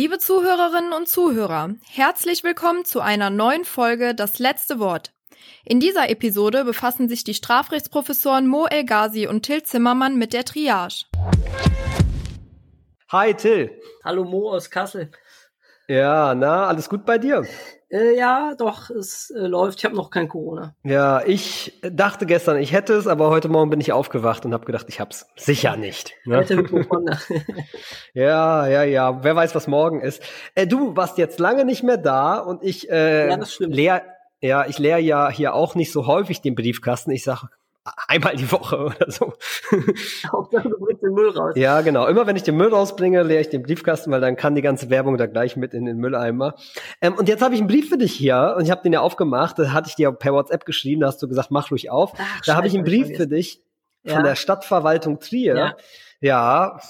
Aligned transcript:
Liebe 0.00 0.18
Zuhörerinnen 0.18 0.94
und 0.94 1.10
Zuhörer, 1.10 1.74
herzlich 1.86 2.42
willkommen 2.42 2.86
zu 2.86 3.02
einer 3.02 3.28
neuen 3.28 3.66
Folge 3.66 4.14
Das 4.14 4.38
letzte 4.38 4.78
Wort. 4.78 5.12
In 5.62 5.78
dieser 5.78 6.08
Episode 6.08 6.64
befassen 6.64 7.06
sich 7.06 7.22
die 7.22 7.34
Strafrechtsprofessoren 7.34 8.46
Mo 8.46 8.64
El 8.64 8.86
Ghazi 8.86 9.26
und 9.26 9.42
Till 9.42 9.62
Zimmermann 9.62 10.16
mit 10.16 10.32
der 10.32 10.46
Triage. 10.46 11.04
Hi 13.12 13.34
Till. 13.34 13.78
Hallo 14.02 14.24
Mo 14.24 14.50
aus 14.50 14.70
Kassel. 14.70 15.10
Ja, 15.86 16.34
na, 16.34 16.64
alles 16.64 16.88
gut 16.88 17.04
bei 17.04 17.18
dir? 17.18 17.46
Äh, 17.90 18.16
ja, 18.16 18.54
doch, 18.56 18.88
es 18.90 19.30
äh, 19.30 19.46
läuft. 19.46 19.78
Ich 19.78 19.84
habe 19.84 19.96
noch 19.96 20.10
kein 20.10 20.28
Corona. 20.28 20.74
Ja, 20.84 21.22
ich 21.26 21.80
dachte 21.82 22.24
gestern, 22.24 22.58
ich 22.58 22.72
hätte 22.72 22.94
es, 22.94 23.08
aber 23.08 23.30
heute 23.30 23.48
Morgen 23.48 23.68
bin 23.68 23.80
ich 23.80 23.92
aufgewacht 23.92 24.44
und 24.44 24.54
habe 24.54 24.64
gedacht, 24.64 24.86
ich 24.88 25.00
hab's 25.00 25.26
sicher 25.36 25.76
nicht. 25.76 26.14
Ne? 26.24 26.46
ja, 28.14 28.66
ja, 28.68 28.84
ja. 28.84 29.24
Wer 29.24 29.34
weiß, 29.34 29.56
was 29.56 29.66
morgen 29.66 30.00
ist. 30.00 30.22
Äh, 30.54 30.68
du 30.68 30.96
warst 30.96 31.18
jetzt 31.18 31.40
lange 31.40 31.64
nicht 31.64 31.82
mehr 31.82 31.96
da 31.96 32.38
und 32.38 32.62
ich 32.62 32.88
äh, 32.90 33.28
ja, 33.28 33.38
leer, 33.58 34.02
ja, 34.40 34.66
ich 34.66 34.78
leer 34.78 34.98
ja 34.98 35.28
hier 35.28 35.54
auch 35.54 35.74
nicht 35.74 35.90
so 35.90 36.06
häufig 36.06 36.40
den 36.40 36.54
Briefkasten. 36.54 37.10
Ich 37.10 37.24
sag, 37.24 37.48
einmal 38.08 38.36
die 38.36 38.50
Woche 38.50 38.78
oder 38.78 39.10
so. 39.10 39.32
Hauptsache 40.32 40.68
du 40.68 40.78
bringst 40.78 41.02
den 41.02 41.12
Müll 41.12 41.30
raus. 41.30 41.54
Ja, 41.56 41.80
genau. 41.80 42.06
Immer 42.06 42.26
wenn 42.26 42.36
ich 42.36 42.42
den 42.42 42.56
Müll 42.56 42.68
rausbringe, 42.68 43.22
leere 43.22 43.40
ich 43.40 43.48
den 43.48 43.62
Briefkasten, 43.62 44.10
weil 44.10 44.20
dann 44.20 44.36
kann 44.36 44.54
die 44.54 44.62
ganze 44.62 44.90
Werbung 44.90 45.16
da 45.16 45.26
gleich 45.26 45.56
mit 45.56 45.74
in 45.74 45.86
den 45.86 45.98
Mülleimer. 45.98 46.54
Ähm, 47.00 47.14
und 47.14 47.28
jetzt 47.28 47.42
habe 47.42 47.54
ich 47.54 47.60
einen 47.60 47.68
Brief 47.68 47.88
für 47.88 47.98
dich 47.98 48.12
hier 48.12 48.54
und 48.56 48.64
ich 48.64 48.70
habe 48.70 48.82
den 48.82 48.92
ja 48.92 49.00
aufgemacht. 49.00 49.58
Da 49.58 49.72
hatte 49.72 49.88
ich 49.88 49.94
dir 49.94 50.12
per 50.12 50.32
WhatsApp 50.32 50.64
geschrieben, 50.64 51.00
da 51.00 51.08
hast 51.08 51.22
du 51.22 51.28
gesagt, 51.28 51.50
mach 51.50 51.70
ruhig 51.70 51.90
auf. 51.90 52.12
Ach, 52.16 52.40
da 52.44 52.56
habe 52.56 52.66
ich 52.66 52.74
einen 52.74 52.84
Brief 52.84 53.16
für 53.16 53.26
dich 53.26 53.62
von 54.04 54.18
ja. 54.18 54.22
der 54.22 54.34
Stadtverwaltung 54.34 55.20
Trier. 55.20 55.56
Ja. 55.56 55.76
ja. 56.20 56.80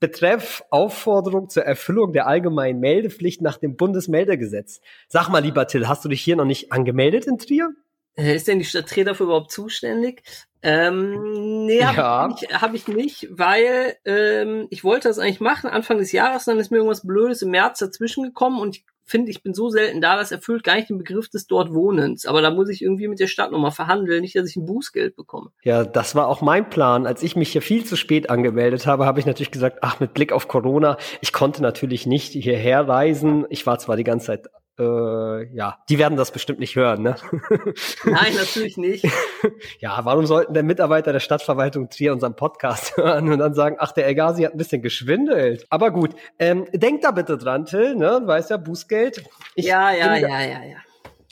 Betreff 0.00 0.62
Aufforderung 0.70 1.48
zur 1.48 1.64
Erfüllung 1.64 2.12
der 2.12 2.28
allgemeinen 2.28 2.78
Meldepflicht 2.78 3.42
nach 3.42 3.56
dem 3.56 3.76
Bundesmeldegesetz. 3.76 4.80
Sag 5.08 5.28
mal, 5.28 5.40
lieber 5.40 5.66
Till, 5.66 5.88
hast 5.88 6.04
du 6.04 6.08
dich 6.08 6.22
hier 6.22 6.36
noch 6.36 6.44
nicht 6.44 6.70
angemeldet 6.70 7.26
in 7.26 7.38
Trier? 7.38 7.70
Ist 8.18 8.48
denn 8.48 8.58
die 8.58 8.64
Stadt 8.64 8.90
dafür 9.06 9.26
überhaupt 9.26 9.52
zuständig? 9.52 10.22
Ähm, 10.60 11.66
nee, 11.66 11.84
habe 11.84 11.96
ja. 11.96 12.36
ich, 12.36 12.60
hab 12.60 12.74
ich 12.74 12.88
nicht, 12.88 13.28
weil 13.30 13.94
ähm, 14.04 14.66
ich 14.70 14.82
wollte 14.82 15.06
das 15.06 15.20
eigentlich 15.20 15.40
machen 15.40 15.70
Anfang 15.70 15.98
des 15.98 16.10
Jahres, 16.10 16.46
dann 16.46 16.58
ist 16.58 16.72
mir 16.72 16.78
irgendwas 16.78 17.06
Blödes 17.06 17.42
im 17.42 17.50
März 17.50 17.78
dazwischen 17.78 18.24
gekommen 18.24 18.60
und 18.60 18.76
ich 18.76 18.84
finde, 19.04 19.30
ich 19.30 19.42
bin 19.42 19.54
so 19.54 19.70
selten 19.70 20.00
da, 20.00 20.16
das 20.16 20.32
erfüllt 20.32 20.64
gar 20.64 20.74
nicht 20.74 20.90
den 20.90 20.98
Begriff 20.98 21.28
des 21.30 21.46
dort 21.46 21.72
Wohnens. 21.72 22.26
Aber 22.26 22.42
da 22.42 22.50
muss 22.50 22.68
ich 22.68 22.82
irgendwie 22.82 23.08
mit 23.08 23.20
der 23.20 23.26
Stadt 23.26 23.50
nochmal 23.52 23.70
verhandeln, 23.70 24.20
nicht, 24.20 24.36
dass 24.36 24.50
ich 24.50 24.56
ein 24.56 24.66
Bußgeld 24.66 25.16
bekomme. 25.16 25.50
Ja, 25.62 25.84
das 25.84 26.14
war 26.14 26.26
auch 26.26 26.42
mein 26.42 26.68
Plan. 26.68 27.06
Als 27.06 27.22
ich 27.22 27.34
mich 27.34 27.52
hier 27.52 27.62
viel 27.62 27.84
zu 27.84 27.96
spät 27.96 28.28
angemeldet 28.28 28.86
habe, 28.86 29.06
habe 29.06 29.18
ich 29.18 29.26
natürlich 29.26 29.50
gesagt, 29.50 29.78
ach, 29.80 29.98
mit 30.00 30.12
Blick 30.12 30.32
auf 30.32 30.46
Corona, 30.46 30.98
ich 31.22 31.32
konnte 31.32 31.62
natürlich 31.62 32.06
nicht 32.06 32.32
hierher 32.32 32.86
reisen. 32.86 33.46
Ich 33.48 33.66
war 33.66 33.78
zwar 33.78 33.96
die 33.96 34.04
ganze 34.04 34.26
Zeit 34.26 34.48
äh, 34.78 35.54
ja, 35.54 35.78
die 35.88 35.98
werden 35.98 36.16
das 36.16 36.30
bestimmt 36.30 36.60
nicht 36.60 36.76
hören, 36.76 37.02
ne? 37.02 37.16
Nein, 38.04 38.34
natürlich 38.36 38.76
nicht. 38.76 39.04
ja, 39.80 40.00
warum 40.04 40.26
sollten 40.26 40.54
der 40.54 40.62
Mitarbeiter 40.62 41.12
der 41.12 41.20
Stadtverwaltung 41.20 41.88
Trier 41.90 42.12
unseren 42.12 42.36
Podcast 42.36 42.96
hören 42.96 43.30
und 43.30 43.38
dann 43.38 43.54
sagen, 43.54 43.76
ach, 43.78 43.92
der 43.92 44.06
Elgasi 44.06 44.44
hat 44.44 44.52
ein 44.54 44.58
bisschen 44.58 44.82
geschwindelt. 44.82 45.66
Aber 45.70 45.90
gut, 45.90 46.10
ähm, 46.38 46.66
denk 46.72 47.02
da 47.02 47.10
bitte 47.10 47.38
dran, 47.38 47.66
Till, 47.66 47.96
ne? 47.96 48.20
Du 48.20 48.26
weißt 48.26 48.50
ja, 48.50 48.56
Bußgeld. 48.56 49.24
Ich 49.54 49.66
ja, 49.66 49.92
ja, 49.92 50.16
ja, 50.16 50.40
ja, 50.40 50.64
ja. 50.64 50.76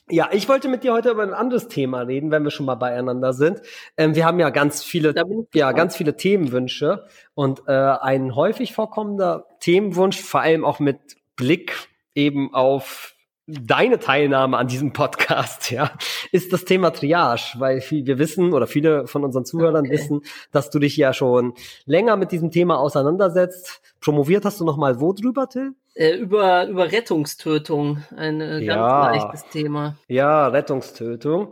Ja, 0.09 0.29
ich 0.31 0.49
wollte 0.49 0.69
mit 0.69 0.85
dir 0.85 0.93
heute 0.93 1.11
über 1.11 1.25
ein 1.25 1.35
anderes 1.35 1.67
Thema 1.67 2.03
reden, 2.03 2.31
wenn 2.31 2.45
wir 2.45 2.53
schon 2.53 2.67
mal 2.67 2.77
beieinander 2.77 3.33
sind. 3.33 3.61
Ähm, 3.97 4.15
wir 4.15 4.25
haben 4.25 4.39
ja 4.39 4.51
ganz 4.51 4.85
viele, 4.85 5.13
ja, 5.53 5.73
ganz 5.73 5.97
viele 5.97 6.17
Themenwünsche 6.17 7.07
und 7.35 7.63
äh, 7.67 7.73
ein 7.73 8.37
häufig 8.37 8.73
vorkommender 8.73 9.47
Themenwunsch, 9.59 10.21
vor 10.21 10.43
allem 10.43 10.65
auch 10.65 10.79
mit 10.79 11.17
Blick 11.35 11.89
eben 12.15 12.55
auf 12.55 13.16
deine 13.47 13.99
Teilnahme 13.99 14.57
an 14.59 14.67
diesem 14.67 14.93
Podcast, 14.93 15.71
ja, 15.71 15.93
ist 16.33 16.53
das 16.53 16.65
Thema 16.65 16.91
Triage, 16.91 17.55
weil 17.59 17.83
wir 17.89 18.19
wissen 18.19 18.53
oder 18.53 18.67
viele 18.67 19.07
von 19.07 19.25
unseren 19.25 19.45
Zuhörern 19.45 19.87
okay. 19.87 19.95
wissen, 19.95 20.23
dass 20.51 20.71
du 20.71 20.79
dich 20.79 20.97
ja 20.97 21.13
schon 21.13 21.55
länger 21.85 22.17
mit 22.17 22.33
diesem 22.33 22.51
Thema 22.51 22.79
auseinandersetzt. 22.79 23.81
Promoviert 24.01 24.45
hast 24.45 24.61
du 24.61 24.65
noch 24.65 24.77
mal 24.77 25.01
wo 25.01 25.13
drüber, 25.13 25.49
Till? 25.49 25.73
Äh, 25.95 26.17
über 26.17 26.67
über 26.67 26.91
Rettungstötung, 26.91 28.03
ein 28.17 28.41
äh, 28.41 28.65
ganz 28.65 28.67
ja. 28.67 29.11
leichtes 29.11 29.49
Thema. 29.51 29.97
Ja, 30.09 30.49
Rettungstötung. 30.49 31.49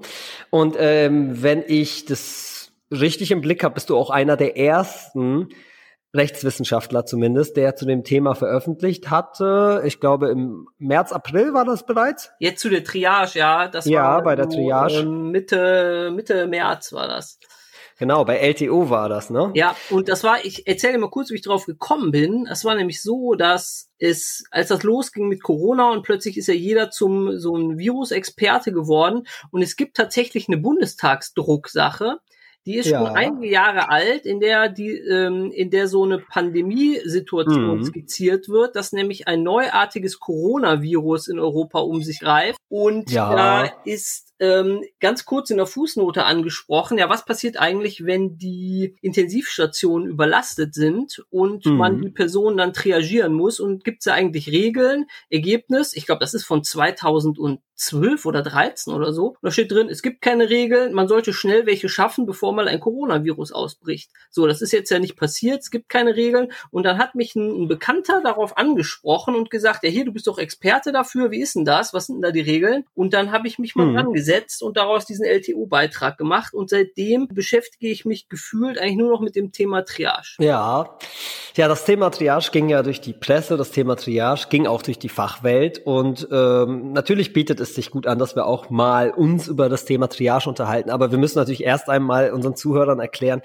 Und 0.50 0.76
ähm, 0.78 1.42
wenn 1.42 1.62
ich 1.66 2.04
das 2.04 2.72
richtig 2.90 3.30
im 3.30 3.40
Blick 3.40 3.64
habe, 3.64 3.74
bist 3.74 3.90
du 3.90 3.96
auch 3.96 4.10
einer 4.10 4.36
der 4.36 4.56
ersten, 4.58 5.48
Rechtswissenschaftler 6.14 7.04
zumindest, 7.04 7.56
der 7.56 7.76
zu 7.76 7.86
dem 7.86 8.04
Thema 8.04 8.34
veröffentlicht 8.34 9.10
hatte. 9.10 9.82
Ich 9.84 10.00
glaube, 10.00 10.30
im 10.30 10.68
März, 10.78 11.12
April 11.12 11.52
war 11.52 11.64
das 11.64 11.84
bereits. 11.84 12.30
Jetzt 12.38 12.60
zu 12.60 12.70
der 12.70 12.84
Triage, 12.84 13.38
ja. 13.38 13.68
Das 13.68 13.84
ja, 13.86 14.02
war 14.02 14.22
bei 14.22 14.36
der 14.36 14.48
Triage. 14.48 15.04
Mitte, 15.04 16.12
Mitte 16.14 16.46
März 16.46 16.92
war 16.92 17.08
das. 17.08 17.38
Genau, 17.98 18.24
bei 18.24 18.38
LTO 18.38 18.90
war 18.90 19.08
das, 19.08 19.30
ne? 19.30 19.52
Ja, 19.54 19.76
und 19.90 20.08
das 20.08 20.24
war, 20.24 20.44
ich 20.44 20.66
erzähle 20.66 20.98
mal 20.98 21.10
kurz, 21.10 21.30
wie 21.30 21.36
ich 21.36 21.42
drauf 21.42 21.66
gekommen 21.66 22.10
bin. 22.10 22.46
Es 22.50 22.64
war 22.64 22.74
nämlich 22.74 23.00
so, 23.00 23.34
dass 23.34 23.90
es, 23.98 24.44
als 24.50 24.68
das 24.68 24.82
losging 24.82 25.28
mit 25.28 25.42
Corona 25.42 25.92
und 25.92 26.02
plötzlich 26.02 26.36
ist 26.36 26.48
ja 26.48 26.54
jeder 26.54 26.90
zum 26.90 27.38
so 27.38 27.56
ein 27.56 27.78
Virusexperte 27.78 28.72
geworden 28.72 29.26
und 29.52 29.62
es 29.62 29.76
gibt 29.76 29.96
tatsächlich 29.96 30.48
eine 30.48 30.56
Bundestagsdrucksache, 30.56 32.18
die 32.66 32.76
ist 32.76 32.88
ja. 32.88 32.98
schon 32.98 33.14
einige 33.14 33.46
Jahre 33.46 33.90
alt, 33.90 34.24
in 34.24 34.40
der 34.40 34.68
die, 34.68 34.90
ähm, 34.90 35.50
in 35.52 35.70
der 35.70 35.86
so 35.86 36.04
eine 36.04 36.18
Pandemiesituation 36.18 37.78
mhm. 37.78 37.84
skizziert 37.84 38.48
wird, 38.48 38.74
dass 38.74 38.92
nämlich 38.92 39.28
ein 39.28 39.42
neuartiges 39.42 40.18
Coronavirus 40.18 41.28
in 41.28 41.38
Europa 41.38 41.80
um 41.80 42.02
sich 42.02 42.20
greift. 42.20 42.58
Und 42.68 43.10
ja. 43.10 43.34
da 43.34 43.70
ist 43.84 44.33
ähm, 44.40 44.82
ganz 45.00 45.24
kurz 45.24 45.50
in 45.50 45.58
der 45.58 45.66
Fußnote 45.66 46.24
angesprochen, 46.24 46.98
ja, 46.98 47.08
was 47.08 47.24
passiert 47.24 47.56
eigentlich, 47.56 48.04
wenn 48.04 48.36
die 48.36 48.96
Intensivstationen 49.00 50.08
überlastet 50.08 50.74
sind 50.74 51.24
und 51.30 51.66
mhm. 51.66 51.76
man 51.76 52.02
die 52.02 52.10
Person 52.10 52.56
dann 52.56 52.72
triagieren 52.72 53.32
muss 53.32 53.60
und 53.60 53.84
gibt 53.84 53.98
es 54.00 54.04
da 54.04 54.14
eigentlich 54.14 54.48
Regeln? 54.48 55.06
Ergebnis, 55.30 55.94
ich 55.94 56.06
glaube, 56.06 56.20
das 56.20 56.34
ist 56.34 56.44
von 56.44 56.64
2012 56.64 58.26
oder 58.26 58.42
13 58.42 58.92
oder 58.92 59.12
so. 59.12 59.36
Da 59.40 59.52
steht 59.52 59.70
drin, 59.70 59.88
es 59.88 60.02
gibt 60.02 60.20
keine 60.20 60.50
Regeln, 60.50 60.94
man 60.94 61.06
sollte 61.06 61.32
schnell 61.32 61.66
welche 61.66 61.88
schaffen, 61.88 62.26
bevor 62.26 62.52
mal 62.52 62.66
ein 62.66 62.80
Coronavirus 62.80 63.52
ausbricht. 63.52 64.10
So, 64.30 64.48
das 64.48 64.62
ist 64.62 64.72
jetzt 64.72 64.90
ja 64.90 64.98
nicht 64.98 65.16
passiert, 65.16 65.60
es 65.60 65.70
gibt 65.70 65.88
keine 65.88 66.16
Regeln 66.16 66.52
und 66.70 66.84
dann 66.84 66.98
hat 66.98 67.14
mich 67.14 67.36
ein, 67.36 67.64
ein 67.64 67.68
Bekannter 67.68 68.20
darauf 68.20 68.56
angesprochen 68.56 69.36
und 69.36 69.50
gesagt, 69.50 69.84
ja, 69.84 69.90
hier, 69.90 70.04
du 70.04 70.12
bist 70.12 70.26
doch 70.26 70.38
Experte 70.38 70.90
dafür, 70.90 71.30
wie 71.30 71.40
ist 71.40 71.54
denn 71.54 71.64
das? 71.64 71.94
Was 71.94 72.06
sind 72.06 72.16
denn 72.16 72.22
da 72.22 72.30
die 72.32 72.40
Regeln? 72.40 72.84
Und 72.94 73.14
dann 73.14 73.30
habe 73.30 73.46
ich 73.46 73.60
mich 73.60 73.76
mal 73.76 73.86
mhm. 73.86 73.96
rangesetzt 73.96 74.23
gesetzt 74.24 74.62
und 74.62 74.76
daraus 74.76 75.04
diesen 75.04 75.26
LTO-Beitrag 75.26 76.16
gemacht. 76.16 76.54
Und 76.54 76.70
seitdem 76.70 77.28
beschäftige 77.28 77.88
ich 77.88 78.04
mich 78.04 78.28
gefühlt 78.28 78.78
eigentlich 78.78 78.96
nur 78.96 79.10
noch 79.10 79.20
mit 79.20 79.36
dem 79.36 79.52
Thema 79.52 79.84
Triage. 79.84 80.36
Ja, 80.38 80.96
ja, 81.56 81.68
das 81.68 81.84
Thema 81.84 82.10
Triage 82.10 82.50
ging 82.50 82.68
ja 82.68 82.82
durch 82.82 83.00
die 83.00 83.12
Presse, 83.12 83.56
das 83.56 83.70
Thema 83.70 83.96
Triage 83.96 84.46
ging 84.48 84.66
auch 84.66 84.82
durch 84.82 84.98
die 84.98 85.08
Fachwelt 85.08 85.80
und 85.84 86.26
ähm, 86.32 86.92
natürlich 86.92 87.32
bietet 87.32 87.60
es 87.60 87.74
sich 87.74 87.90
gut 87.90 88.06
an, 88.06 88.18
dass 88.18 88.34
wir 88.34 88.46
auch 88.46 88.70
mal 88.70 89.10
uns 89.10 89.46
über 89.46 89.68
das 89.68 89.84
Thema 89.84 90.08
Triage 90.08 90.48
unterhalten. 90.48 90.90
Aber 90.90 91.10
wir 91.10 91.18
müssen 91.18 91.38
natürlich 91.38 91.62
erst 91.62 91.88
einmal 91.88 92.32
unseren 92.32 92.56
Zuhörern 92.56 92.98
erklären, 92.98 93.42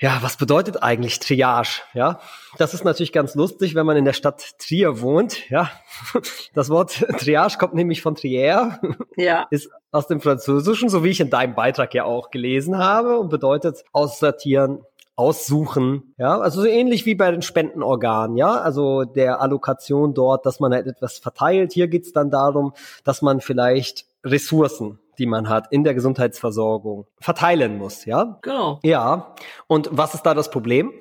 ja, 0.00 0.18
was 0.20 0.36
bedeutet 0.36 0.82
eigentlich 0.82 1.18
Triage? 1.18 1.82
Ja, 1.92 2.20
das 2.56 2.72
ist 2.72 2.84
natürlich 2.84 3.12
ganz 3.12 3.34
lustig, 3.34 3.74
wenn 3.74 3.84
man 3.84 3.96
in 3.96 4.04
der 4.04 4.12
Stadt 4.12 4.58
Trier 4.58 5.00
wohnt. 5.00 5.50
Ja, 5.50 5.70
das 6.54 6.70
Wort 6.70 7.04
Triage 7.18 7.58
kommt 7.58 7.74
nämlich 7.74 8.02
von 8.02 8.14
Trier. 8.14 8.78
Ja. 9.16 9.48
Ist 9.50 9.68
aus 9.90 10.06
dem 10.06 10.20
Französischen, 10.20 10.88
so 10.88 11.02
wie 11.02 11.08
ich 11.08 11.18
in 11.18 11.28
deinem 11.28 11.56
Beitrag 11.56 11.92
ja 11.92 12.04
auch 12.04 12.30
gelesen 12.30 12.78
habe 12.78 13.18
und 13.18 13.30
bedeutet 13.30 13.82
aussortieren, 13.92 14.84
aussuchen, 15.16 16.14
ja, 16.16 16.38
also 16.38 16.60
so 16.60 16.66
ähnlich 16.68 17.04
wie 17.04 17.16
bei 17.16 17.32
den 17.32 17.42
Spendenorganen, 17.42 18.36
ja, 18.36 18.60
also 18.60 19.02
der 19.02 19.40
Allokation 19.40 20.14
dort, 20.14 20.46
dass 20.46 20.60
man 20.60 20.72
halt 20.72 20.86
etwas 20.86 21.18
verteilt. 21.18 21.72
Hier 21.72 21.88
geht's 21.88 22.12
dann 22.12 22.30
darum, 22.30 22.72
dass 23.02 23.20
man 23.20 23.40
vielleicht 23.40 24.06
Ressourcen 24.24 25.00
die 25.18 25.26
man 25.26 25.48
hat 25.48 25.66
in 25.70 25.84
der 25.84 25.94
Gesundheitsversorgung 25.94 27.06
verteilen 27.20 27.78
muss, 27.78 28.04
ja? 28.04 28.38
Genau. 28.42 28.80
Ja. 28.82 29.34
Und 29.66 29.88
was 29.92 30.14
ist 30.14 30.22
da 30.22 30.34
das 30.34 30.50
Problem? 30.50 30.92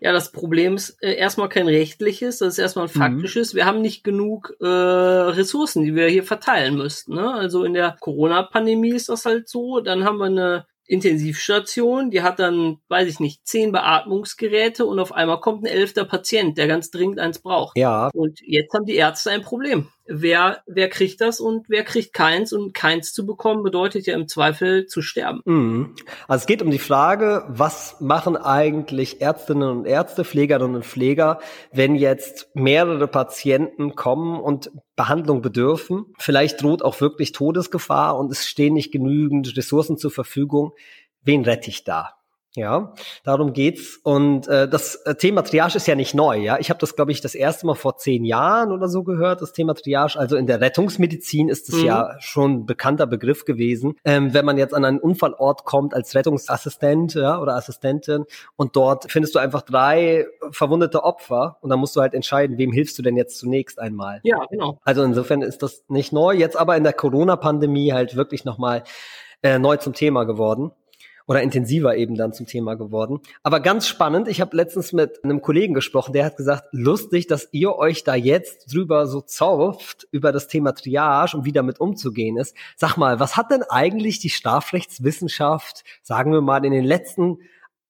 Ja, 0.00 0.12
das 0.12 0.30
Problem 0.30 0.76
ist 0.76 1.02
äh, 1.02 1.14
erstmal 1.14 1.48
kein 1.48 1.66
rechtliches, 1.66 2.38
das 2.38 2.54
ist 2.54 2.58
erstmal 2.58 2.86
ein 2.86 2.92
mhm. 2.94 2.98
faktisches. 2.98 3.52
Mhm. 3.52 3.56
Wir 3.56 3.66
haben 3.66 3.80
nicht 3.80 4.04
genug 4.04 4.54
äh, 4.60 4.66
Ressourcen, 4.66 5.84
die 5.84 5.94
wir 5.94 6.08
hier 6.08 6.22
verteilen 6.22 6.76
müssten. 6.76 7.14
Ne? 7.14 7.34
Also 7.34 7.64
in 7.64 7.74
der 7.74 7.96
Corona-Pandemie 8.00 8.90
ist 8.92 9.08
das 9.08 9.24
halt 9.24 9.48
so. 9.48 9.80
Dann 9.80 10.04
haben 10.04 10.18
wir 10.18 10.26
eine 10.26 10.66
Intensivstation, 10.88 12.10
die 12.10 12.22
hat 12.22 12.38
dann, 12.38 12.78
weiß 12.88 13.08
ich 13.08 13.20
nicht, 13.20 13.46
zehn 13.46 13.72
Beatmungsgeräte 13.72 14.86
und 14.86 14.98
auf 14.98 15.12
einmal 15.12 15.40
kommt 15.40 15.64
ein 15.64 15.66
elfter 15.66 16.04
Patient, 16.04 16.56
der 16.56 16.66
ganz 16.66 16.90
dringend 16.90 17.18
eins 17.18 17.40
braucht. 17.40 17.76
Ja. 17.76 18.08
Und 18.14 18.40
jetzt 18.40 18.72
haben 18.72 18.86
die 18.86 18.96
Ärzte 18.96 19.30
ein 19.30 19.42
Problem. 19.42 19.88
Wer, 20.08 20.62
wer 20.66 20.88
kriegt 20.88 21.20
das 21.20 21.40
und 21.40 21.68
wer 21.68 21.84
kriegt 21.84 22.12
keins 22.12 22.52
und 22.52 22.74
keins 22.74 23.12
zu 23.12 23.26
bekommen 23.26 23.62
bedeutet 23.62 24.06
ja 24.06 24.14
im 24.14 24.26
Zweifel 24.26 24.86
zu 24.86 25.02
sterben. 25.02 25.40
Mhm. 25.44 25.94
Also 26.26 26.42
es 26.42 26.46
geht 26.46 26.62
um 26.62 26.70
die 26.70 26.78
Frage, 26.78 27.44
was 27.48 28.00
machen 28.00 28.36
eigentlich 28.36 29.20
Ärztinnen 29.20 29.68
und 29.68 29.86
Ärzte, 29.86 30.24
Pflegerinnen 30.24 30.76
und 30.76 30.86
Pfleger, 30.86 31.38
wenn 31.72 31.94
jetzt 31.94 32.48
mehrere 32.54 33.06
Patienten 33.06 33.94
kommen 33.94 34.40
und 34.40 34.70
Behandlung 34.96 35.42
bedürfen. 35.42 36.06
Vielleicht 36.18 36.62
droht 36.62 36.82
auch 36.82 37.00
wirklich 37.00 37.32
Todesgefahr 37.32 38.18
und 38.18 38.32
es 38.32 38.46
stehen 38.46 38.74
nicht 38.74 38.90
genügend 38.90 39.56
Ressourcen 39.56 39.98
zur 39.98 40.10
Verfügung. 40.10 40.72
Wen 41.22 41.44
rette 41.44 41.68
ich 41.68 41.84
da? 41.84 42.17
Ja, 42.58 42.92
darum 43.22 43.52
geht's. 43.52 44.00
Und 44.02 44.48
äh, 44.48 44.68
das 44.68 44.96
äh, 45.06 45.14
Thema 45.14 45.42
Triage 45.42 45.76
ist 45.76 45.86
ja 45.86 45.94
nicht 45.94 46.12
neu. 46.12 46.38
Ja, 46.38 46.58
ich 46.58 46.70
habe 46.70 46.80
das, 46.80 46.96
glaube 46.96 47.12
ich, 47.12 47.20
das 47.20 47.36
erste 47.36 47.66
Mal 47.66 47.74
vor 47.74 47.96
zehn 47.96 48.24
Jahren 48.24 48.72
oder 48.72 48.88
so 48.88 49.04
gehört. 49.04 49.40
Das 49.42 49.52
Thema 49.52 49.74
Triage. 49.74 50.18
Also 50.18 50.36
in 50.36 50.48
der 50.48 50.60
Rettungsmedizin 50.60 51.48
ist 51.48 51.68
es 51.68 51.76
mhm. 51.76 51.84
ja 51.84 52.16
schon 52.18 52.52
ein 52.52 52.66
bekannter 52.66 53.06
Begriff 53.06 53.44
gewesen. 53.44 53.94
Ähm, 54.04 54.34
wenn 54.34 54.44
man 54.44 54.58
jetzt 54.58 54.74
an 54.74 54.84
einen 54.84 54.98
Unfallort 54.98 55.64
kommt 55.64 55.94
als 55.94 56.16
Rettungsassistent 56.16 57.14
ja, 57.14 57.40
oder 57.40 57.54
Assistentin 57.54 58.24
und 58.56 58.74
dort 58.74 59.10
findest 59.10 59.36
du 59.36 59.38
einfach 59.38 59.62
drei 59.62 60.26
verwundete 60.50 61.04
Opfer 61.04 61.58
und 61.60 61.70
dann 61.70 61.78
musst 61.78 61.94
du 61.94 62.00
halt 62.00 62.12
entscheiden, 62.12 62.58
wem 62.58 62.72
hilfst 62.72 62.98
du 62.98 63.02
denn 63.02 63.16
jetzt 63.16 63.38
zunächst 63.38 63.78
einmal. 63.78 64.20
Ja, 64.24 64.44
genau. 64.50 64.78
Also 64.84 65.04
insofern 65.04 65.42
ist 65.42 65.62
das 65.62 65.84
nicht 65.86 66.12
neu. 66.12 66.34
Jetzt 66.34 66.58
aber 66.58 66.76
in 66.76 66.82
der 66.82 66.92
Corona-Pandemie 66.92 67.92
halt 67.92 68.16
wirklich 68.16 68.44
nochmal 68.44 68.82
äh, 69.42 69.60
neu 69.60 69.76
zum 69.76 69.92
Thema 69.92 70.24
geworden 70.24 70.72
oder 71.28 71.42
intensiver 71.42 71.96
eben 71.96 72.16
dann 72.16 72.32
zum 72.32 72.46
Thema 72.46 72.74
geworden. 72.74 73.20
Aber 73.42 73.60
ganz 73.60 73.86
spannend, 73.86 74.28
ich 74.28 74.40
habe 74.40 74.56
letztens 74.56 74.92
mit 74.94 75.22
einem 75.22 75.42
Kollegen 75.42 75.74
gesprochen, 75.74 76.14
der 76.14 76.24
hat 76.24 76.36
gesagt, 76.36 76.64
lustig, 76.72 77.26
dass 77.26 77.48
ihr 77.52 77.76
euch 77.76 78.02
da 78.02 78.14
jetzt 78.14 78.72
drüber 78.72 79.06
so 79.06 79.20
zauft, 79.20 80.08
über 80.10 80.32
das 80.32 80.48
Thema 80.48 80.72
Triage 80.72 81.36
und 81.36 81.44
wie 81.44 81.52
damit 81.52 81.80
umzugehen 81.80 82.38
ist. 82.38 82.56
Sag 82.76 82.96
mal, 82.96 83.20
was 83.20 83.36
hat 83.36 83.50
denn 83.50 83.62
eigentlich 83.62 84.18
die 84.18 84.30
Strafrechtswissenschaft, 84.30 85.84
sagen 86.02 86.32
wir 86.32 86.40
mal, 86.40 86.64
in 86.64 86.72
den 86.72 86.84
letzten 86.84 87.40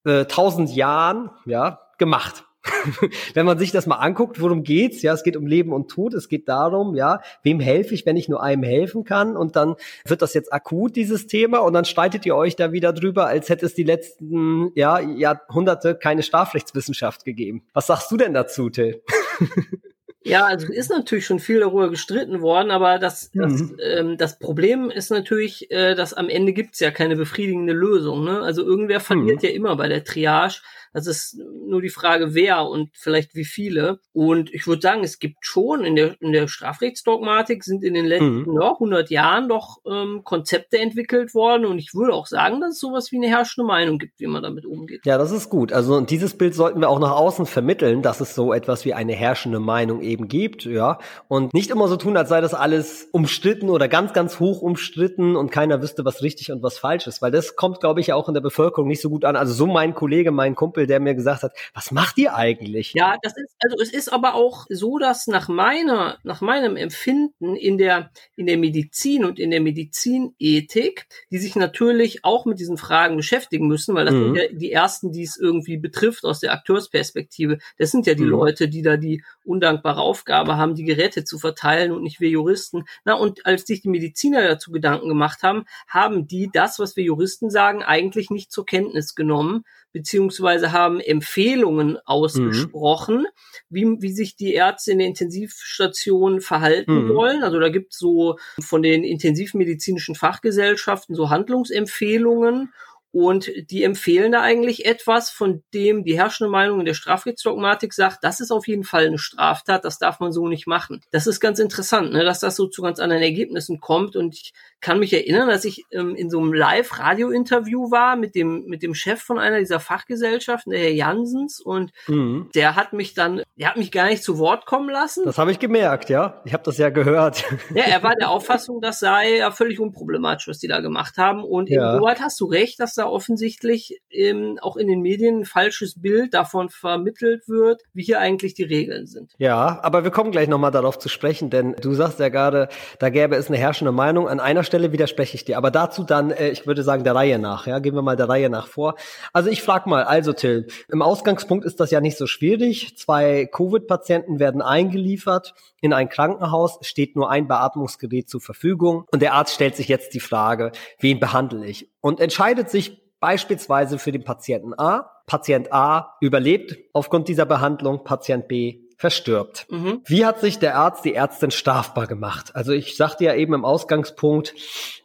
äh, 0.05 0.25
tausend 0.25 0.75
Jahren 0.75 1.31
ja, 1.47 1.81
gemacht? 1.97 2.45
wenn 3.35 3.47
man 3.47 3.59
sich 3.59 3.71
das 3.71 3.87
mal 3.87 3.97
anguckt, 3.97 4.41
worum 4.41 4.63
geht's? 4.63 5.03
Ja, 5.03 5.13
es 5.13 5.23
geht 5.23 5.37
um 5.37 5.47
Leben 5.47 5.73
und 5.73 5.89
Tod. 5.89 6.15
Es 6.15 6.29
geht 6.29 6.49
darum, 6.49 6.95
ja, 6.95 7.21
wem 7.43 7.61
helfe 7.61 7.95
ich, 7.95 8.07
wenn 8.07 8.17
ich 8.17 8.29
nur 8.29 8.43
einem 8.43 8.63
helfen 8.63 9.05
kann? 9.05 9.37
Und 9.37 9.57
dann 9.57 9.77
wird 10.05 10.23
das 10.23 10.35
jetzt 10.35 10.53
akut, 10.53 10.97
dieses 10.97 11.27
Thema, 11.27 11.59
und 11.59 11.73
dann 11.73 11.85
streitet 11.85 12.27
ihr 12.27 12.37
euch 12.37 12.57
da 12.57 12.73
wieder 12.73 12.93
drüber, 12.93 13.27
als 13.27 13.49
hätte 13.49 13.67
es 13.67 13.75
die 13.75 13.85
letzten, 13.85 14.71
ja, 14.75 15.01
Jahrhunderte 15.01 15.95
keine 15.95 16.23
Strafrechtswissenschaft 16.23 17.25
gegeben. 17.25 17.63
Was 17.73 17.87
sagst 17.87 18.11
du 18.11 18.17
denn 18.17 18.35
dazu, 18.35 18.71
Till? 18.71 19.03
Ja, 20.29 20.45
also 20.45 20.71
ist 20.71 20.91
natürlich 20.91 21.25
schon 21.25 21.39
viel 21.39 21.61
darüber 21.61 21.89
gestritten 21.89 22.43
worden, 22.43 22.71
aber 22.71 22.99
das, 22.99 23.31
das, 23.33 23.63
mhm. 23.63 23.77
ähm, 23.83 24.17
das 24.19 24.39
Problem 24.39 24.91
ist 24.91 25.11
natürlich, 25.11 25.71
äh, 25.71 25.95
dass 25.95 26.13
am 26.13 26.29
Ende 26.29 26.53
gibt's 26.53 26.81
ja 26.81 26.91
keine 26.91 27.17
befriedigende 27.17 27.73
Lösung. 27.73 28.25
Ne? 28.25 28.43
Also 28.43 28.63
irgendwer 28.63 29.01
verliert 29.01 29.43
mhm. 29.43 29.49
ja 29.49 29.55
immer 29.55 29.77
bei 29.77 29.89
der 29.89 30.05
Triage. 30.05 30.61
Das 30.93 31.07
ist 31.07 31.39
nur 31.67 31.83
die 31.83 31.89
Frage, 31.89 32.35
wer 32.35 32.67
und 32.67 32.91
vielleicht 32.95 33.35
wie 33.35 33.45
viele. 33.45 34.01
Und 34.13 34.53
ich 34.53 34.67
würde 34.67 34.83
sagen, 34.83 35.05
es 35.05 35.19
gibt 35.19 35.39
schon 35.41 35.85
in 35.85 35.97
der, 35.97 36.21
in 36.21 36.33
der 36.33 36.49
Strafrechtsdogmatik 36.49 37.65
sind 37.65 37.85
in 37.85 37.95
den 37.95 38.07
letzten 38.07 38.43
mhm. 38.43 38.61
ja, 38.61 38.73
100 38.73 39.11
Jahren 39.11 39.49
doch 39.49 39.79
ähm, 39.87 40.23
Konzepte 40.25 40.79
entwickelt 40.79 41.35
worden. 41.35 41.67
Und 41.67 41.79
ich 41.79 41.95
würde 41.95 42.13
auch 42.15 42.27
sagen, 42.27 42.61
dass 42.61 42.73
es 42.73 42.81
sowas 42.81 43.13
wie 43.13 43.17
eine 43.17 43.29
herrschende 43.29 43.67
Meinung 43.67 43.99
gibt, 43.99 44.19
wie 44.21 44.27
man 44.27 44.43
damit 44.43 44.67
umgeht. 44.67 45.05
Ja, 45.05 45.19
das 45.19 45.33
ist 45.33 45.51
gut. 45.51 45.73
Also 45.73 46.01
dieses 46.01 46.37
Bild 46.37 46.55
sollten 46.55 46.81
wir 46.81 46.89
auch 46.89 46.99
nach 46.99 47.13
außen 47.13 47.47
vermitteln, 47.47 48.03
dass 48.03 48.21
es 48.21 48.35
so 48.35 48.53
etwas 48.53 48.85
wie 48.85 48.95
eine 48.95 49.13
herrschende 49.13 49.61
Meinung 49.61 50.01
eben 50.03 50.29
gibt, 50.29 50.65
ja. 50.65 50.99
Und 51.29 51.55
nicht 51.55 51.71
immer 51.71 51.89
so 51.89 51.97
tun, 51.97 52.17
als 52.17 52.29
sei 52.29 52.41
das 52.41 52.55
alles 52.55 53.09
umstritten 53.13 53.69
oder 53.69 53.89
ganz, 53.89 54.13
ganz 54.13 54.41
hoch 54.41 54.63
umstritten 54.63 55.37
und 55.37 55.51
keiner 55.51 55.83
wüsste, 55.83 56.05
was 56.05 56.23
richtig 56.23 56.53
und 56.53 56.63
was 56.63 56.79
falsch 56.79 57.07
ist. 57.07 57.23
Weil 57.23 57.31
das 57.31 57.57
kommt, 57.57 57.81
glaube 57.81 58.01
ich, 58.01 58.09
ja 58.09 58.15
auch 58.15 58.29
in 58.29 58.35
der 58.35 58.41
Bevölkerung 58.41 58.89
nicht 58.89 59.01
so 59.01 59.11
gut 59.11 59.25
an. 59.25 59.37
Also 59.37 59.53
so 59.53 59.67
mein 59.67 59.95
Kollege, 59.95 60.31
mein 60.31 60.55
Kumpel, 60.55 60.78
Kumpel, 60.79 60.87
der 60.87 61.01
mir 61.01 61.15
gesagt 61.15 61.43
hat, 61.43 61.53
was 61.75 61.91
macht 61.91 62.19
ihr 62.19 62.35
eigentlich? 62.35 62.93
Ja, 62.95 63.17
das 63.23 63.37
ist, 63.37 63.55
also 63.61 63.77
es 63.83 63.93
ist 63.93 64.13
aber 64.13 64.35
auch 64.35 64.67
so, 64.69 64.99
dass 64.99 65.27
nach 65.27 65.49
meiner, 65.49 66.19
nach 66.23 66.41
meinem 66.41 66.77
Empfinden 66.77 67.57
in 67.57 67.79
der, 67.79 68.11
in 68.37 68.47
der 68.47 68.59
Medizin 68.59 69.25
und 69.25 69.39
in 69.39 69.51
der 69.51 69.61
Medizinethik, 69.61 71.07
die 71.31 71.39
sich 71.39 71.57
natürlich 71.57 72.25
auch 72.25 72.47
mit 72.47 72.61
diesen 72.61 72.79
Fragen 72.79 73.17
beschäftigen 73.17 73.67
müssen, 73.67 73.95
weil 73.95 74.05
das 74.05 74.15
mhm. 74.15 74.25
sind 74.25 74.37
ja 74.37 74.43
die 74.53 74.73
ersten, 74.73 75.11
die 75.13 75.23
es 75.23 75.37
irgendwie 75.37 75.79
betrifft 75.79 76.25
aus 76.25 76.41
der 76.41 76.53
Akteursperspektive. 76.53 77.59
Das 77.77 77.91
sind 77.91 78.07
ja 78.07 78.15
die 78.15 78.23
mhm. 78.23 78.31
Leute, 78.31 78.69
die 78.69 78.83
da 78.83 78.97
die 78.97 79.23
undankbare 79.45 80.01
Aufgabe 80.01 80.57
haben, 80.57 80.75
die 80.75 80.85
Geräte 80.85 81.25
zu 81.25 81.39
verteilen 81.39 81.91
und 81.91 82.03
nicht 82.03 82.21
wir 82.21 82.29
Juristen. 82.29 82.85
Na, 83.05 83.15
und 83.15 83.47
als 83.47 83.67
sich 83.67 83.81
die 83.81 83.89
Mediziner 83.89 84.47
dazu 84.47 84.71
Gedanken 84.71 85.09
gemacht 85.09 85.43
haben, 85.43 85.65
haben 85.89 86.27
die 86.27 86.51
das, 86.53 86.79
was 86.79 86.97
wir 86.97 87.05
Juristen 87.05 87.51
sagen, 87.51 87.83
eigentlich 87.83 88.31
nicht 88.31 88.53
zur 88.53 88.67
Kenntnis 88.67 89.15
genommen, 89.15 89.65
beziehungsweise 89.93 90.68
haben 90.73 91.01
Empfehlungen 91.01 91.99
ausgesprochen, 92.05 93.21
mhm. 93.21 93.27
wie, 93.69 93.87
wie 94.01 94.13
sich 94.13 94.37
die 94.37 94.55
Ärzte 94.55 94.93
in 94.93 94.99
der 94.99 95.09
Intensivstation 95.09 96.41
verhalten 96.41 97.07
mhm. 97.07 97.15
wollen. 97.15 97.43
Also 97.43 97.59
da 97.59 97.69
gibt 97.69 97.93
es 97.93 97.99
so 97.99 98.39
von 98.61 98.83
den 98.83 99.05
intensivmedizinischen 99.05 100.15
Fachgesellschaften 100.15 101.15
so 101.15 101.31
Handlungsempfehlungen 101.31 102.73
und 103.11 103.51
die 103.71 103.85
empfehlen 103.85 104.33
da 104.33 104.43
eigentlich 104.43 104.85
etwas, 104.85 105.31
von 105.31 105.63
dem 105.73 106.05
die 106.05 106.19
herrschende 106.19 106.51
Meinung 106.51 106.81
in 106.81 106.85
der 106.85 106.95
Strafrechtsdogmatik 106.95 107.95
sagt, 107.95 108.23
das 108.23 108.39
ist 108.41 108.51
auf 108.51 108.69
jeden 108.69 108.85
Fall 108.85 109.07
eine 109.07 109.19
Straftat, 109.19 109.85
das 109.87 109.99
darf 109.99 110.21
man 110.21 110.31
so 110.31 110.47
nicht 110.47 110.67
machen. 110.67 111.01
Das 111.11 111.27
ist 111.27 111.41
ganz 111.41 111.59
interessant, 111.59 112.13
ne, 112.13 112.23
dass 112.23 112.41
das 112.41 112.55
so 112.55 112.67
zu 112.67 112.83
ganz 112.83 113.01
anderen 113.01 113.23
Ergebnissen 113.23 113.81
kommt. 113.81 114.15
Und 114.15 114.35
ich 114.35 114.53
kann 114.81 115.01
mich 115.01 115.13
erinnern, 115.13 115.49
dass 115.49 115.65
ich 115.65 115.85
ähm, 115.91 116.15
in 116.15 116.31
so 116.31 116.39
einem 116.39 116.53
Live-Radio-Interview 116.53 117.91
war 117.91 118.17
mit 118.17 118.35
dem, 118.35 118.65
mit 118.67 118.83
dem 118.83 118.95
Chef 118.95 119.21
von 119.21 119.39
einer 119.39 119.59
dieser 119.59 119.81
Fachgesellschaften, 119.81 120.71
der 120.71 120.81
Herr 120.81 120.93
Jansens, 120.93 121.61
und 121.61 121.91
mhm. 122.07 122.51
der 122.55 122.77
hat 122.77 122.93
mich 122.93 123.15
dann, 123.15 123.43
der 123.57 123.71
hat 123.71 123.77
mich 123.77 123.91
gar 123.91 124.07
nicht 124.07 124.23
zu 124.23 124.39
Wort 124.39 124.67
kommen 124.67 124.89
lassen. 124.89 125.25
Das 125.25 125.39
habe 125.39 125.51
ich 125.51 125.59
gemerkt, 125.59 126.11
ja. 126.11 126.41
Ich 126.45 126.53
habe 126.53 126.63
das 126.63 126.79
ja 126.79 126.91
gehört. 126.91 127.45
Ja, 127.75 127.85
er 127.85 128.03
war 128.03 128.15
der 128.19 128.31
Auffassung, 128.31 128.81
das 128.81 129.01
sei 129.01 129.39
ja 129.39 129.51
völlig 129.51 129.81
unproblematisch, 129.81 130.47
was 130.47 130.59
die 130.59 130.69
da 130.69 130.81
gemacht 130.81 131.19
haben. 131.19 131.43
Und 131.43 131.69
ja. 131.69 131.95
insoweit 131.95 132.21
hast 132.21 132.39
du 132.41 132.47
recht, 132.47 132.79
dass 132.79 132.95
da 132.95 133.07
offensichtlich 133.07 134.01
ähm, 134.11 134.59
auch 134.63 134.77
in 134.77 134.87
den 134.87 135.01
Medien 135.01 135.41
ein 135.41 135.45
falsches 135.45 136.01
Bild 136.01 136.35
davon 136.35 136.69
vermittelt 136.69 137.49
wird, 137.49 137.83
wie 137.93 138.03
hier 138.03 138.21
eigentlich 138.21 138.55
die 138.55 138.65
Regeln 138.65 139.07
sind. 139.07 139.33
Ja, 139.39 139.81
aber 139.83 140.05
wir 140.05 140.11
kommen 140.11 140.31
gleich 140.31 140.49
nochmal 140.49 140.71
darauf 140.71 140.99
zu 140.99 141.09
sprechen, 141.09 141.51
denn 141.51 141.75
du 141.81 141.95
sagst 141.95 142.21
ja 142.21 142.29
gerade, 142.29 142.69
da 143.01 143.11
gäbe 143.11 143.35
es 143.35 143.49
eine 143.49 143.57
herrschende 143.57 143.93
Meinung. 143.93 144.29
An 144.29 144.41
einer 144.41 144.63
Stelle 144.69 144.93
widerspreche 144.93 145.35
ich 145.35 145.45
dir, 145.45 145.59
aber 145.59 145.73
dazu 145.73 146.05
dann, 146.05 146.31
äh, 146.31 146.51
ich 146.51 146.67
würde 146.67 146.85
sagen, 146.85 147.03
der 147.03 147.17
Reihe 147.17 147.41
nach. 147.41 147.67
Ja, 147.67 147.81
gehen 147.81 147.97
wir 147.97 148.03
mal 148.03 148.15
der 148.15 148.29
Reihe 148.29 148.49
nach 148.49 148.69
vor. 148.69 148.95
Also 149.33 149.51
ich 149.51 149.63
frage 149.63 149.89
mal, 149.89 150.05
also 150.05 150.33
Till, 150.33 150.69
im 150.89 151.03
Ausgangspunkt 151.03 151.65
ist 151.65 151.81
das 151.81 151.91
ja 151.91 152.01
nicht 152.01 152.17
so 152.17 152.29
schwierig. 152.29 152.97
Zwei 152.97 153.47
Covid-Patienten 153.47 154.39
werden 154.39 154.63
eingeliefert 154.63 155.55
in 155.81 155.93
ein 155.93 156.09
Krankenhaus, 156.09 156.79
steht 156.83 157.17
nur 157.17 157.29
ein 157.29 157.49
Beatmungsgerät 157.49 158.29
zur 158.29 158.41
Verfügung 158.41 159.05
und 159.11 159.23
der 159.23 159.35
Arzt 159.35 159.55
stellt 159.55 159.75
sich 159.75 159.89
jetzt 159.89 160.15
die 160.15 160.21
Frage, 160.21 160.71
wen 161.01 161.19
behandle 161.19 161.67
ich? 161.67 161.91
Und 162.01 162.21
entscheidet 162.21 162.71
sich 162.71 163.03
Beispielsweise 163.21 163.99
für 163.99 164.13
den 164.13 164.23
Patienten 164.23 164.75
A. 164.79 165.11
Patient 165.27 165.73
A 165.73 166.15
überlebt 166.21 166.79
aufgrund 166.93 167.29
dieser 167.29 167.47
Behandlung, 167.47 168.05
Patient 168.05 168.47
B 168.47 168.88
verstirbt. 168.99 169.67
Mhm. 169.71 170.03
Wie 170.07 170.27
hat 170.27 170.41
sich 170.41 170.59
der 170.59 170.75
Arzt, 170.75 171.05
die 171.05 171.15
Ärztin 171.15 171.53
strafbar 171.53 172.09
gemacht? 172.09 172.55
Also 172.55 172.73
ich 172.73 172.97
sagte 172.97 173.25
ja 173.25 173.35
eben 173.35 173.55
im 173.55 173.65
Ausgangspunkt, 173.65 174.55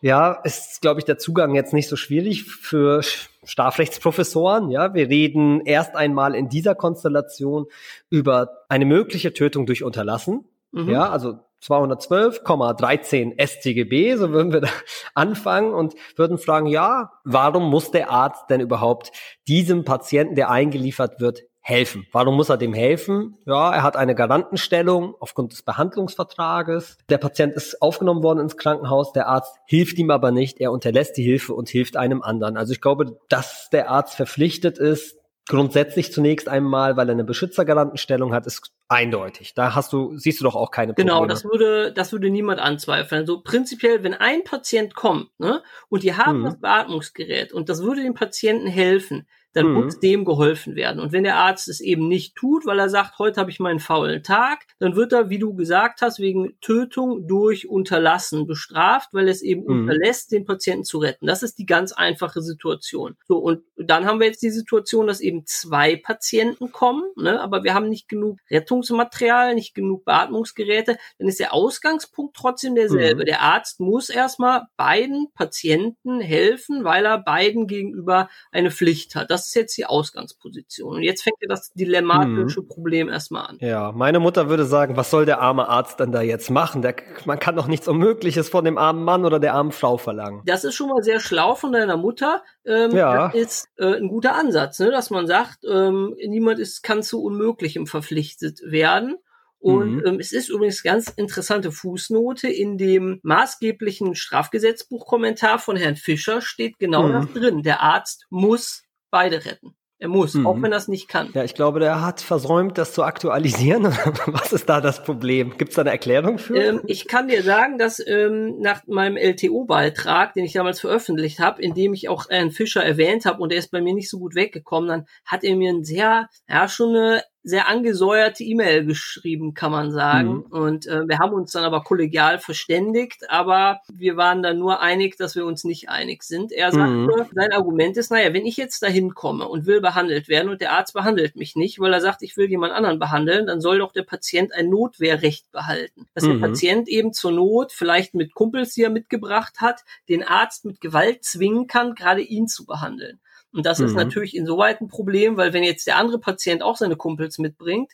ja, 0.02 0.34
ist, 0.44 0.82
glaube 0.82 1.00
ich, 1.00 1.06
der 1.06 1.20
Zugang 1.20 1.54
jetzt 1.54 1.74
nicht 1.74 1.88
so 1.88 1.96
schwierig 1.96 2.44
für 2.44 3.02
Strafrechtsprofessoren. 3.44 4.72
Ja, 4.72 4.96
wir 4.96 5.10
reden 5.10 5.62
erst 5.62 5.96
einmal 5.96 6.34
in 6.34 6.50
dieser 6.50 6.74
Konstellation 6.74 7.68
über 8.10 8.66
eine 8.68 8.86
mögliche 8.86 9.32
Tötung 9.32 9.68
durch 9.68 9.84
Unterlassen. 9.84 10.44
Mhm. 10.72 10.90
Ja, 10.90 11.12
also 11.12 11.38
212,13 11.62 13.40
StGB, 13.40 14.16
so 14.16 14.32
würden 14.32 14.52
wir 14.52 14.62
da 14.62 14.70
anfangen 15.14 15.72
und 15.72 15.94
würden 16.16 16.40
fragen, 16.40 16.66
ja, 16.66 17.12
warum 17.26 17.70
muss 17.70 17.92
der 17.92 18.10
Arzt 18.10 18.50
denn 18.50 18.60
überhaupt 18.60 19.12
diesem 19.48 19.86
Patienten, 19.86 20.34
der 20.34 20.50
eingeliefert 20.50 21.20
wird, 21.20 21.44
helfen? 21.64 22.06
Warum 22.12 22.36
muss 22.36 22.50
er 22.50 22.58
dem 22.58 22.74
helfen? 22.74 23.38
Ja, 23.46 23.74
er 23.74 23.84
hat 23.84 23.96
eine 23.96 24.14
Garantenstellung 24.16 25.16
aufgrund 25.20 25.54
des 25.54 25.64
Behandlungsvertrages. 25.64 26.98
Der 27.10 27.18
Patient 27.18 27.54
ist 27.54 27.82
aufgenommen 27.82 28.22
worden 28.22 28.40
ins 28.40 28.58
Krankenhaus, 28.58 29.14
der 29.14 29.28
Arzt 29.28 29.56
hilft 29.66 29.98
ihm 29.98 30.12
aber 30.12 30.32
nicht, 30.32 30.60
er 30.60 30.72
unterlässt 30.72 31.18
die 31.18 31.24
Hilfe 31.24 31.54
und 31.54 31.70
hilft 31.70 31.96
einem 31.96 32.22
anderen. 32.22 32.58
Also 32.58 32.74
ich 32.74 32.82
glaube, 32.82 33.18
dass 33.30 33.70
der 33.72 33.90
Arzt 33.90 34.16
verpflichtet 34.16 34.78
ist, 34.78 35.18
grundsätzlich 35.48 36.12
zunächst 36.14 36.48
einmal, 36.48 36.96
weil 36.96 37.10
er 37.10 37.14
eine 37.14 37.24
Beschützergarantenstellung 37.24 38.34
hat, 38.34 38.46
ist 38.46 38.72
eindeutig. 38.88 39.54
Da 39.54 39.76
hast 39.76 39.92
du, 39.94 40.18
siehst 40.18 40.40
du 40.40 40.44
doch 40.46 40.56
auch 40.56 40.72
keine 40.72 40.94
Probleme. 40.94 41.12
Genau, 41.12 41.26
das 41.26 41.44
würde, 41.44 41.92
das 41.94 42.12
würde 42.12 42.30
niemand 42.30 42.60
anzweifeln. 42.60 43.22
Also 43.22 43.42
prinzipiell, 43.42 44.04
wenn 44.04 44.14
ein 44.14 44.44
Patient 44.44 44.96
kommt, 44.96 45.30
ne, 45.40 45.62
und 45.90 46.04
die 46.04 46.16
haben 46.16 46.40
hm. 46.40 46.44
das 46.46 46.60
Beatmungsgerät 46.60 47.54
und 47.54 47.70
das 47.70 47.84
würde 47.84 48.04
dem 48.04 48.14
Patienten 48.14 48.68
helfen, 48.68 49.28
dann 49.54 49.68
mhm. 49.68 49.74
muss 49.74 50.00
dem 50.00 50.26
geholfen 50.26 50.76
werden. 50.76 51.00
Und 51.00 51.12
wenn 51.12 51.24
der 51.24 51.38
Arzt 51.38 51.68
es 51.68 51.80
eben 51.80 52.08
nicht 52.08 52.36
tut, 52.36 52.66
weil 52.66 52.80
er 52.80 52.90
sagt, 52.90 53.20
heute 53.20 53.40
habe 53.40 53.52
ich 53.52 53.60
meinen 53.60 53.80
faulen 53.80 54.24
Tag, 54.24 54.66
dann 54.80 54.96
wird 54.96 55.14
er, 55.14 55.30
wie 55.30 55.40
du 55.40 55.54
gesagt 55.54 56.02
hast, 56.02 56.20
wegen 56.20 56.58
Tötung 56.60 57.28
durch 57.28 57.70
Unterlassen 57.70 58.48
bestraft, 58.48 59.10
weil 59.14 59.28
es 59.28 59.42
eben 59.42 59.64
mhm. 59.64 59.82
unterlässt, 59.82 60.32
den 60.32 60.46
Patienten 60.46 60.84
zu 60.84 60.98
retten. 60.98 61.28
Das 61.28 61.44
ist 61.44 61.58
die 61.58 61.66
ganz 61.66 61.92
einfache 61.92 62.42
Situation. 62.42 63.16
So, 63.28 63.38
und 63.38 63.64
dann 63.78 64.06
haben 64.06 64.20
wir 64.20 64.28
jetzt 64.28 64.42
die 64.42 64.50
Situation, 64.50 65.08
dass 65.08 65.22
eben 65.22 65.46
zwei 65.46 65.96
Patienten 65.96 66.72
kommen, 66.72 67.04
ne, 67.16 67.40
aber 67.40 67.64
wir 67.64 67.74
haben 67.74 67.90
nicht 67.90 68.08
genug 68.10 68.40
Rettungsmaterial, 68.50 69.56
nicht 69.56 69.76
genug 69.76 70.06
Beatmungsgeräte, 70.06 70.98
dann 71.20 71.28
ist 71.28 71.40
der 71.40 71.54
Ausgangspunkt 71.54 72.36
trotzdem 72.36 72.76
derselbe. 72.76 73.22
Mhm. 73.22 73.26
Der 73.26 73.42
Arzt 73.42 73.80
muss 73.80 74.10
erstmal 74.10 74.64
beiden 74.78 75.28
Patienten 75.34 76.20
helfen, 76.20 76.84
weil 76.84 77.06
er 77.06 77.20
beiden 77.20 77.68
gegenüber 77.68 78.30
eine 78.52 78.72
Pflicht 78.72 79.16
hat. 79.16 79.30
Das 79.30 79.43
das 79.44 79.50
ist 79.50 79.56
jetzt 79.56 79.78
die 79.78 79.86
Ausgangsposition. 79.86 80.96
Und 80.96 81.04
jetzt 81.04 81.24
fängt 81.24 81.38
ja 81.42 81.48
das 81.48 81.74
dilemmatische 81.74 82.62
hm. 82.62 82.68
Problem 82.68 83.10
erstmal 83.10 83.48
an. 83.48 83.58
Ja, 83.60 83.92
meine 83.92 84.20
Mutter 84.20 84.50
würde 84.50 84.66
sagen, 84.66 84.96
was 84.96 85.12
soll 85.12 85.26
der 85.26 85.42
arme 85.42 85.68
Arzt 85.68 86.00
dann 86.00 86.12
da 86.12 86.22
jetzt 86.22 86.50
machen? 86.50 86.82
Der, 86.82 86.96
man 87.26 87.40
kann 87.40 87.56
doch 87.56 87.68
nichts 87.68 87.88
Unmögliches 87.88 88.50
von 88.50 88.64
dem 88.64 88.78
armen 88.78 89.04
Mann 89.04 89.26
oder 89.26 89.40
der 89.40 89.54
armen 89.54 89.72
Frau 89.72 89.98
verlangen. 89.98 90.42
Das 90.46 90.64
ist 90.64 90.76
schon 90.76 90.90
mal 90.90 91.04
sehr 91.04 91.20
schlau 91.20 91.56
von 91.56 91.74
deiner 91.74 91.98
Mutter. 91.98 92.44
Ähm, 92.66 92.92
ja. 92.92 93.28
Das 93.28 93.36
ist 93.36 93.68
äh, 93.78 93.98
ein 93.98 94.08
guter 94.08 94.36
Ansatz, 94.36 94.80
ne? 94.80 94.92
dass 94.92 95.10
man 95.10 95.28
sagt, 95.28 95.60
ähm, 95.70 96.16
niemand 96.26 96.60
ist, 96.60 96.84
kann 96.84 97.04
zu 97.04 97.22
Unmöglichem 97.22 97.86
verpflichtet 97.86 98.62
werden. 98.64 99.18
Und 99.60 99.96
mhm. 99.96 100.06
ähm, 100.06 100.20
es 100.20 100.34
ist 100.34 100.50
übrigens 100.50 100.84
ganz 100.84 101.08
interessante 101.08 101.72
Fußnote 101.72 102.50
in 102.50 102.78
dem 102.78 103.22
maßgeblichen 103.24 104.14
Strafgesetzbuchkommentar 104.14 105.58
von 105.58 105.78
Herrn 105.78 105.96
Fischer 105.96 106.42
steht 106.42 106.80
genau 106.80 107.08
mhm. 107.08 107.14
das 107.14 107.34
drin. 107.34 107.64
Der 107.64 107.82
Arzt 107.82 108.26
muss 108.30 108.84
beide 109.14 109.46
retten. 109.46 109.76
Er 110.00 110.10
muss, 110.10 110.34
mhm. 110.34 110.48
auch 110.48 110.62
wenn 110.62 110.74
er 110.74 110.80
es 110.80 110.90
nicht 110.90 111.08
kann. 111.08 111.30
Ja, 111.34 111.46
ich 111.46 111.54
glaube, 111.54 111.80
der 111.80 112.02
hat 112.02 112.20
versäumt, 112.20 112.78
das 112.78 112.94
zu 112.94 113.04
aktualisieren. 113.04 113.86
Was 114.26 114.52
ist 114.52 114.68
da 114.68 114.82
das 114.82 115.02
Problem? 115.02 115.58
Gibt 115.58 115.70
es 115.70 115.76
da 115.76 115.84
eine 115.84 115.92
Erklärung 115.92 116.40
für? 116.40 116.58
Ähm, 116.58 116.82
ich 116.88 117.08
kann 117.08 117.30
dir 117.30 117.42
sagen, 117.42 117.78
dass 117.78 118.06
ähm, 118.06 118.60
nach 118.60 118.86
meinem 118.86 119.16
LTO-Beitrag, 119.16 120.34
den 120.34 120.44
ich 120.44 120.52
damals 120.52 120.82
veröffentlicht 120.82 121.40
habe, 121.40 121.62
in 121.62 121.74
dem 121.74 121.94
ich 121.94 122.10
auch 122.10 122.28
Herrn 122.30 122.52
Fischer 122.52 122.84
erwähnt 122.84 123.26
habe 123.26 123.42
und 123.42 123.54
der 123.54 123.60
ist 123.60 123.72
bei 123.72 123.82
mir 123.82 123.94
nicht 123.94 124.10
so 124.10 124.20
gut 124.20 124.36
weggekommen, 124.36 124.90
dann 124.90 125.06
hat 125.24 125.46
er 125.46 125.56
mir 125.56 125.72
ein 125.72 125.86
sehr, 125.86 126.28
ja, 126.50 126.68
schon 126.68 126.90
eine 126.90 127.24
sehr 127.44 127.68
angesäuerte 127.68 128.44
E-Mail 128.44 128.86
geschrieben, 128.86 129.54
kann 129.54 129.72
man 129.72 129.92
sagen. 129.92 130.30
Mhm. 130.30 130.42
Und 130.44 130.88
äh, 130.88 131.08
wir 131.08 131.20
haben 131.20 131.34
uns 131.34 131.52
dann 131.52 131.66
aber 131.66 131.84
kollegial 131.84 132.40
verständigt, 132.40 133.30
aber 133.30 133.82
wir 133.92 134.16
waren 134.16 134.42
dann 134.42 134.58
nur 134.58 134.82
einig, 134.82 135.18
dass 135.18 135.36
wir 135.36 135.46
uns 135.46 135.66
nicht 135.66 135.90
einig 135.90 136.24
sind. 136.24 136.54
Er 136.54 136.72
sagte, 136.72 136.90
mhm. 136.90 137.12
sein 137.34 137.52
Argument 137.52 137.98
ist, 137.98 138.12
naja, 138.12 138.34
wenn 138.34 138.46
ich 138.46 138.56
jetzt 138.56 138.82
dahin 138.82 139.14
komme 139.14 139.48
und 139.48 139.66
will 139.66 139.82
behandelt 139.82 140.30
werden 140.30 140.50
und 140.50 140.62
der 140.62 140.72
Arzt 140.72 140.94
behandelt 140.94 141.36
mich 141.36 141.56
nicht, 141.56 141.80
weil 141.80 141.94
er 141.94 142.02
sagt, 142.02 142.22
ich 142.22 142.38
will 142.38 142.50
jemand 142.50 142.74
anderen 142.74 142.98
behandeln, 142.98 143.46
dann 143.46 143.60
soll 143.60 143.80
doch 143.80 143.92
der 143.92 144.04
Patient 144.04 144.54
ein 144.54 144.70
Notwehrrecht 144.70 145.52
behalten. 145.52 146.08
Dass 146.14 146.24
mhm. 146.24 146.40
der 146.40 146.48
Patient 146.48 146.88
eben 146.88 147.12
zur 147.12 147.34
Not, 147.34 147.74
vielleicht 147.74 148.14
mit 148.14 148.34
Kumpels, 148.34 148.74
die 148.74 148.84
er 148.84 148.90
mitgebracht 148.90 149.56
hat, 149.60 149.82
den 150.08 150.24
Arzt 150.24 150.64
mit 150.64 150.80
Gewalt 150.80 151.26
zwingen 151.26 151.68
kann, 151.68 151.94
gerade 151.94 152.22
ihn 152.22 152.48
zu 152.48 152.66
behandeln. 152.66 153.20
Und 153.54 153.66
das 153.66 153.80
mhm. 153.80 153.86
ist 153.86 153.94
natürlich 153.94 154.36
insoweit 154.36 154.82
ein 154.82 154.88
Problem, 154.88 155.38
weil 155.38 155.54
wenn 155.54 155.64
jetzt 155.64 155.88
der 155.88 155.98
andere 155.98 156.20
Patient 156.20 156.64
auch 156.64 156.76
seine 156.76 156.96
Kumpels 156.96 157.38
mitbringt, 157.38 157.92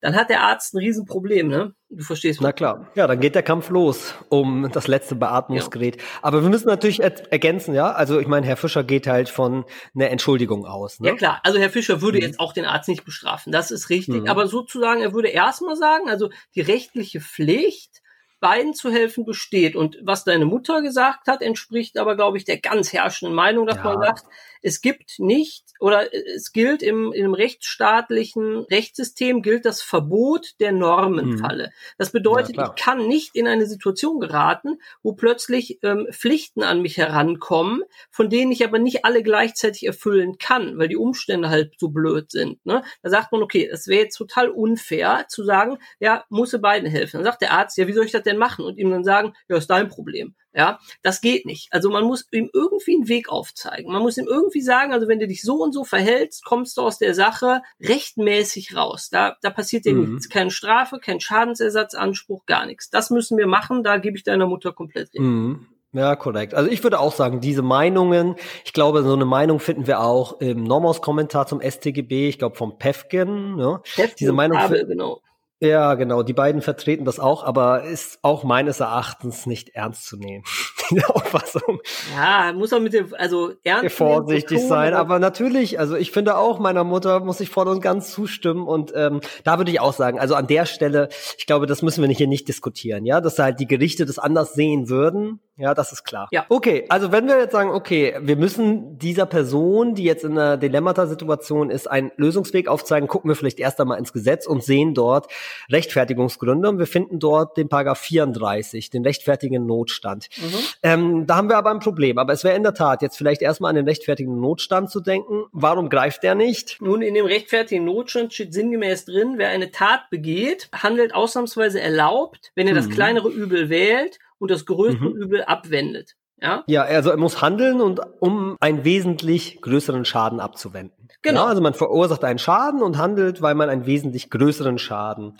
dann 0.00 0.14
hat 0.14 0.30
der 0.30 0.42
Arzt 0.42 0.74
ein 0.74 0.78
Riesenproblem, 0.78 1.48
ne? 1.48 1.74
Du 1.88 2.04
verstehst. 2.04 2.40
Na 2.40 2.52
klar. 2.52 2.88
Ja, 2.94 3.08
dann 3.08 3.18
geht 3.18 3.34
der 3.34 3.42
Kampf 3.42 3.68
los 3.70 4.14
um 4.28 4.70
das 4.72 4.86
letzte 4.86 5.16
Beatmungsgerät. 5.16 5.96
Ja. 5.96 6.02
Aber 6.22 6.42
wir 6.42 6.50
müssen 6.50 6.68
natürlich 6.68 7.00
ergänzen, 7.00 7.74
ja. 7.74 7.90
Also 7.90 8.20
ich 8.20 8.28
meine, 8.28 8.46
Herr 8.46 8.56
Fischer 8.56 8.84
geht 8.84 9.08
halt 9.08 9.28
von 9.28 9.64
einer 9.94 10.10
Entschuldigung 10.10 10.66
aus. 10.66 11.00
Ne? 11.00 11.08
Ja 11.08 11.14
klar. 11.16 11.40
Also 11.42 11.58
Herr 11.58 11.70
Fischer 11.70 12.00
würde 12.00 12.18
mhm. 12.18 12.24
jetzt 12.24 12.38
auch 12.38 12.52
den 12.52 12.64
Arzt 12.64 12.88
nicht 12.88 13.04
bestrafen. 13.04 13.50
Das 13.50 13.72
ist 13.72 13.90
richtig. 13.90 14.22
Mhm. 14.22 14.28
Aber 14.28 14.46
sozusagen, 14.46 15.00
er 15.00 15.14
würde 15.14 15.28
erstmal 15.28 15.74
sagen, 15.74 16.08
also 16.08 16.30
die 16.54 16.60
rechtliche 16.60 17.20
Pflicht 17.20 18.00
beiden 18.40 18.74
zu 18.74 18.90
helfen 18.90 19.24
besteht. 19.24 19.76
Und 19.76 19.98
was 20.02 20.24
deine 20.24 20.44
Mutter 20.44 20.82
gesagt 20.82 21.26
hat, 21.26 21.42
entspricht 21.42 21.98
aber, 21.98 22.16
glaube 22.16 22.38
ich, 22.38 22.44
der 22.44 22.58
ganz 22.58 22.92
herrschenden 22.92 23.34
Meinung, 23.34 23.66
dass 23.66 23.78
ja. 23.78 23.84
man 23.84 24.00
sagt, 24.00 24.24
es 24.62 24.80
gibt 24.80 25.18
nicht 25.18 25.64
oder 25.80 26.08
es 26.12 26.52
gilt 26.52 26.82
im, 26.82 27.12
im 27.12 27.32
rechtsstaatlichen 27.32 28.64
Rechtssystem 28.70 29.42
gilt 29.42 29.64
das 29.64 29.82
Verbot 29.82 30.54
der 30.60 30.72
Normenfalle. 30.72 31.66
Mhm. 31.66 31.94
Das 31.96 32.10
bedeutet, 32.10 32.56
ja, 32.56 32.72
ich 32.74 32.82
kann 32.82 33.06
nicht 33.06 33.36
in 33.36 33.46
eine 33.46 33.66
Situation 33.66 34.18
geraten, 34.18 34.78
wo 35.02 35.12
plötzlich 35.12 35.78
ähm, 35.82 36.08
Pflichten 36.10 36.62
an 36.64 36.82
mich 36.82 36.96
herankommen, 36.96 37.82
von 38.10 38.30
denen 38.30 38.50
ich 38.50 38.64
aber 38.64 38.78
nicht 38.80 39.04
alle 39.04 39.22
gleichzeitig 39.22 39.86
erfüllen 39.86 40.38
kann, 40.38 40.78
weil 40.78 40.88
die 40.88 40.96
Umstände 40.96 41.50
halt 41.50 41.74
so 41.78 41.88
blöd 41.88 42.30
sind. 42.30 42.64
Ne? 42.66 42.82
Da 43.02 43.10
sagt 43.10 43.30
man, 43.30 43.42
okay, 43.42 43.68
es 43.72 43.86
wäre 43.86 44.04
jetzt 44.04 44.16
total 44.16 44.48
unfair 44.48 45.26
zu 45.28 45.44
sagen, 45.44 45.78
ja, 46.00 46.24
muss 46.28 46.58
beiden 46.60 46.88
helfen. 46.88 47.18
Dann 47.18 47.24
sagt 47.24 47.42
der 47.42 47.52
Arzt, 47.52 47.76
ja, 47.78 47.86
wie 47.86 47.92
soll 47.92 48.04
ich 48.04 48.12
das 48.12 48.22
denn 48.28 48.38
machen? 48.38 48.64
Und 48.64 48.78
ihm 48.78 48.90
dann 48.90 49.04
sagen, 49.04 49.32
ja, 49.48 49.56
ist 49.56 49.70
dein 49.70 49.88
Problem. 49.88 50.34
Ja, 50.54 50.78
das 51.02 51.20
geht 51.20 51.46
nicht. 51.46 51.68
Also 51.72 51.90
man 51.90 52.04
muss 52.04 52.26
ihm 52.32 52.50
irgendwie 52.52 52.94
einen 52.94 53.08
Weg 53.08 53.28
aufzeigen. 53.28 53.92
Man 53.92 54.02
muss 54.02 54.16
ihm 54.16 54.26
irgendwie 54.26 54.60
sagen, 54.60 54.92
also 54.92 55.06
wenn 55.06 55.20
du 55.20 55.28
dich 55.28 55.42
so 55.42 55.62
und 55.62 55.72
so 55.72 55.84
verhältst, 55.84 56.44
kommst 56.44 56.76
du 56.76 56.82
aus 56.82 56.98
der 56.98 57.14
Sache 57.14 57.62
rechtmäßig 57.80 58.74
raus. 58.74 59.08
Da, 59.10 59.36
da 59.42 59.50
passiert 59.50 59.84
dir 59.84 59.94
mhm. 59.94 60.14
nichts. 60.14 60.28
Keine 60.28 60.50
Strafe, 60.50 60.98
kein 60.98 61.20
Schadensersatzanspruch, 61.20 62.46
gar 62.46 62.66
nichts. 62.66 62.90
Das 62.90 63.10
müssen 63.10 63.38
wir 63.38 63.46
machen. 63.46 63.84
Da 63.84 63.98
gebe 63.98 64.16
ich 64.16 64.24
deiner 64.24 64.46
Mutter 64.46 64.72
komplett 64.72 65.14
recht. 65.14 65.20
Mhm. 65.20 65.66
Ja, 65.92 66.16
korrekt. 66.16 66.54
Also 66.54 66.70
ich 66.70 66.82
würde 66.82 67.00
auch 67.00 67.14
sagen, 67.14 67.40
diese 67.40 67.62
Meinungen, 67.62 68.36
ich 68.64 68.74
glaube, 68.74 69.02
so 69.02 69.14
eine 69.14 69.24
Meinung 69.24 69.58
finden 69.58 69.86
wir 69.86 70.00
auch 70.00 70.40
im 70.40 70.62
Normos-Kommentar 70.64 71.46
zum 71.46 71.62
StGB, 71.62 72.28
ich 72.28 72.38
glaube 72.38 72.56
vom 72.56 72.78
Pefken. 72.78 73.56
Pefken 73.94 74.16
diese 74.18 74.32
Meinung, 74.32 74.58
Kabel, 74.58 74.86
genau. 74.86 75.22
Ja, 75.60 75.94
genau. 75.94 76.22
Die 76.22 76.32
beiden 76.32 76.62
vertreten 76.62 77.04
das 77.04 77.18
auch, 77.18 77.42
aber 77.42 77.82
ist 77.82 78.20
auch 78.22 78.44
meines 78.44 78.78
Erachtens 78.78 79.44
nicht 79.44 79.70
ernst 79.70 80.06
zu 80.06 80.16
nehmen. 80.16 80.44
Die 80.90 81.04
Auffassung. 81.04 81.80
Ja, 82.14 82.52
muss 82.52 82.70
man 82.70 82.84
mit 82.84 82.92
dem, 82.92 83.12
also 83.18 83.52
ernst 83.64 83.96
vorsichtig 83.96 84.60
sein. 84.60 84.94
Aber 84.94 85.18
natürlich, 85.18 85.80
also 85.80 85.96
ich 85.96 86.12
finde 86.12 86.36
auch, 86.36 86.60
meiner 86.60 86.84
Mutter 86.84 87.20
muss 87.20 87.40
ich 87.40 87.50
voll 87.50 87.66
und 87.66 87.80
ganz 87.80 88.12
zustimmen. 88.12 88.68
Und 88.68 88.92
ähm, 88.94 89.20
da 89.42 89.58
würde 89.58 89.72
ich 89.72 89.80
auch 89.80 89.92
sagen, 89.92 90.20
also 90.20 90.36
an 90.36 90.46
der 90.46 90.64
Stelle, 90.64 91.08
ich 91.36 91.46
glaube, 91.46 91.66
das 91.66 91.82
müssen 91.82 92.06
wir 92.06 92.08
hier 92.08 92.28
nicht 92.28 92.46
diskutieren, 92.46 93.04
ja, 93.04 93.20
dass 93.20 93.38
halt 93.38 93.58
die 93.58 93.66
Gerichte 93.66 94.06
das 94.06 94.18
anders 94.18 94.54
sehen 94.54 94.88
würden. 94.88 95.40
Ja, 95.58 95.74
das 95.74 95.90
ist 95.90 96.04
klar. 96.04 96.28
Ja. 96.30 96.46
Okay, 96.48 96.86
also 96.88 97.10
wenn 97.10 97.26
wir 97.26 97.36
jetzt 97.36 97.50
sagen, 97.50 97.70
okay, 97.70 98.14
wir 98.20 98.36
müssen 98.36 98.96
dieser 98.96 99.26
Person, 99.26 99.96
die 99.96 100.04
jetzt 100.04 100.22
in 100.22 100.38
einer 100.38 100.56
Dilemmata-Situation 100.56 101.70
ist, 101.70 101.90
einen 101.90 102.12
Lösungsweg 102.16 102.68
aufzeigen, 102.68 103.08
gucken 103.08 103.28
wir 103.28 103.34
vielleicht 103.34 103.58
erst 103.58 103.80
einmal 103.80 103.98
ins 103.98 104.12
Gesetz 104.12 104.46
und 104.46 104.62
sehen 104.62 104.94
dort 104.94 105.26
Rechtfertigungsgründe 105.68 106.68
und 106.68 106.78
wir 106.78 106.86
finden 106.86 107.18
dort 107.18 107.56
den 107.56 107.68
Paragraph 107.68 107.98
34, 107.98 108.90
den 108.90 109.02
rechtfertigen 109.02 109.66
Notstand. 109.66 110.28
Mhm. 110.36 110.54
Ähm, 110.84 111.26
da 111.26 111.34
haben 111.34 111.48
wir 111.48 111.56
aber 111.56 111.70
ein 111.70 111.80
Problem. 111.80 112.18
Aber 112.18 112.32
es 112.32 112.44
wäre 112.44 112.56
in 112.56 112.62
der 112.62 112.74
Tat 112.74 113.02
jetzt 113.02 113.18
vielleicht 113.18 113.42
erstmal 113.42 113.70
an 113.70 113.76
den 113.76 113.88
rechtfertigen 113.88 114.40
Notstand 114.40 114.90
zu 114.90 115.00
denken. 115.00 115.46
Warum 115.50 115.88
greift 115.88 116.22
der 116.22 116.36
nicht? 116.36 116.80
Nun, 116.80 117.02
in 117.02 117.14
dem 117.14 117.26
rechtfertigen 117.26 117.84
Notstand 117.84 118.32
steht 118.32 118.54
sinngemäß 118.54 119.06
drin, 119.06 119.34
wer 119.38 119.48
eine 119.48 119.72
Tat 119.72 120.08
begeht, 120.08 120.68
handelt 120.72 121.16
ausnahmsweise 121.16 121.80
erlaubt, 121.80 122.52
wenn 122.54 122.68
er 122.68 122.74
das 122.74 122.86
mhm. 122.86 122.92
kleinere 122.92 123.28
Übel 123.28 123.68
wählt 123.70 124.20
und 124.38 124.50
das 124.50 124.66
größte 124.66 125.04
mhm. 125.04 125.16
Übel 125.16 125.42
abwendet. 125.44 126.14
Ja? 126.40 126.62
ja, 126.68 126.82
also 126.82 127.10
er 127.10 127.16
muss 127.16 127.42
handeln 127.42 127.80
und 127.80 128.00
um 128.20 128.56
einen 128.60 128.84
wesentlich 128.84 129.60
größeren 129.60 130.04
Schaden 130.04 130.38
abzuwenden. 130.38 131.08
Genau. 131.22 131.42
Ja, 131.42 131.46
also 131.46 131.60
man 131.60 131.74
verursacht 131.74 132.22
einen 132.22 132.38
Schaden 132.38 132.80
und 132.80 132.96
handelt, 132.96 133.42
weil 133.42 133.56
man 133.56 133.68
einen 133.68 133.86
wesentlich 133.86 134.30
größeren 134.30 134.78
Schaden 134.78 135.36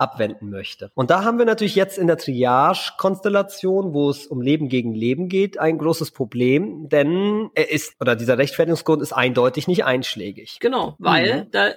abwenden 0.00 0.50
möchte. 0.50 0.90
Und 0.94 1.10
da 1.10 1.24
haben 1.24 1.38
wir 1.38 1.44
natürlich 1.44 1.74
jetzt 1.74 1.98
in 1.98 2.06
der 2.06 2.16
Triage-Konstellation, 2.16 3.92
wo 3.92 4.10
es 4.10 4.26
um 4.26 4.40
Leben 4.40 4.68
gegen 4.68 4.94
Leben 4.94 5.28
geht, 5.28 5.58
ein 5.60 5.78
großes 5.78 6.12
Problem, 6.12 6.88
denn 6.88 7.50
er 7.54 7.70
ist, 7.70 7.94
oder 8.00 8.16
dieser 8.16 8.38
Rechtfertigungsgrund 8.38 9.02
ist 9.02 9.12
eindeutig 9.12 9.68
nicht 9.68 9.84
einschlägig. 9.84 10.58
Genau, 10.60 10.96
weil 10.98 11.42
mhm. 11.42 11.50
da 11.50 11.68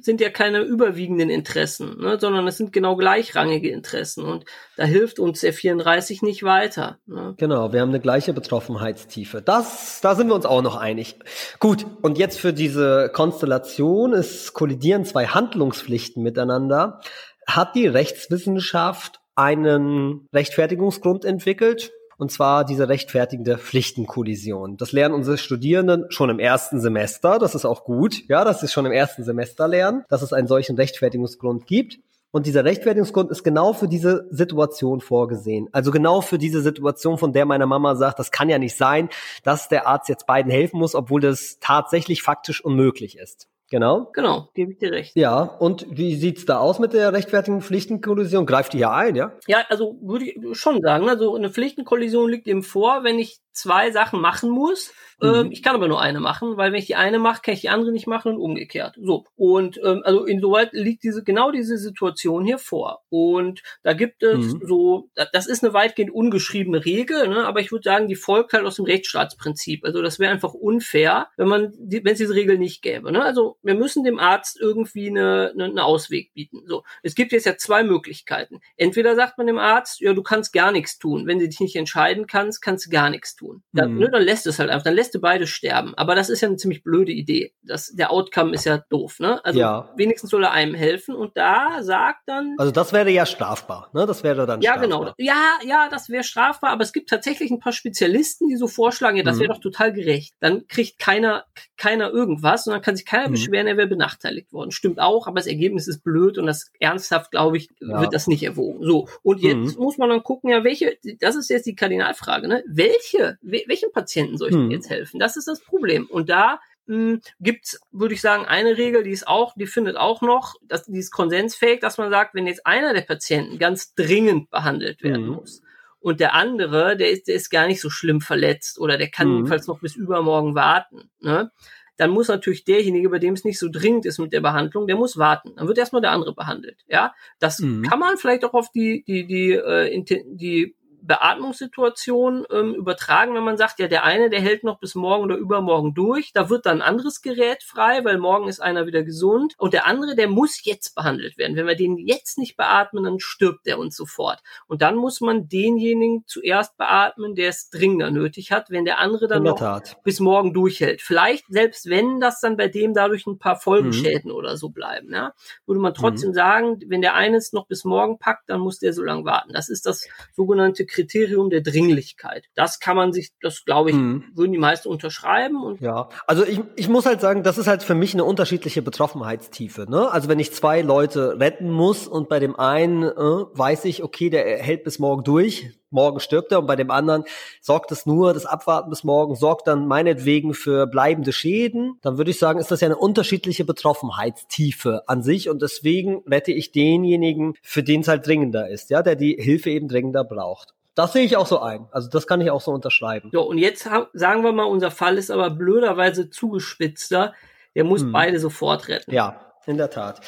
sind 0.00 0.20
ja 0.20 0.30
keine 0.30 0.60
überwiegenden 0.60 1.28
Interessen, 1.28 1.98
ne, 2.00 2.18
sondern 2.18 2.46
es 2.46 2.56
sind 2.56 2.72
genau 2.72 2.96
gleichrangige 2.96 3.70
Interessen 3.70 4.24
und 4.24 4.46
da 4.76 4.84
hilft 4.84 5.18
uns 5.18 5.40
der 5.40 5.52
34 5.52 6.22
nicht 6.22 6.42
weiter. 6.42 6.98
Ne? 7.06 7.34
Genau, 7.36 7.72
wir 7.72 7.80
haben 7.82 7.90
eine 7.90 8.00
gleiche 8.00 8.32
Betroffenheitstiefe. 8.32 9.42
Das, 9.42 10.00
da 10.00 10.14
sind 10.14 10.28
wir 10.28 10.34
uns 10.34 10.46
auch 10.46 10.62
noch 10.62 10.76
einig. 10.76 11.16
Gut, 11.60 11.86
und 12.02 12.16
jetzt 12.16 12.40
für 12.40 12.54
diese 12.54 13.10
Konstellation, 13.12 14.14
es 14.14 14.54
kollidieren 14.54 15.04
zwei 15.04 15.26
Handlungspflichten 15.26 16.22
miteinander 16.22 17.00
hat 17.46 17.74
die 17.74 17.86
Rechtswissenschaft 17.86 19.20
einen 19.34 20.26
Rechtfertigungsgrund 20.32 21.24
entwickelt 21.24 21.92
und 22.18 22.30
zwar 22.30 22.64
diese 22.64 22.88
rechtfertigende 22.88 23.58
Pflichtenkollision. 23.58 24.76
Das 24.76 24.92
lernen 24.92 25.14
unsere 25.14 25.38
Studierenden 25.38 26.06
schon 26.08 26.30
im 26.30 26.38
ersten 26.38 26.80
Semester, 26.80 27.38
das 27.38 27.54
ist 27.54 27.64
auch 27.64 27.84
gut, 27.84 28.26
ja, 28.28 28.44
dass 28.44 28.60
sie 28.60 28.68
schon 28.68 28.86
im 28.86 28.92
ersten 28.92 29.24
Semester 29.24 29.68
lernen, 29.68 30.04
dass 30.08 30.22
es 30.22 30.32
einen 30.32 30.48
solchen 30.48 30.76
Rechtfertigungsgrund 30.76 31.66
gibt. 31.66 31.98
Und 32.32 32.46
dieser 32.46 32.64
Rechtfertigungsgrund 32.64 33.30
ist 33.30 33.44
genau 33.44 33.72
für 33.72 33.88
diese 33.88 34.26
Situation 34.30 35.00
vorgesehen. 35.00 35.68
Also 35.72 35.90
genau 35.90 36.20
für 36.20 36.36
diese 36.36 36.60
Situation, 36.60 37.16
von 37.16 37.32
der 37.32 37.46
meine 37.46 37.66
Mama 37.66 37.94
sagt, 37.96 38.18
das 38.18 38.30
kann 38.30 38.50
ja 38.50 38.58
nicht 38.58 38.76
sein, 38.76 39.08
dass 39.42 39.68
der 39.68 39.86
Arzt 39.86 40.08
jetzt 40.08 40.26
beiden 40.26 40.50
helfen 40.50 40.78
muss, 40.78 40.94
obwohl 40.94 41.20
das 41.20 41.58
tatsächlich 41.60 42.22
faktisch 42.22 42.62
unmöglich 42.62 43.16
ist. 43.16 43.48
Genau. 43.70 44.10
Genau, 44.12 44.48
gebe 44.54 44.72
ich 44.72 44.78
dir 44.78 44.92
recht. 44.92 45.16
Ja, 45.16 45.42
und 45.42 45.86
wie 45.90 46.14
sieht's 46.14 46.44
da 46.46 46.58
aus 46.58 46.78
mit 46.78 46.92
der 46.92 47.12
rechtfertigen 47.12 47.60
Pflichtenkollision? 47.62 48.46
Greift 48.46 48.72
die 48.72 48.78
hier 48.78 48.92
ein, 48.92 49.16
ja? 49.16 49.32
Ja, 49.48 49.64
also 49.68 49.98
würde 50.02 50.26
ich 50.26 50.58
schon 50.58 50.80
sagen, 50.80 51.08
also 51.08 51.34
eine 51.34 51.50
Pflichtenkollision 51.50 52.30
liegt 52.30 52.46
eben 52.46 52.62
vor, 52.62 53.02
wenn 53.02 53.18
ich 53.18 53.40
zwei 53.56 53.90
Sachen 53.90 54.20
machen 54.20 54.50
muss. 54.50 54.92
Mhm. 55.20 55.28
Ähm, 55.28 55.52
ich 55.52 55.62
kann 55.62 55.74
aber 55.74 55.88
nur 55.88 56.00
eine 56.00 56.20
machen, 56.20 56.56
weil 56.56 56.72
wenn 56.72 56.78
ich 56.78 56.86
die 56.86 56.94
eine 56.94 57.18
mache, 57.18 57.40
kann 57.42 57.54
ich 57.54 57.62
die 57.62 57.70
andere 57.70 57.90
nicht 57.90 58.06
machen 58.06 58.32
und 58.32 58.40
umgekehrt. 58.40 58.96
So. 59.02 59.24
Und 59.34 59.80
ähm, 59.82 60.02
also 60.04 60.24
insoweit 60.24 60.72
liegt 60.72 61.04
diese 61.04 61.24
genau 61.24 61.50
diese 61.50 61.78
Situation 61.78 62.44
hier 62.44 62.58
vor. 62.58 63.02
Und 63.08 63.62
da 63.82 63.94
gibt 63.94 64.22
es 64.22 64.54
mhm. 64.54 64.62
so, 64.66 65.10
das 65.32 65.46
ist 65.46 65.64
eine 65.64 65.72
weitgehend 65.72 66.12
ungeschriebene 66.12 66.84
Regel, 66.84 67.28
ne? 67.28 67.46
aber 67.46 67.60
ich 67.60 67.72
würde 67.72 67.84
sagen, 67.84 68.08
die 68.08 68.14
folgt 68.14 68.52
halt 68.52 68.66
aus 68.66 68.76
dem 68.76 68.84
Rechtsstaatsprinzip. 68.84 69.84
Also 69.84 70.02
das 70.02 70.18
wäre 70.18 70.32
einfach 70.32 70.52
unfair, 70.52 71.28
wenn 71.36 71.48
man 71.48 71.72
die, 71.78 72.04
wenn 72.04 72.12
es 72.12 72.18
diese 72.18 72.34
Regel 72.34 72.58
nicht 72.58 72.82
gäbe. 72.82 73.10
Ne? 73.10 73.22
Also 73.22 73.56
wir 73.62 73.74
müssen 73.74 74.04
dem 74.04 74.18
Arzt 74.18 74.60
irgendwie 74.60 75.08
eine, 75.08 75.52
eine, 75.54 75.64
eine 75.64 75.84
Ausweg 75.84 76.34
bieten. 76.34 76.62
So, 76.66 76.84
es 77.02 77.14
gibt 77.14 77.32
jetzt 77.32 77.46
ja 77.46 77.56
zwei 77.56 77.84
Möglichkeiten. 77.84 78.60
Entweder 78.76 79.14
sagt 79.14 79.38
man 79.38 79.46
dem 79.46 79.58
Arzt, 79.58 80.00
ja, 80.00 80.12
du 80.12 80.22
kannst 80.22 80.52
gar 80.52 80.72
nichts 80.72 80.98
tun. 80.98 81.26
Wenn 81.26 81.38
du 81.38 81.48
dich 81.48 81.60
nicht 81.60 81.76
entscheiden 81.76 82.26
kannst, 82.26 82.60
kannst 82.60 82.86
du 82.86 82.90
gar 82.90 83.08
nichts 83.08 83.34
tun 83.34 83.45
tun. 83.46 83.62
Dann, 83.72 83.92
mhm. 83.92 83.98
ne, 83.98 84.10
dann 84.10 84.22
lässt 84.22 84.46
es 84.46 84.58
halt 84.58 84.70
einfach, 84.70 84.84
dann 84.84 84.94
lässt 84.94 85.14
du 85.14 85.20
beide 85.20 85.46
sterben. 85.46 85.94
Aber 85.96 86.14
das 86.14 86.28
ist 86.28 86.40
ja 86.40 86.48
eine 86.48 86.56
ziemlich 86.56 86.82
blöde 86.82 87.12
Idee. 87.12 87.52
Das, 87.62 87.92
der 87.94 88.10
Outcome 88.10 88.52
ist 88.54 88.64
ja 88.64 88.78
doof, 88.90 89.18
ne? 89.20 89.44
Also 89.44 89.58
ja. 89.58 89.92
wenigstens 89.96 90.30
soll 90.30 90.44
er 90.44 90.52
einem 90.52 90.74
helfen 90.74 91.14
und 91.14 91.36
da 91.36 91.82
sagt 91.82 92.22
dann. 92.26 92.54
Also 92.58 92.72
das 92.72 92.92
wäre 92.92 93.10
ja 93.10 93.26
strafbar, 93.26 93.90
ne? 93.92 94.06
Das 94.06 94.22
wäre 94.22 94.46
dann 94.46 94.60
Ja, 94.60 94.72
strafbar. 94.72 94.88
genau. 94.88 95.14
Ja, 95.18 95.58
ja, 95.64 95.88
das 95.90 96.08
wäre 96.08 96.24
strafbar, 96.24 96.70
aber 96.70 96.82
es 96.82 96.92
gibt 96.92 97.08
tatsächlich 97.10 97.50
ein 97.50 97.60
paar 97.60 97.72
Spezialisten, 97.72 98.48
die 98.48 98.56
so 98.56 98.68
vorschlagen, 98.68 99.16
ja, 99.16 99.22
das 99.22 99.38
wäre 99.38 99.48
mhm. 99.48 99.54
doch 99.54 99.60
total 99.60 99.92
gerecht. 99.92 100.34
Dann 100.40 100.66
kriegt 100.66 100.98
keiner, 100.98 101.44
keiner 101.76 102.10
irgendwas 102.10 102.66
und 102.66 102.72
dann 102.72 102.82
kann 102.82 102.96
sich 102.96 103.06
keiner 103.06 103.28
mhm. 103.28 103.32
beschweren, 103.32 103.66
er 103.66 103.76
wäre 103.76 103.88
benachteiligt 103.88 104.52
worden. 104.52 104.70
Stimmt 104.70 105.00
auch, 105.00 105.26
aber 105.26 105.36
das 105.36 105.46
Ergebnis 105.46 105.88
ist 105.88 106.02
blöd 106.02 106.38
und 106.38 106.46
das 106.46 106.70
ernsthaft, 106.80 107.30
glaube 107.30 107.56
ich, 107.56 107.68
ja. 107.80 108.00
wird 108.00 108.14
das 108.14 108.26
nicht 108.26 108.42
erwogen. 108.42 108.84
So. 108.84 109.08
Und 109.22 109.40
jetzt 109.40 109.76
mhm. 109.76 109.82
muss 109.82 109.98
man 109.98 110.08
dann 110.08 110.22
gucken, 110.22 110.50
ja, 110.50 110.64
welche, 110.64 110.96
das 111.20 111.36
ist 111.36 111.50
jetzt 111.50 111.66
die 111.66 111.74
Kardinalfrage, 111.74 112.48
ne? 112.48 112.62
Welche 112.66 113.35
welchen 113.42 113.92
Patienten 113.92 114.38
soll 114.38 114.50
ich 114.50 114.54
hm. 114.54 114.70
jetzt 114.70 114.90
helfen? 114.90 115.18
Das 115.18 115.36
ist 115.36 115.48
das 115.48 115.60
Problem. 115.60 116.06
Und 116.06 116.28
da 116.28 116.60
hm, 116.86 117.20
gibt's, 117.40 117.80
würde 117.90 118.14
ich 118.14 118.20
sagen, 118.20 118.44
eine 118.44 118.76
Regel, 118.76 119.02
die 119.02 119.10
ist 119.10 119.26
auch, 119.26 119.54
die 119.56 119.66
findet 119.66 119.96
auch 119.96 120.22
noch, 120.22 120.54
dass 120.62 120.84
die 120.84 120.98
ist 120.98 121.10
konsensfähig, 121.10 121.80
dass 121.80 121.98
man 121.98 122.10
sagt, 122.10 122.34
wenn 122.34 122.46
jetzt 122.46 122.66
einer 122.66 122.94
der 122.94 123.02
Patienten 123.02 123.58
ganz 123.58 123.94
dringend 123.94 124.50
behandelt 124.50 125.02
werden 125.02 125.26
hm. 125.26 125.34
muss 125.34 125.62
und 125.98 126.20
der 126.20 126.34
andere, 126.34 126.96
der 126.96 127.10
ist, 127.10 127.26
der 127.28 127.34
ist 127.34 127.50
gar 127.50 127.66
nicht 127.66 127.80
so 127.80 127.90
schlimm 127.90 128.20
verletzt 128.20 128.78
oder 128.78 128.98
der 128.98 129.10
kann 129.10 129.28
hm. 129.28 129.34
jedenfalls 129.36 129.66
noch 129.66 129.80
bis 129.80 129.96
übermorgen 129.96 130.54
warten, 130.54 131.10
ne? 131.20 131.50
dann 131.96 132.10
muss 132.10 132.28
natürlich 132.28 132.64
derjenige, 132.64 133.08
bei 133.08 133.18
dem 133.18 133.34
es 133.34 133.44
nicht 133.44 133.58
so 133.58 133.68
dringend 133.70 134.06
ist 134.06 134.18
mit 134.18 134.32
der 134.32 134.40
Behandlung, 134.40 134.86
der 134.86 134.96
muss 134.96 135.16
warten. 135.16 135.54
Dann 135.56 135.66
wird 135.66 135.78
erstmal 135.78 136.02
der 136.02 136.12
andere 136.12 136.34
behandelt. 136.34 136.84
Ja, 136.88 137.14
das 137.38 137.60
mhm. 137.60 137.82
kann 137.82 137.98
man 137.98 138.18
vielleicht 138.18 138.44
auch 138.44 138.54
auf 138.54 138.70
die 138.70 139.02
die 139.06 139.26
die 139.26 139.52
äh, 139.52 140.24
die 140.26 140.76
Beatmungssituation 141.06 142.46
ähm, 142.50 142.74
übertragen, 142.74 143.34
wenn 143.34 143.44
man 143.44 143.56
sagt, 143.56 143.78
ja, 143.78 143.88
der 143.88 144.04
eine, 144.04 144.30
der 144.30 144.40
hält 144.40 144.64
noch 144.64 144.78
bis 144.78 144.94
morgen 144.94 145.24
oder 145.24 145.36
übermorgen 145.36 145.94
durch, 145.94 146.32
da 146.32 146.50
wird 146.50 146.66
dann 146.66 146.82
ein 146.82 146.88
anderes 146.88 147.22
Gerät 147.22 147.62
frei, 147.62 148.04
weil 148.04 148.18
morgen 148.18 148.48
ist 148.48 148.60
einer 148.60 148.86
wieder 148.86 149.02
gesund 149.02 149.54
und 149.58 149.72
der 149.72 149.86
andere, 149.86 150.14
der 150.14 150.28
muss 150.28 150.64
jetzt 150.64 150.94
behandelt 150.94 151.38
werden. 151.38 151.56
Wenn 151.56 151.66
wir 151.66 151.76
den 151.76 151.98
jetzt 151.98 152.38
nicht 152.38 152.56
beatmen, 152.56 153.04
dann 153.04 153.20
stirbt 153.20 153.66
der 153.66 153.78
uns 153.78 153.96
sofort. 153.96 154.40
Und 154.66 154.82
dann 154.82 154.96
muss 154.96 155.20
man 155.20 155.48
denjenigen 155.48 156.24
zuerst 156.26 156.76
beatmen, 156.76 157.34
der 157.34 157.50
es 157.50 157.70
dringender 157.70 158.10
nötig 158.10 158.50
hat, 158.52 158.70
wenn 158.70 158.84
der 158.84 158.98
andere 158.98 159.28
dann 159.28 159.42
noch 159.42 159.58
Tat. 159.58 160.02
bis 160.04 160.20
morgen 160.20 160.52
durchhält. 160.52 161.02
Vielleicht 161.02 161.46
selbst 161.48 161.88
wenn 161.88 162.20
das 162.20 162.40
dann 162.40 162.56
bei 162.56 162.68
dem 162.68 162.94
dadurch 162.94 163.26
ein 163.26 163.38
paar 163.38 163.56
Folgeschäden 163.56 164.30
mhm. 164.30 164.36
oder 164.36 164.56
so 164.56 164.70
bleiben, 164.70 165.12
ja, 165.12 165.32
würde 165.66 165.80
man 165.80 165.94
trotzdem 165.94 166.30
mhm. 166.30 166.34
sagen, 166.34 166.80
wenn 166.86 167.00
der 167.00 167.14
eines 167.14 167.52
noch 167.52 167.66
bis 167.66 167.84
morgen 167.84 168.18
packt, 168.18 168.48
dann 168.48 168.60
muss 168.60 168.78
der 168.78 168.92
so 168.92 169.02
lange 169.02 169.24
warten. 169.24 169.52
Das 169.52 169.68
ist 169.68 169.86
das 169.86 170.06
sogenannte 170.32 170.86
Kriterium 170.96 171.50
der 171.50 171.60
Dringlichkeit. 171.60 172.46
Das 172.54 172.80
kann 172.80 172.96
man 172.96 173.12
sich, 173.12 173.32
das 173.40 173.64
glaube 173.64 173.90
ich, 173.90 173.96
hm. 173.96 174.24
würden 174.34 174.52
die 174.52 174.58
meisten 174.58 174.88
unterschreiben. 174.88 175.62
Und 175.62 175.80
ja, 175.80 176.08
also 176.26 176.44
ich, 176.44 176.60
ich 176.74 176.88
muss 176.88 177.06
halt 177.06 177.20
sagen, 177.20 177.42
das 177.42 177.58
ist 177.58 177.66
halt 177.66 177.82
für 177.82 177.94
mich 177.94 178.14
eine 178.14 178.24
unterschiedliche 178.24 178.82
Betroffenheitstiefe. 178.82 179.86
Ne? 179.88 180.10
Also 180.10 180.28
wenn 180.28 180.38
ich 180.38 180.52
zwei 180.52 180.80
Leute 180.80 181.38
retten 181.38 181.70
muss 181.70 182.06
und 182.06 182.28
bei 182.28 182.40
dem 182.40 182.56
einen 182.58 183.02
äh, 183.02 183.10
weiß 183.12 183.84
ich, 183.84 184.02
okay, 184.02 184.30
der 184.30 184.62
hält 184.62 184.84
bis 184.84 184.98
morgen 184.98 185.22
durch, 185.22 185.70
morgen 185.90 186.20
stirbt 186.20 186.52
er 186.52 186.60
und 186.60 186.66
bei 186.66 186.76
dem 186.76 186.90
anderen 186.90 187.24
sorgt 187.60 187.92
es 187.92 188.06
nur, 188.06 188.34
das 188.34 188.46
Abwarten 188.46 188.90
bis 188.90 189.04
morgen 189.04 189.34
sorgt 189.34 189.66
dann 189.66 189.86
meinetwegen 189.86 190.54
für 190.54 190.86
bleibende 190.86 191.32
Schäden, 191.32 191.98
dann 192.02 192.18
würde 192.18 192.30
ich 192.30 192.38
sagen, 192.38 192.58
ist 192.58 192.70
das 192.70 192.80
ja 192.80 192.86
eine 192.86 192.96
unterschiedliche 192.96 193.64
Betroffenheitstiefe 193.64 195.02
an 195.06 195.22
sich 195.22 195.48
und 195.48 195.62
deswegen 195.62 196.22
rette 196.26 196.52
ich 196.52 196.72
denjenigen, 196.72 197.54
für 197.62 197.82
den 197.82 198.00
es 198.00 198.08
halt 198.08 198.26
dringender 198.26 198.68
ist, 198.68 198.90
ja, 198.90 199.02
der 199.02 199.16
die 199.16 199.36
Hilfe 199.38 199.70
eben 199.70 199.88
dringender 199.88 200.24
braucht. 200.24 200.74
Das 200.96 201.12
sehe 201.12 201.24
ich 201.24 201.36
auch 201.36 201.46
so 201.46 201.60
ein. 201.60 201.86
Also 201.92 202.08
das 202.08 202.26
kann 202.26 202.40
ich 202.40 202.50
auch 202.50 202.62
so 202.62 202.72
unterschreiben. 202.72 203.28
So, 203.32 203.42
und 203.42 203.58
jetzt 203.58 203.88
sagen 204.14 204.42
wir 204.42 204.52
mal, 204.52 204.64
unser 204.64 204.90
Fall 204.90 205.18
ist 205.18 205.30
aber 205.30 205.50
blöderweise 205.50 206.30
zugespitzter. 206.30 207.34
Der 207.74 207.84
muss 207.84 208.00
hm. 208.00 208.12
beide 208.12 208.40
sofort 208.40 208.88
retten. 208.88 209.12
Ja, 209.12 209.38
in 209.66 209.76
der 209.76 209.90
Tat. 209.90 210.22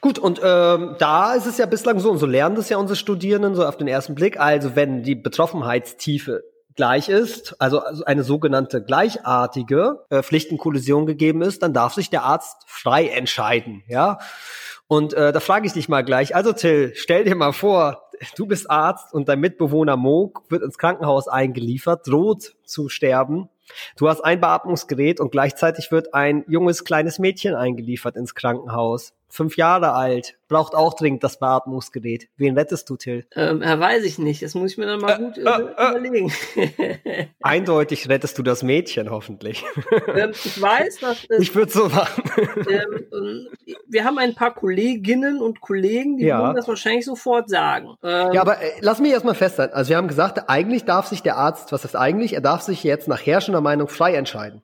Gut, 0.00 0.18
und 0.18 0.40
ähm, 0.42 0.96
da 0.98 1.34
ist 1.34 1.46
es 1.46 1.56
ja 1.56 1.66
bislang 1.66 2.00
so, 2.00 2.10
und 2.10 2.18
so 2.18 2.26
lernen 2.26 2.56
das 2.56 2.68
ja 2.68 2.78
unsere 2.78 2.96
Studierenden 2.96 3.54
so 3.54 3.64
auf 3.64 3.76
den 3.76 3.86
ersten 3.86 4.16
Blick. 4.16 4.40
Also 4.40 4.74
wenn 4.74 5.04
die 5.04 5.14
Betroffenheitstiefe 5.14 6.42
gleich 6.74 7.08
ist, 7.08 7.54
also 7.60 7.82
eine 8.04 8.24
sogenannte 8.24 8.82
gleichartige 8.82 10.04
äh, 10.10 10.22
Pflichtenkollision 10.22 11.06
gegeben 11.06 11.42
ist, 11.42 11.62
dann 11.62 11.72
darf 11.72 11.94
sich 11.94 12.10
der 12.10 12.24
Arzt 12.24 12.56
frei 12.66 13.06
entscheiden, 13.08 13.84
ja. 13.86 14.18
Und 14.88 15.12
äh, 15.12 15.32
da 15.32 15.40
frage 15.40 15.66
ich 15.66 15.74
dich 15.74 15.88
mal 15.88 16.02
gleich. 16.02 16.34
Also 16.34 16.52
Till, 16.52 16.92
stell 16.94 17.24
dir 17.24 17.34
mal 17.34 17.52
vor, 17.52 18.07
du 18.36 18.46
bist 18.46 18.70
Arzt 18.70 19.12
und 19.12 19.28
dein 19.28 19.40
Mitbewohner 19.40 19.96
Moog 19.96 20.42
wird 20.48 20.62
ins 20.62 20.78
Krankenhaus 20.78 21.28
eingeliefert, 21.28 22.06
droht 22.06 22.56
zu 22.64 22.88
sterben. 22.88 23.48
Du 23.96 24.08
hast 24.08 24.22
ein 24.22 24.40
Beatmungsgerät 24.40 25.20
und 25.20 25.30
gleichzeitig 25.30 25.92
wird 25.92 26.14
ein 26.14 26.44
junges 26.48 26.84
kleines 26.84 27.18
Mädchen 27.18 27.54
eingeliefert 27.54 28.16
ins 28.16 28.34
Krankenhaus 28.34 29.12
fünf 29.28 29.56
Jahre 29.56 29.92
alt, 29.92 30.38
braucht 30.48 30.74
auch 30.74 30.94
dringend 30.94 31.22
das 31.22 31.38
Beatmungsgerät. 31.38 32.28
Wen 32.36 32.56
rettest 32.56 32.88
du, 32.88 32.96
Till? 32.96 33.26
Ähm, 33.36 33.60
weiß 33.60 34.04
ich 34.04 34.18
nicht. 34.18 34.42
Das 34.42 34.54
muss 34.54 34.72
ich 34.72 34.78
mir 34.78 34.86
dann 34.86 35.00
mal 35.00 35.12
äh, 35.12 35.18
gut 35.18 35.38
äh, 35.38 35.42
äh, 35.42 35.90
überlegen. 35.90 36.32
Eindeutig 37.42 38.08
rettest 38.08 38.38
du 38.38 38.42
das 38.42 38.62
Mädchen, 38.62 39.10
hoffentlich. 39.10 39.64
Ähm, 40.14 40.30
ich 40.32 40.60
weiß, 40.60 40.98
dass 41.00 41.26
es, 41.28 41.40
Ich 41.40 41.54
würde 41.54 41.70
so 41.70 41.88
machen. 41.88 42.22
Ähm, 42.68 43.06
ähm, 43.12 43.48
wir 43.86 44.04
haben 44.04 44.18
ein 44.18 44.34
paar 44.34 44.54
Kolleginnen 44.54 45.40
und 45.40 45.60
Kollegen, 45.60 46.16
die 46.16 46.26
ja. 46.26 46.40
würden 46.40 46.56
das 46.56 46.68
wahrscheinlich 46.68 47.04
sofort 47.04 47.48
sagen. 47.48 47.94
Ähm, 48.02 48.32
ja, 48.32 48.40
aber 48.40 48.60
äh, 48.60 48.72
lass 48.80 49.00
mich 49.00 49.12
erstmal 49.12 49.34
festhalten. 49.34 49.74
Also 49.74 49.90
wir 49.90 49.96
haben 49.96 50.08
gesagt, 50.08 50.48
eigentlich 50.48 50.84
darf 50.84 51.06
sich 51.06 51.22
der 51.22 51.36
Arzt, 51.36 51.72
was 51.72 51.84
ist 51.84 51.96
eigentlich? 51.96 52.32
Er 52.32 52.40
darf 52.40 52.62
sich 52.62 52.82
jetzt 52.84 53.08
nach 53.08 53.24
herrschender 53.24 53.60
Meinung 53.60 53.88
frei 53.88 54.14
entscheiden. 54.14 54.62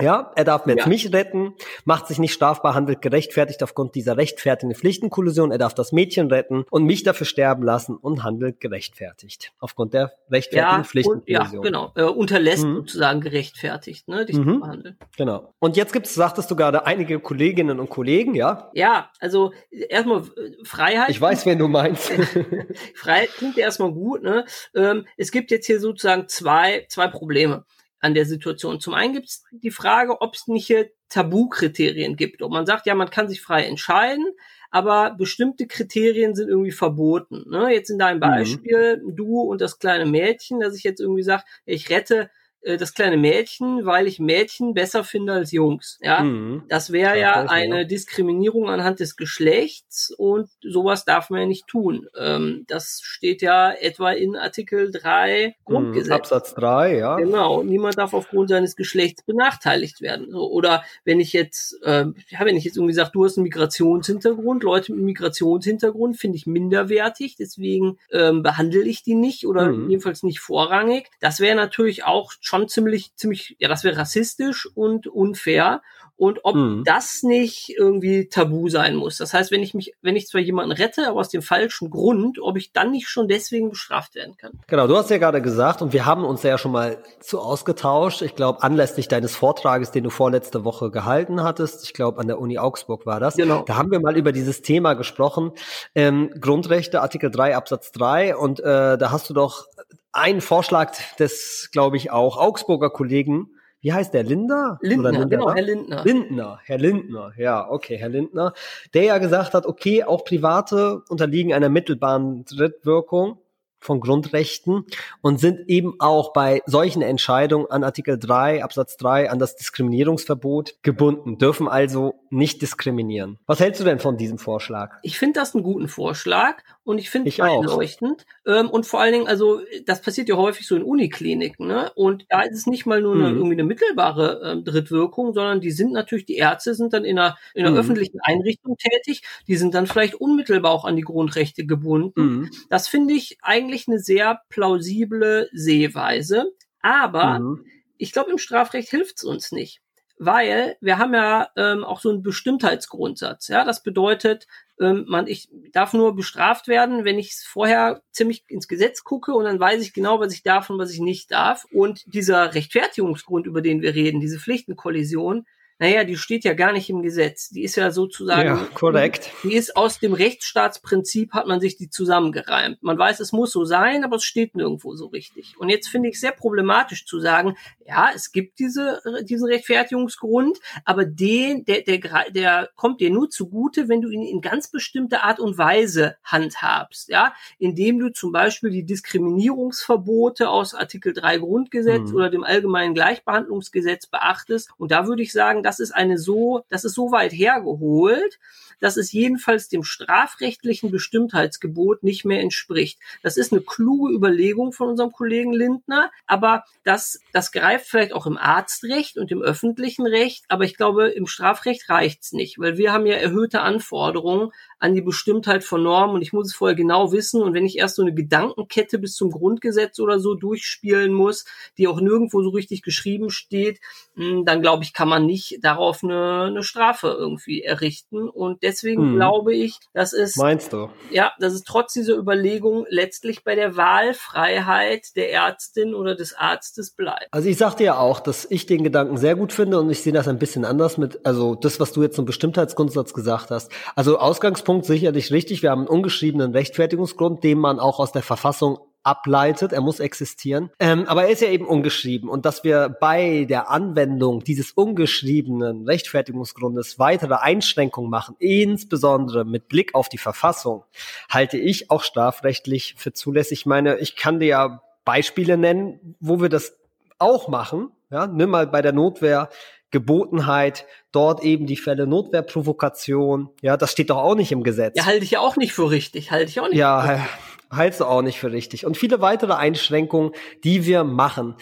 Ja, 0.00 0.30
er 0.36 0.44
darf 0.44 0.66
jetzt 0.66 0.80
ja. 0.80 0.88
mich 0.88 1.12
retten, 1.12 1.54
macht 1.84 2.06
sich 2.06 2.18
nicht 2.18 2.32
strafbar, 2.32 2.74
handelt 2.74 3.02
gerechtfertigt 3.02 3.62
aufgrund 3.64 3.96
dieser 3.96 4.16
rechtfertigen 4.16 4.72
Pflichtenkollision. 4.74 5.50
Er 5.50 5.58
darf 5.58 5.74
das 5.74 5.90
Mädchen 5.90 6.28
retten 6.28 6.64
und 6.70 6.84
mich 6.84 7.02
dafür 7.02 7.26
sterben 7.26 7.64
lassen 7.64 7.96
und 7.96 8.22
handelt 8.22 8.60
gerechtfertigt 8.60 9.52
aufgrund 9.58 9.94
der 9.94 10.12
rechtfertigen 10.30 10.82
ja, 10.82 10.84
Pflichtenkollision. 10.84 11.58
Und, 11.58 11.64
ja, 11.64 11.70
genau. 11.70 11.92
Äh, 11.96 12.04
unterlässt 12.04 12.64
mhm. 12.64 12.76
sozusagen 12.76 13.20
gerechtfertigt, 13.20 14.06
ne, 14.06 14.24
dich 14.24 14.36
mhm. 14.36 14.54
zu 14.54 14.60
behandeln. 14.60 14.98
Genau. 15.16 15.52
Und 15.58 15.76
jetzt 15.76 15.92
gibt 15.92 16.06
es, 16.06 16.14
sagtest 16.14 16.48
du 16.50 16.54
gerade, 16.54 16.86
einige 16.86 17.18
Kolleginnen 17.18 17.80
und 17.80 17.90
Kollegen, 17.90 18.34
ja? 18.34 18.70
Ja, 18.74 19.10
also 19.18 19.52
erstmal 19.70 20.20
äh, 20.20 20.64
Freiheit. 20.64 21.10
Ich 21.10 21.20
weiß, 21.20 21.44
wen 21.44 21.58
du 21.58 21.66
meinst. 21.66 22.12
Freiheit 22.94 23.30
klingt 23.30 23.58
erstmal 23.58 23.92
gut. 23.92 24.22
Ne? 24.22 24.44
Ähm, 24.76 25.06
es 25.16 25.32
gibt 25.32 25.50
jetzt 25.50 25.66
hier 25.66 25.80
sozusagen 25.80 26.28
zwei, 26.28 26.86
zwei 26.88 27.08
Probleme 27.08 27.64
an 28.00 28.14
der 28.14 28.24
Situation. 28.24 28.80
Zum 28.80 28.94
einen 28.94 29.12
gibt 29.12 29.28
es 29.28 29.44
die 29.50 29.70
Frage, 29.70 30.20
ob 30.20 30.34
es 30.34 30.46
nicht 30.46 30.66
hier 30.66 30.90
Tabukriterien 31.08 32.16
gibt. 32.16 32.42
Ob 32.42 32.52
man 32.52 32.66
sagt, 32.66 32.86
ja, 32.86 32.94
man 32.94 33.10
kann 33.10 33.28
sich 33.28 33.40
frei 33.40 33.64
entscheiden, 33.64 34.26
aber 34.70 35.14
bestimmte 35.16 35.66
Kriterien 35.66 36.34
sind 36.34 36.48
irgendwie 36.48 36.70
verboten. 36.70 37.44
Ne? 37.48 37.72
Jetzt 37.72 37.90
in 37.90 37.98
deinem 37.98 38.18
mhm. 38.18 38.20
Beispiel, 38.20 39.02
mhm. 39.02 39.16
du 39.16 39.40
und 39.40 39.60
das 39.60 39.78
kleine 39.78 40.06
Mädchen, 40.06 40.60
dass 40.60 40.76
ich 40.76 40.84
jetzt 40.84 41.00
irgendwie 41.00 41.22
sage, 41.22 41.44
ich 41.64 41.90
rette 41.90 42.30
das 42.62 42.94
kleine 42.94 43.16
Mädchen, 43.16 43.86
weil 43.86 44.06
ich 44.06 44.18
Mädchen 44.18 44.74
besser 44.74 45.04
finde 45.04 45.32
als 45.32 45.52
Jungs. 45.52 45.98
Ja, 46.02 46.22
mhm. 46.22 46.64
das 46.68 46.92
wäre 46.92 47.18
ja 47.18 47.46
eine 47.48 47.86
Diskriminierung 47.86 48.68
anhand 48.68 49.00
des 49.00 49.16
Geschlechts 49.16 50.12
und 50.16 50.48
sowas 50.62 51.04
darf 51.04 51.30
man 51.30 51.40
ja 51.40 51.46
nicht 51.46 51.66
tun. 51.66 52.06
Ähm, 52.18 52.64
das 52.66 53.00
steht 53.02 53.42
ja 53.42 53.72
etwa 53.72 54.10
in 54.10 54.36
Artikel 54.36 54.90
3 54.90 55.56
Grundgesetz. 55.64 56.08
Mhm, 56.08 56.12
Absatz 56.12 56.54
3, 56.54 56.96
ja. 56.96 57.16
Genau. 57.16 57.62
Niemand 57.62 57.96
darf 57.98 58.12
aufgrund 58.12 58.48
seines 58.48 58.76
Geschlechts 58.76 59.22
benachteiligt 59.22 60.00
werden. 60.00 60.30
So, 60.30 60.50
oder 60.50 60.82
wenn 61.04 61.20
ich 61.20 61.32
jetzt, 61.32 61.78
äh, 61.82 62.06
ja, 62.28 62.44
wenn 62.44 62.56
ich 62.56 62.64
jetzt 62.64 62.76
irgendwie 62.76 62.94
sage, 62.94 63.10
du 63.12 63.24
hast 63.24 63.38
einen 63.38 63.44
Migrationshintergrund, 63.44 64.62
Leute 64.62 64.92
mit 64.92 65.04
Migrationshintergrund 65.04 66.16
finde 66.16 66.36
ich 66.36 66.46
minderwertig, 66.46 67.36
deswegen 67.36 67.98
ähm, 68.12 68.42
behandle 68.42 68.82
ich 68.82 69.02
die 69.02 69.14
nicht 69.14 69.46
oder 69.46 69.72
mhm. 69.72 69.90
jedenfalls 69.90 70.22
nicht 70.22 70.40
vorrangig. 70.40 71.08
Das 71.20 71.40
wäre 71.40 71.56
natürlich 71.56 72.04
auch 72.04 72.32
schon 72.48 72.68
ziemlich, 72.68 73.14
ziemlich, 73.14 73.56
ja, 73.58 73.68
das 73.68 73.84
wäre 73.84 73.98
rassistisch 73.98 74.66
und 74.74 75.06
unfair. 75.06 75.82
Und 76.18 76.40
ob 76.42 76.56
mhm. 76.56 76.82
das 76.84 77.22
nicht 77.22 77.72
irgendwie 77.78 78.28
tabu 78.28 78.68
sein 78.68 78.96
muss. 78.96 79.18
Das 79.18 79.32
heißt, 79.32 79.52
wenn 79.52 79.62
ich 79.62 79.72
mich, 79.72 79.94
wenn 80.02 80.16
ich 80.16 80.26
zwar 80.26 80.40
jemanden 80.40 80.72
rette, 80.72 81.06
aber 81.06 81.20
aus 81.20 81.28
dem 81.28 81.42
falschen 81.42 81.90
Grund, 81.90 82.40
ob 82.42 82.56
ich 82.56 82.72
dann 82.72 82.90
nicht 82.90 83.08
schon 83.08 83.28
deswegen 83.28 83.70
bestraft 83.70 84.16
werden 84.16 84.36
kann. 84.36 84.50
Genau, 84.66 84.88
du 84.88 84.96
hast 84.96 85.10
ja 85.10 85.18
gerade 85.18 85.40
gesagt, 85.40 85.80
und 85.80 85.92
wir 85.92 86.06
haben 86.06 86.24
uns 86.24 86.42
ja 86.42 86.58
schon 86.58 86.72
mal 86.72 86.98
zu 87.20 87.38
ausgetauscht. 87.38 88.22
Ich 88.22 88.34
glaube, 88.34 88.64
anlässlich 88.64 89.06
deines 89.06 89.36
Vortrages, 89.36 89.92
den 89.92 90.02
du 90.02 90.10
vorletzte 90.10 90.64
Woche 90.64 90.90
gehalten 90.90 91.44
hattest, 91.44 91.84
ich 91.84 91.94
glaube, 91.94 92.20
an 92.20 92.26
der 92.26 92.40
Uni 92.40 92.58
Augsburg 92.58 93.06
war 93.06 93.20
das. 93.20 93.36
Genau. 93.36 93.62
Da 93.62 93.76
haben 93.76 93.92
wir 93.92 94.00
mal 94.00 94.16
über 94.16 94.32
dieses 94.32 94.60
Thema 94.60 94.94
gesprochen. 94.94 95.52
Ähm, 95.94 96.30
Grundrechte, 96.40 97.00
Artikel 97.00 97.30
3, 97.30 97.56
Absatz 97.56 97.92
3. 97.92 98.34
Und 98.34 98.58
äh, 98.58 98.98
da 98.98 99.12
hast 99.12 99.30
du 99.30 99.34
doch 99.34 99.66
einen 100.10 100.40
Vorschlag 100.40 100.96
des, 101.20 101.68
glaube 101.70 101.96
ich, 101.96 102.10
auch 102.10 102.38
Augsburger 102.38 102.90
Kollegen 102.90 103.50
wie 103.80 103.92
heißt 103.92 104.12
der, 104.14 104.24
Linder? 104.24 104.78
Lindner, 104.82 105.12
Lindner 105.12 105.28
genau, 105.28 105.52
Herr 105.52 105.62
Lindner. 105.62 106.04
Lindner, 106.04 106.58
Herr 106.64 106.78
Lindner, 106.78 107.32
ja, 107.36 107.70
okay, 107.70 107.96
Herr 107.96 108.08
Lindner, 108.08 108.52
der 108.94 109.04
ja 109.04 109.18
gesagt 109.18 109.54
hat, 109.54 109.66
okay, 109.66 110.04
auch 110.04 110.24
Private 110.24 111.02
unterliegen 111.08 111.52
einer 111.52 111.68
mittelbaren 111.68 112.44
Drittwirkung 112.44 113.38
von 113.80 114.00
Grundrechten 114.00 114.84
und 115.22 115.40
sind 115.40 115.68
eben 115.68 115.94
auch 115.98 116.32
bei 116.32 116.62
solchen 116.66 117.02
Entscheidungen 117.02 117.66
an 117.70 117.84
Artikel 117.84 118.18
3 118.18 118.62
Absatz 118.62 118.96
3 118.96 119.30
an 119.30 119.38
das 119.38 119.56
Diskriminierungsverbot 119.56 120.82
gebunden, 120.82 121.38
dürfen 121.38 121.68
also 121.68 122.14
nicht 122.30 122.62
diskriminieren. 122.62 123.38
Was 123.46 123.60
hältst 123.60 123.80
du 123.80 123.84
denn 123.84 123.98
von 123.98 124.16
diesem 124.16 124.38
Vorschlag? 124.38 124.96
Ich 125.02 125.18
finde 125.18 125.40
das 125.40 125.54
einen 125.54 125.64
guten 125.64 125.88
Vorschlag 125.88 126.62
und 126.84 126.98
ich 126.98 127.10
finde 127.10 127.28
es 127.28 127.38
einleuchtend. 127.38 128.24
Ähm, 128.46 128.70
und 128.70 128.86
vor 128.86 129.00
allen 129.00 129.12
Dingen, 129.12 129.28
also 129.28 129.60
das 129.84 130.00
passiert 130.00 130.28
ja 130.28 130.36
häufig 130.36 130.66
so 130.66 130.74
in 130.74 130.82
Unikliniken, 130.82 131.66
ne? 131.66 131.92
Und 131.94 132.24
da 132.30 132.40
ist 132.42 132.56
es 132.56 132.66
nicht 132.66 132.86
mal 132.86 133.02
nur 133.02 133.14
eine, 133.14 133.28
mhm. 133.28 133.36
irgendwie 133.36 133.56
eine 133.56 133.64
mittelbare 133.64 134.40
ähm, 134.42 134.64
Drittwirkung, 134.64 135.34
sondern 135.34 135.60
die 135.60 135.70
sind 135.70 135.92
natürlich, 135.92 136.24
die 136.24 136.36
Ärzte 136.36 136.74
sind 136.74 136.94
dann 136.94 137.04
in 137.04 137.18
einer, 137.18 137.36
in 137.54 137.66
einer 137.66 137.72
mhm. 137.72 137.80
öffentlichen 137.80 138.20
Einrichtung 138.22 138.76
tätig, 138.78 139.22
die 139.46 139.56
sind 139.56 139.74
dann 139.74 139.86
vielleicht 139.86 140.14
unmittelbar 140.14 140.72
auch 140.72 140.86
an 140.86 140.96
die 140.96 141.02
Grundrechte 141.02 141.66
gebunden. 141.66 142.22
Mhm. 142.22 142.50
Das 142.70 142.88
finde 142.88 143.12
ich 143.12 143.36
eigentlich 143.42 143.67
eine 143.88 143.98
sehr 143.98 144.40
plausible 144.48 145.48
Sehweise. 145.52 146.52
Aber 146.80 147.40
mhm. 147.40 147.66
ich 147.96 148.12
glaube, 148.12 148.30
im 148.30 148.38
Strafrecht 148.38 148.88
hilft 148.88 149.16
es 149.18 149.24
uns 149.24 149.52
nicht 149.52 149.82
weil 150.18 150.76
wir 150.80 150.98
haben 150.98 151.14
ja 151.14 151.48
ähm, 151.56 151.84
auch 151.84 152.00
so 152.00 152.10
einen 152.10 152.22
Bestimmtheitsgrundsatz. 152.22 153.48
Ja, 153.48 153.64
das 153.64 153.82
bedeutet, 153.82 154.46
ähm, 154.80 155.04
man, 155.08 155.26
ich 155.26 155.48
darf 155.72 155.92
nur 155.92 156.14
bestraft 156.14 156.68
werden, 156.68 157.04
wenn 157.04 157.18
ich 157.18 157.34
vorher 157.34 158.02
ziemlich 158.10 158.44
ins 158.48 158.68
Gesetz 158.68 159.04
gucke 159.04 159.32
und 159.32 159.44
dann 159.44 159.60
weiß 159.60 159.82
ich 159.82 159.92
genau, 159.92 160.20
was 160.20 160.32
ich 160.32 160.42
darf 160.42 160.70
und 160.70 160.78
was 160.78 160.92
ich 160.92 161.00
nicht 161.00 161.30
darf. 161.30 161.64
Und 161.70 162.02
dieser 162.12 162.54
Rechtfertigungsgrund, 162.54 163.46
über 163.46 163.62
den 163.62 163.80
wir 163.80 163.94
reden, 163.94 164.20
diese 164.20 164.38
Pflichtenkollision, 164.38 165.46
naja, 165.78 166.02
die 166.02 166.16
steht 166.16 166.44
ja 166.44 166.54
gar 166.54 166.72
nicht 166.72 166.90
im 166.90 167.02
Gesetz. 167.02 167.50
Die 167.50 167.62
ist 167.62 167.76
ja 167.76 167.92
sozusagen. 167.92 168.48
Ja, 168.48 168.68
korrekt. 168.74 169.30
Die 169.44 169.54
ist 169.54 169.76
aus 169.76 170.00
dem 170.00 170.12
Rechtsstaatsprinzip, 170.12 171.32
hat 171.32 171.46
man 171.46 171.60
sich 171.60 171.76
die 171.76 171.88
zusammengereimt. 171.88 172.82
Man 172.82 172.98
weiß, 172.98 173.20
es 173.20 173.32
muss 173.32 173.52
so 173.52 173.64
sein, 173.64 174.02
aber 174.02 174.16
es 174.16 174.24
steht 174.24 174.56
nirgendwo 174.56 174.96
so 174.96 175.06
richtig. 175.06 175.54
Und 175.58 175.68
jetzt 175.68 175.88
finde 175.88 176.08
ich 176.08 176.18
sehr 176.18 176.32
problematisch 176.32 177.06
zu 177.06 177.20
sagen, 177.20 177.56
ja, 177.86 178.10
es 178.12 178.32
gibt 178.32 178.58
diese, 178.58 179.00
diesen 179.22 179.46
Rechtfertigungsgrund, 179.46 180.58
aber 180.84 181.04
den, 181.04 181.64
der, 181.64 181.82
der, 181.82 182.00
der 182.30 182.70
kommt 182.74 183.00
dir 183.00 183.10
nur 183.10 183.30
zugute, 183.30 183.88
wenn 183.88 184.02
du 184.02 184.10
ihn 184.10 184.22
in 184.22 184.40
ganz 184.40 184.68
bestimmte 184.70 185.22
Art 185.22 185.38
und 185.38 185.58
Weise 185.58 186.16
handhabst, 186.24 187.08
ja, 187.08 187.32
indem 187.58 188.00
du 188.00 188.12
zum 188.12 188.32
Beispiel 188.32 188.70
die 188.70 188.84
Diskriminierungsverbote 188.84 190.48
aus 190.48 190.74
Artikel 190.74 191.12
3 191.12 191.38
Grundgesetz 191.38 192.10
mhm. 192.10 192.16
oder 192.16 192.30
dem 192.30 192.42
allgemeinen 192.42 192.94
Gleichbehandlungsgesetz 192.94 194.08
beachtest. 194.08 194.70
Und 194.76 194.90
da 194.90 195.06
würde 195.06 195.22
ich 195.22 195.32
sagen, 195.32 195.62
das 195.68 195.80
ist 195.80 195.92
eine 195.92 196.16
so, 196.16 196.64
das 196.70 196.86
ist 196.86 196.94
so 196.94 197.12
weit 197.12 197.30
hergeholt, 197.30 198.38
dass 198.80 198.96
es 198.96 199.12
jedenfalls 199.12 199.68
dem 199.68 199.82
strafrechtlichen 199.82 200.90
Bestimmtheitsgebot 200.90 202.02
nicht 202.02 202.24
mehr 202.24 202.40
entspricht. 202.40 202.98
Das 203.22 203.36
ist 203.36 203.52
eine 203.52 203.60
kluge 203.60 204.12
Überlegung 204.12 204.72
von 204.72 204.88
unserem 204.88 205.12
Kollegen 205.12 205.52
Lindner, 205.52 206.10
aber 206.26 206.64
das, 206.84 207.20
das 207.32 207.52
greift 207.52 207.86
vielleicht 207.86 208.12
auch 208.12 208.26
im 208.26 208.36
Arztrecht 208.36 209.18
und 209.18 209.30
im 209.30 209.42
öffentlichen 209.42 210.06
Recht, 210.06 210.44
aber 210.48 210.64
ich 210.64 210.76
glaube, 210.76 211.08
im 211.08 211.26
Strafrecht 211.26 211.88
reicht's 211.88 212.32
nicht, 212.32 212.58
weil 212.58 212.78
wir 212.78 212.92
haben 212.92 213.06
ja 213.06 213.14
erhöhte 213.14 213.60
Anforderungen 213.60 214.50
an 214.78 214.94
die 214.94 215.02
Bestimmtheit 215.02 215.64
von 215.64 215.82
Normen 215.82 216.14
und 216.14 216.22
ich 216.22 216.32
muss 216.32 216.48
es 216.48 216.54
vorher 216.54 216.76
genau 216.76 217.12
wissen 217.12 217.42
und 217.42 217.54
wenn 217.54 217.66
ich 217.66 217.78
erst 217.78 217.96
so 217.96 218.02
eine 218.02 218.14
Gedankenkette 218.14 218.98
bis 218.98 219.14
zum 219.14 219.30
Grundgesetz 219.30 219.98
oder 219.98 220.20
so 220.20 220.34
durchspielen 220.34 221.12
muss, 221.12 221.44
die 221.76 221.88
auch 221.88 222.00
nirgendwo 222.00 222.42
so 222.42 222.50
richtig 222.50 222.82
geschrieben 222.82 223.30
steht, 223.30 223.80
hm, 224.14 224.44
dann 224.44 224.62
glaube 224.62 224.84
ich, 224.84 224.92
kann 224.92 225.08
man 225.08 225.26
nicht 225.26 225.58
darauf 225.62 226.02
eine, 226.02 226.44
eine 226.44 226.62
Strafe 226.62 227.08
irgendwie 227.08 227.62
errichten 227.62 228.28
und 228.28 228.62
deswegen 228.68 229.02
hm. 229.02 229.16
glaube 229.16 229.54
ich, 229.54 229.78
dass 229.92 230.12
es 230.12 230.36
Meinst 230.36 230.72
du? 230.72 230.88
Ja, 231.10 231.32
dass 231.40 231.52
es 231.52 231.64
trotz 231.64 231.92
dieser 231.92 232.14
Überlegung 232.14 232.86
letztlich 232.88 233.44
bei 233.44 233.54
der 233.54 233.76
Wahlfreiheit 233.76 235.16
der 235.16 235.32
Ärztin 235.32 235.94
oder 235.94 236.14
des 236.14 236.34
Arztes 236.34 236.92
bleibt. 236.92 237.28
Also 237.32 237.48
ich 237.48 237.56
sagte 237.56 237.84
ja 237.84 237.98
auch, 237.98 238.20
dass 238.20 238.46
ich 238.48 238.66
den 238.66 238.84
Gedanken 238.84 239.16
sehr 239.16 239.36
gut 239.36 239.52
finde 239.52 239.80
und 239.80 239.90
ich 239.90 240.02
sehe 240.02 240.12
das 240.12 240.28
ein 240.28 240.38
bisschen 240.38 240.64
anders 240.64 240.98
mit, 240.98 241.26
also 241.26 241.54
das, 241.54 241.80
was 241.80 241.92
du 241.92 242.02
jetzt 242.02 242.16
zum 242.16 242.24
Bestimmtheitsgrundsatz 242.24 243.12
gesagt 243.12 243.50
hast. 243.50 243.70
Also 243.94 244.18
Ausgangspunkt 244.18 244.68
Punkt 244.68 244.86
sicherlich 244.86 245.32
richtig. 245.32 245.62
Wir 245.62 245.70
haben 245.70 245.80
einen 245.80 245.88
ungeschriebenen 245.88 246.52
Rechtfertigungsgrund, 246.52 247.42
den 247.42 247.58
man 247.58 247.80
auch 247.80 247.98
aus 248.00 248.12
der 248.12 248.22
Verfassung 248.22 248.78
ableitet. 249.08 249.72
Er 249.72 249.80
muss 249.80 250.00
existieren. 250.00 250.70
Ähm, 250.78 251.06
aber 251.06 251.24
er 251.24 251.30
ist 251.30 251.40
ja 251.40 251.48
eben 251.48 251.66
ungeschrieben. 251.66 252.28
Und 252.28 252.44
dass 252.44 252.62
wir 252.62 252.90
bei 253.00 253.46
der 253.48 253.70
Anwendung 253.70 254.44
dieses 254.44 254.72
ungeschriebenen 254.72 255.86
Rechtfertigungsgrundes 255.86 256.98
weitere 256.98 257.34
Einschränkungen 257.36 258.10
machen, 258.10 258.36
insbesondere 258.38 259.46
mit 259.46 259.68
Blick 259.68 259.94
auf 259.94 260.10
die 260.10 260.18
Verfassung, 260.18 260.84
halte 261.30 261.56
ich 261.56 261.90
auch 261.90 262.02
strafrechtlich 262.02 262.96
für 262.98 263.14
zulässig. 263.14 263.60
Ich 263.60 263.66
meine, 263.66 263.96
ich 263.96 264.14
kann 264.14 264.40
dir 264.40 264.48
ja 264.48 264.82
Beispiele 265.06 265.56
nennen, 265.56 266.16
wo 266.20 266.42
wir 266.42 266.50
das 266.50 266.76
auch 267.18 267.48
machen. 267.48 267.90
Ja, 268.10 268.26
nimm 268.26 268.50
mal 268.50 268.66
bei 268.66 268.82
der 268.82 268.92
Notwehr 268.92 269.48
Gebotenheit, 269.90 270.84
dort 271.12 271.42
eben 271.42 271.66
die 271.66 271.78
Fälle 271.78 272.06
Notwehrprovokation. 272.06 273.48
Ja, 273.62 273.78
das 273.78 273.92
steht 273.92 274.10
doch 274.10 274.18
auch 274.18 274.34
nicht 274.34 274.52
im 274.52 274.62
Gesetz. 274.62 274.94
Ja, 274.98 275.06
halte 275.06 275.24
ich 275.24 275.30
ja 275.30 275.40
auch 275.40 275.56
nicht 275.56 275.72
für 275.72 275.90
richtig. 275.90 276.30
Halte 276.30 276.50
ich 276.50 276.60
auch 276.60 276.68
nicht. 276.68 276.76
Ja, 276.76 277.00
für 277.00 277.12
richtig. 277.14 277.30
Halte 277.70 278.06
auch 278.06 278.22
nicht 278.22 278.38
für 278.38 278.52
richtig. 278.52 278.86
Und 278.86 278.96
viele 278.96 279.20
weitere 279.20 279.54
Einschränkungen, 279.54 280.32
die 280.64 280.86
wir 280.86 281.04
machen. 281.04 281.54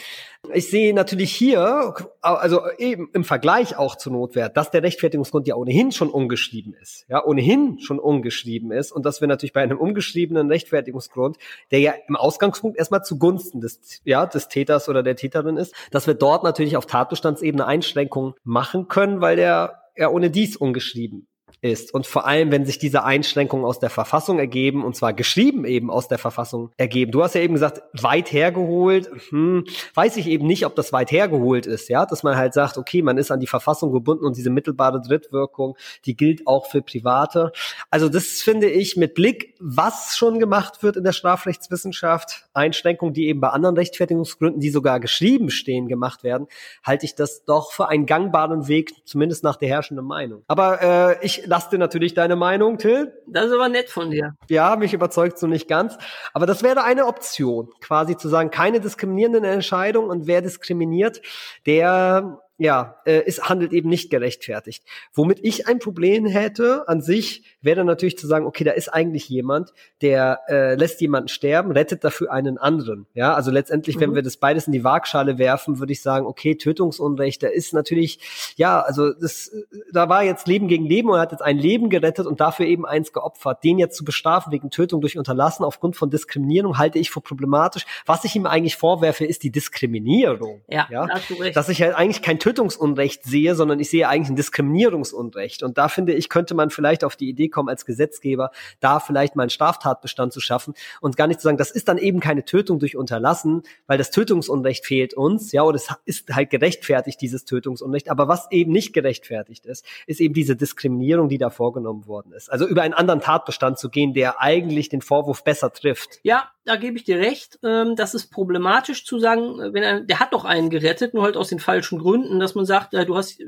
Ich 0.55 0.71
sehe 0.71 0.95
natürlich 0.95 1.33
hier, 1.33 1.95
also 2.21 2.61
eben 2.79 3.11
im 3.13 3.25
Vergleich 3.25 3.77
auch 3.77 3.97
zur 3.97 4.13
Notwehr, 4.13 4.49
dass 4.49 4.71
der 4.71 4.83
Rechtfertigungsgrund 4.83 5.49
ja 5.49 5.57
ohnehin 5.57 5.91
schon 5.91 6.09
ungeschrieben 6.09 6.75
ist, 6.81 7.05
ja, 7.09 7.25
ohnehin 7.25 7.81
schon 7.81 7.99
ungeschrieben 7.99 8.71
ist 8.71 8.93
und 8.93 9.05
dass 9.05 9.21
wir 9.21 9.27
natürlich 9.27 9.53
bei 9.53 9.63
einem 9.63 9.79
ungeschriebenen 9.79 10.49
Rechtfertigungsgrund, 10.49 11.37
der 11.73 11.81
ja 11.81 11.95
im 12.07 12.15
Ausgangspunkt 12.15 12.79
erstmal 12.79 13.03
zugunsten 13.03 13.61
des, 13.61 14.01
ja, 14.05 14.25
des 14.25 14.49
Täters 14.49 14.89
oder 14.89 15.03
der 15.03 15.17
Täterin 15.17 15.57
ist, 15.57 15.75
dass 15.91 16.07
wir 16.07 16.15
dort 16.15 16.45
natürlich 16.45 16.77
auf 16.77 16.87
Tatbestandsebene 16.87 17.67
Einschränkungen 17.67 18.35
machen 18.45 18.87
können, 18.87 19.21
weil 19.21 19.35
der 19.35 19.83
ja 19.97 20.11
ohne 20.11 20.31
dies 20.31 20.57
ungeschrieben 20.57 21.27
ist. 21.61 21.93
Und 21.95 22.07
vor 22.07 22.27
allem, 22.27 22.51
wenn 22.51 22.67
sich 22.67 22.79
diese 22.79 23.05
Einschränkungen 23.05 23.65
aus 23.65 23.79
der 23.79 23.91
Verfassung 23.91 24.39
ergeben, 24.39 24.85
und 24.85 24.97
zwar 24.97 25.13
geschrieben 25.13 25.65
eben 25.65 25.91
aus 25.91 26.09
der 26.09 26.19
Verfassung 26.19 26.71
ergeben. 26.77 27.13
Du 27.13 27.23
hast 27.23 27.35
ja 27.35 27.41
eben 27.41 27.55
gesagt, 27.55 27.83
weit 28.01 28.33
hergeholt. 28.33 29.11
Hm, 29.31 29.65
weiß 29.95 30.17
ich 30.17 30.27
eben 30.27 30.47
nicht, 30.47 30.67
ob 30.67 30.75
das 30.77 30.93
weit 30.93 31.11
hergeholt 31.11 31.67
ist, 31.67 31.89
ja, 31.89 32.07
dass 32.07 32.23
man 32.23 32.37
halt 32.37 32.55
sagt, 32.55 32.79
okay, 32.79 33.03
man 33.03 33.19
ist 33.19 33.31
an 33.31 33.41
die 33.41 33.47
Verfassung 33.47 33.93
gebunden 33.93 34.25
und 34.25 34.37
diese 34.37 34.51
mittelbare 34.51 35.01
Drittwirkung, 35.01 35.77
die 36.05 36.17
gilt 36.17 36.47
auch 36.47 36.67
für 36.67 36.83
Private. 36.83 37.53
Also 37.91 38.09
das 38.09 38.43
finde 38.43 38.69
ich 38.69 38.97
mit 38.97 39.15
Blick, 39.15 39.55
was 39.61 40.17
schon 40.17 40.39
gemacht 40.39 40.83
wird 40.83 40.97
in 40.97 41.05
der 41.05 41.13
Strafrechtswissenschaft, 41.13 42.49
Einschränkungen, 42.53 43.15
die 43.15 43.29
eben 43.29 43.41
bei 43.41 43.49
anderen 43.49 43.77
Rechtfertigungsgründen, 43.77 44.61
die 44.61 44.71
sogar 44.71 45.01
geschrieben 45.01 45.51
stehen, 45.51 45.89
gemacht 45.89 46.23
werden, 46.23 46.47
halte 46.85 47.07
ich 47.07 47.15
das 47.15 47.45
doch 47.45 47.73
für 47.73 47.89
einen 47.89 48.07
gangbaren 48.07 48.69
Weg, 48.69 48.93
zumindest 49.07 49.45
nach 49.45 49.57
der 49.57 49.69
herrschenden 49.69 50.07
Meinung. 50.07 50.43
Aber 50.47 50.83
äh, 50.83 51.25
ich 51.25 51.46
lasse 51.47 51.71
dir 51.71 51.79
natürlich 51.79 52.15
deine 52.15 52.37
Meinung, 52.37 52.79
Till. 52.79 53.13
Das 53.27 53.47
ist 53.47 53.53
aber 53.53 53.69
nett 53.69 53.89
von 53.89 54.11
dir. 54.11 54.35
Ja, 54.49 54.77
mich 54.77 54.93
überzeugt 54.93 55.39
so 55.39 55.47
nicht 55.47 55.69
ganz. 55.69 55.97
Aber 56.33 56.47
das 56.47 56.63
wäre 56.63 56.85
eine 56.85 57.07
Option, 57.07 57.71
quasi 57.81 58.17
zu 58.17 58.29
sagen, 58.29 58.51
keine 58.51 58.81
diskriminierenden 58.81 59.45
Entscheidungen 59.45 60.11
und 60.11 60.27
wer 60.27 60.43
diskriminiert, 60.43 61.23
der 61.67 62.41
ja, 62.59 62.97
äh, 63.05 63.23
es 63.27 63.43
handelt 63.43 63.73
eben 63.73 63.91
nicht 63.91 64.11
gerechtfertigt. 64.11 64.83
Womit 65.13 65.41
ich 65.43 65.69
ein 65.69 65.79
Problem 65.79 66.25
hätte 66.25 66.89
an 66.89 67.03
sich, 67.03 67.45
wäre 67.61 67.77
dann 67.77 67.87
natürlich 67.87 68.17
zu 68.17 68.27
sagen, 68.27 68.47
okay, 68.47 68.65
da 68.65 68.73
ist 68.73 68.89
eigentlich 68.89 69.29
jemand, 69.29 69.75
der 70.01 70.41
äh, 70.49 70.75
lässt 70.75 71.01
jemanden 71.03 71.29
sterben, 71.29 71.73
rettet 71.73 72.03
dafür 72.03 72.33
einen 72.33 72.57
anderen. 72.57 73.07
Ja, 73.13 73.35
also 73.35 73.51
letztendlich, 73.51 73.97
mhm. 73.97 74.01
wenn 74.01 74.15
wir 74.15 74.23
das 74.23 74.39
beides 74.39 74.67
in 74.67 74.73
die 74.73 74.85
Waagschale 74.85 75.37
werfen, 75.37 75.81
würde 75.81 75.93
ich 75.93 76.01
sagen, 76.01 76.27
okay, 76.27 76.55
Tötungsunrecht, 76.55 77.43
da 77.43 77.49
ist 77.49 77.75
natürlich, 77.75 78.55
ja, 78.57 78.81
also 78.81 79.13
das, 79.13 79.51
da 79.93 80.09
war 80.09 80.25
jetzt 80.25 80.49
Leben 80.49 80.69
gegen 80.69 80.87
Leben 80.87 81.11
und 81.11 81.17
er 81.17 81.23
hat 81.23 81.33
jetzt 81.33 81.43
ein 81.43 81.59
Leben 81.59 81.91
gerettet 81.91 82.27
und 82.27 82.41
dafür 82.41 82.65
eben 82.65 82.87
eins 82.87 83.13
geopfert. 83.13 83.65
Den 83.65 83.79
jetzt 83.79 83.97
zu 83.97 84.05
bestrafen 84.05 84.51
wegen 84.51 84.71
Tötung 84.71 85.03
durch 85.03 85.19
Unterlassen 85.19 85.65
aufgrund 85.65 85.97
von 85.97 86.09
Diskriminierung 86.09 86.79
halte 86.79 86.99
ich 86.99 87.11
für 87.11 87.21
problematisch. 87.21 87.85
Was 88.07 88.25
ich 88.25 88.35
ihm 88.35 88.47
eigentlich 88.47 88.77
vorwerfe, 88.77 89.27
ist 89.27 89.43
die 89.43 89.51
Diskriminierung. 89.51 90.63
Ja, 90.69 90.89
ja? 90.91 91.07
Dass 91.53 91.69
ich 91.69 91.83
halt 91.83 91.95
eigentlich 91.95 92.23
kein 92.23 92.39
Tötungsunrecht 92.47 93.25
sehe, 93.25 93.57
sondern 93.57 93.81
ich 93.81 93.91
sehe 93.91 94.09
eigentlich 94.09 94.29
ein 94.29 94.37
Diskriminierungsunrecht. 94.37 95.65
Und 95.65 95.79
da 95.79 95.89
finde 95.89 96.13
ich, 96.13 96.29
könnte 96.29 96.55
man 96.55 96.71
vielleicht 96.71 97.03
auf 97.03 97.17
die 97.17 97.29
Idee 97.29 97.49
kommen, 97.49 97.69
als 97.69 97.85
Gesetzgeber, 97.85 98.53
da 98.79 99.01
vielleicht 99.01 99.35
mal 99.35 99.43
einen 99.43 99.51
Straftatbestand 99.51 100.33
zu 100.33 100.39
schaffen 100.39 100.75
und 101.01 101.17
gar 101.17 101.27
nicht 101.27 101.41
zu 101.41 101.45
sagen, 101.45 101.57
das 101.57 101.73
ist 101.73 101.89
dann 101.89 101.99
eben 101.99 102.21
keine 102.21 102.45
Tötung 102.45 102.79
durch 102.79 102.97
Unterlassen, 102.97 103.65
weil 103.89 103.99
das 103.99 104.13
Tötungsunrecht 104.13 104.87
fehlt 104.87 105.13
uns, 105.13 105.51
ja, 105.51 105.65
oder 105.65 105.75
es 105.75 105.89
ist 106.05 106.33
halt 106.33 106.51
gerechtfertigt, 106.51 107.21
dieses 107.21 107.47
Tötungsunrecht. 107.47 108.11
Aber 108.11 108.29
was 108.29 108.49
eben 108.53 108.71
nicht 108.71 108.93
gerechtfertigt 108.93 109.67
ist, 109.67 109.85
ist 110.07 110.21
eben 110.21 110.33
diese 110.33 110.55
Diskriminierung, 110.55 111.29
die 111.29 111.39
da 111.39 111.51
vorgenommen 111.51 112.07
worden 112.07 112.33
ist. 112.33 112.53
Also 112.53 112.65
über 112.69 112.83
einen 112.83 112.95
anderen 112.95 113.21
Tatbestand 113.21 113.81
zu 113.81 113.91
gehen, 113.91 114.15
der 114.15 114.41
eigentlich 114.41 114.89
den 114.89 115.03
Vorwurf 115.03 115.43
besser 115.43 115.73
trifft. 115.73 116.21
Ja, 116.23 116.49
da 116.67 116.75
gebe 116.75 116.97
ich 116.97 117.05
dir 117.05 117.19
recht. 117.19 117.59
Ähm, 117.63 117.95
das 117.95 118.15
ist 118.15 118.31
problematisch 118.31 119.05
zu 119.05 119.19
sagen, 119.19 119.59
wenn 119.73 119.83
er, 119.83 120.01
der 120.01 120.19
hat 120.19 120.33
doch 120.33 120.45
einen 120.45 120.69
gerettet, 120.69 121.15
nur 121.15 121.23
halt 121.23 121.37
aus 121.37 121.49
den 121.49 121.61
falschen 121.61 121.99
Gründen, 121.99 122.36
dass 122.41 122.55
man 122.55 122.67
sagt, 122.67 122.93
ja, 122.93 123.05
du 123.05 123.17
hast, 123.17 123.41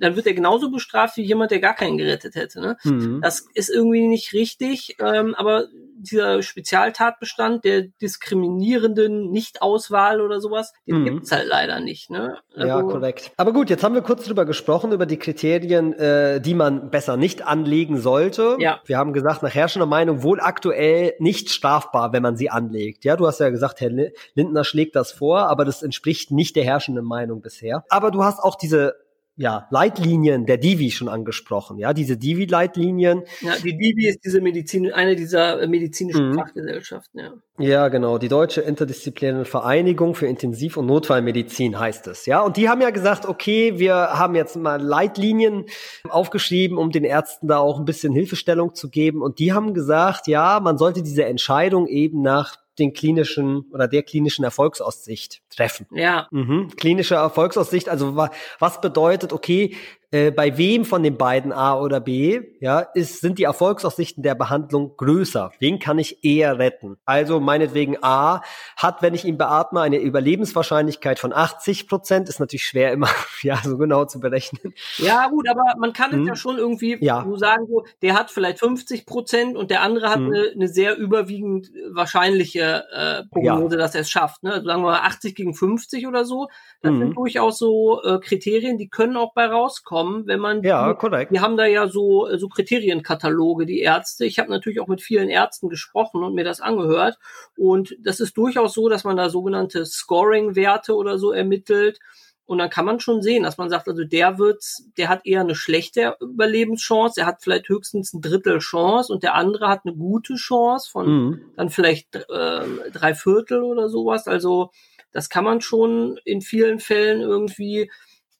dann 0.00 0.16
wird 0.16 0.26
er 0.26 0.34
genauso 0.34 0.70
bestraft 0.70 1.16
wie 1.16 1.22
jemand, 1.22 1.50
der 1.50 1.60
gar 1.60 1.74
keinen 1.74 1.98
gerettet 1.98 2.34
hätte. 2.34 2.60
Ne? 2.60 2.76
Mhm. 2.84 3.20
Das 3.22 3.46
ist 3.54 3.70
irgendwie 3.70 4.06
nicht 4.06 4.32
richtig, 4.32 4.96
ähm, 5.00 5.34
aber 5.34 5.68
dieser 5.96 6.42
Spezialtatbestand 6.42 7.64
der 7.64 7.82
diskriminierenden 8.02 9.30
Nichtauswahl 9.30 10.20
oder 10.20 10.40
sowas, 10.40 10.72
den 10.86 11.00
mhm. 11.00 11.04
gibt's 11.04 11.32
halt 11.32 11.46
leider 11.48 11.80
nicht. 11.80 12.10
Ne? 12.10 12.38
Also, 12.54 12.68
ja, 12.68 12.82
korrekt. 12.82 13.32
Aber 13.36 13.52
gut, 13.52 13.70
jetzt 13.70 13.82
haben 13.82 13.94
wir 13.94 14.02
kurz 14.02 14.24
drüber 14.24 14.44
gesprochen, 14.44 14.92
über 14.92 15.06
die 15.06 15.18
Kriterien, 15.18 15.92
äh, 15.94 16.40
die 16.40 16.54
man 16.54 16.90
besser 16.90 17.16
nicht 17.16 17.46
anlegen 17.46 17.98
sollte. 17.98 18.56
Ja. 18.58 18.80
Wir 18.84 18.98
haben 18.98 19.12
gesagt, 19.12 19.42
nach 19.42 19.54
herrschender 19.54 19.86
Meinung 19.86 20.22
wohl 20.22 20.40
aktuell 20.40 21.14
nicht 21.18 21.50
strafbar, 21.50 22.12
wenn 22.12 22.22
man 22.22 22.36
sie 22.36 22.50
anlegt. 22.50 23.04
Ja, 23.04 23.16
du 23.16 23.26
hast 23.26 23.40
ja 23.40 23.50
gesagt, 23.50 23.80
Herr 23.80 23.90
Lindner 24.34 24.64
schlägt 24.64 24.96
das 24.96 25.12
vor, 25.12 25.48
aber 25.48 25.64
das 25.64 25.82
entspricht 25.82 26.30
nicht 26.30 26.56
der 26.56 26.64
herrschenden 26.64 27.04
Meinung 27.04 27.40
bisher. 27.40 27.84
Aber 27.88 28.10
du 28.10 28.24
hast 28.24 28.40
auch 28.40 28.56
diese 28.56 29.03
ja, 29.36 29.66
Leitlinien 29.70 30.46
der 30.46 30.58
Divi 30.58 30.90
schon 30.92 31.08
angesprochen, 31.08 31.78
ja, 31.78 31.92
diese 31.92 32.16
Divi-Leitlinien. 32.16 33.24
Ja, 33.40 33.54
die 33.56 33.76
Divi 33.76 34.06
ist 34.06 34.24
diese 34.24 34.40
Medizin, 34.40 34.92
eine 34.92 35.16
dieser 35.16 35.60
äh, 35.60 35.66
medizinischen 35.66 36.30
mhm. 36.30 36.34
Fachgesellschaften, 36.34 37.20
ja. 37.20 37.32
Ja, 37.58 37.88
genau, 37.88 38.18
die 38.18 38.28
Deutsche 38.28 38.62
Interdisziplinäre 38.62 39.44
Vereinigung 39.44 40.16
für 40.16 40.26
Intensiv- 40.26 40.76
und 40.76 40.86
Notfallmedizin 40.86 41.78
heißt 41.78 42.06
es, 42.08 42.26
ja. 42.26 42.42
Und 42.42 42.56
die 42.56 42.68
haben 42.68 42.80
ja 42.80 42.90
gesagt, 42.90 43.26
okay, 43.26 43.78
wir 43.78 43.94
haben 43.94 44.34
jetzt 44.34 44.56
mal 44.56 44.80
Leitlinien 44.80 45.66
aufgeschrieben, 46.08 46.78
um 46.78 46.90
den 46.90 47.04
Ärzten 47.04 47.48
da 47.48 47.58
auch 47.58 47.78
ein 47.78 47.84
bisschen 47.84 48.12
Hilfestellung 48.12 48.74
zu 48.74 48.88
geben. 48.88 49.22
Und 49.22 49.38
die 49.38 49.52
haben 49.52 49.74
gesagt, 49.74 50.28
ja, 50.28 50.60
man 50.60 50.78
sollte 50.78 51.02
diese 51.02 51.24
Entscheidung 51.24 51.86
eben 51.86 52.22
nach 52.22 52.56
den 52.78 52.92
klinischen 52.92 53.66
oder 53.72 53.88
der 53.88 54.02
klinischen 54.02 54.44
Erfolgsaussicht 54.44 55.42
treffen. 55.50 55.86
Ja. 55.92 56.28
Mhm. 56.30 56.68
Klinische 56.76 57.14
Erfolgsaussicht, 57.14 57.88
also 57.88 58.16
was 58.16 58.80
bedeutet, 58.80 59.32
okay, 59.32 59.76
äh, 60.14 60.30
bei 60.30 60.56
wem 60.56 60.84
von 60.84 61.02
den 61.02 61.18
beiden 61.18 61.50
A 61.50 61.76
oder 61.76 61.98
B, 61.98 62.40
ja, 62.60 62.78
ist, 62.78 63.20
sind 63.20 63.40
die 63.40 63.42
Erfolgsaussichten 63.42 64.22
der 64.22 64.36
Behandlung 64.36 64.96
größer? 64.96 65.50
Wen 65.58 65.80
kann 65.80 65.98
ich 65.98 66.22
eher 66.24 66.60
retten? 66.60 66.98
Also 67.04 67.40
meinetwegen 67.40 67.96
A 68.00 68.40
hat, 68.76 69.02
wenn 69.02 69.14
ich 69.14 69.24
ihn 69.24 69.38
beatme, 69.38 69.80
eine 69.80 69.98
Überlebenswahrscheinlichkeit 69.98 71.18
von 71.18 71.32
80 71.32 71.88
Prozent. 71.88 72.28
Ist 72.28 72.38
natürlich 72.38 72.64
schwer 72.64 72.92
immer, 72.92 73.08
ja, 73.42 73.58
so 73.64 73.76
genau 73.76 74.04
zu 74.04 74.20
berechnen. 74.20 74.72
Ja, 74.98 75.26
gut, 75.26 75.48
aber 75.48 75.74
man 75.78 75.92
kann 75.92 76.12
hm. 76.12 76.20
es 76.20 76.26
ja 76.28 76.32
mhm. 76.34 76.36
schon 76.36 76.58
irgendwie 76.58 76.96
ja. 77.00 77.24
so 77.26 77.36
sagen, 77.36 77.66
so, 77.66 77.84
der 78.00 78.14
hat 78.14 78.30
vielleicht 78.30 78.60
50 78.60 79.06
Prozent 79.06 79.56
und 79.56 79.72
der 79.72 79.82
andere 79.82 80.10
hat 80.10 80.18
hm. 80.18 80.26
eine, 80.26 80.50
eine 80.54 80.68
sehr 80.68 80.96
überwiegend 80.96 81.72
wahrscheinliche 81.90 82.84
äh, 82.92 83.24
Prognose, 83.32 83.74
ja. 83.74 83.82
dass 83.82 83.96
er 83.96 84.02
es 84.02 84.10
schafft. 84.10 84.44
Ne? 84.44 84.52
Also 84.52 84.66
sagen 84.68 84.82
wir 84.82 84.92
mal 84.92 85.00
80 85.00 85.34
gegen 85.34 85.54
50 85.54 86.06
oder 86.06 86.24
so. 86.24 86.46
Das 86.82 86.92
hm. 86.92 86.98
sind 87.00 87.16
durchaus 87.16 87.58
so 87.58 88.00
äh, 88.04 88.20
Kriterien, 88.20 88.78
die 88.78 88.88
können 88.88 89.16
auch 89.16 89.34
bei 89.34 89.46
rauskommen 89.46 90.03
bekommen, 90.04 90.26
wenn 90.26 90.40
man 90.40 90.62
ja 90.62 90.92
die, 90.92 90.98
korrekt. 90.98 91.32
Wir 91.32 91.40
haben 91.40 91.56
da 91.56 91.66
ja 91.66 91.88
so 91.88 92.28
so 92.36 92.48
Kriterienkataloge, 92.48 93.66
die 93.66 93.80
Ärzte. 93.80 94.24
Ich 94.24 94.38
habe 94.38 94.50
natürlich 94.50 94.80
auch 94.80 94.88
mit 94.88 95.02
vielen 95.02 95.28
Ärzten 95.28 95.68
gesprochen 95.68 96.22
und 96.22 96.34
mir 96.34 96.44
das 96.44 96.60
angehört 96.60 97.18
und 97.56 97.96
das 98.00 98.20
ist 98.20 98.36
durchaus 98.36 98.74
so, 98.74 98.88
dass 98.88 99.04
man 99.04 99.16
da 99.16 99.28
sogenannte 99.28 99.86
Scoring-Werte 99.86 100.94
oder 100.94 101.18
so 101.18 101.32
ermittelt. 101.32 101.98
Und 102.46 102.58
dann 102.58 102.68
kann 102.68 102.84
man 102.84 103.00
schon 103.00 103.22
sehen, 103.22 103.42
dass 103.42 103.56
man 103.56 103.70
sagt, 103.70 103.88
also 103.88 104.04
der 104.04 104.36
wird, 104.36 104.62
der 104.98 105.08
hat 105.08 105.24
eher 105.24 105.40
eine 105.40 105.54
schlechte 105.54 106.14
Überlebenschance, 106.20 107.22
er 107.22 107.26
hat 107.26 107.42
vielleicht 107.42 107.70
höchstens 107.70 108.12
ein 108.12 108.20
Drittel 108.20 108.58
Chance 108.58 109.10
und 109.10 109.22
der 109.22 109.34
andere 109.34 109.68
hat 109.68 109.80
eine 109.86 109.96
gute 109.96 110.34
Chance 110.34 110.90
von 110.90 111.06
mhm. 111.06 111.40
dann 111.56 111.70
vielleicht 111.70 112.16
äh, 112.16 112.90
drei 112.92 113.14
Viertel 113.14 113.62
oder 113.62 113.88
sowas. 113.88 114.28
Also 114.28 114.72
das 115.10 115.30
kann 115.30 115.44
man 115.44 115.62
schon 115.62 116.20
in 116.26 116.42
vielen 116.42 116.80
Fällen 116.80 117.22
irgendwie 117.22 117.90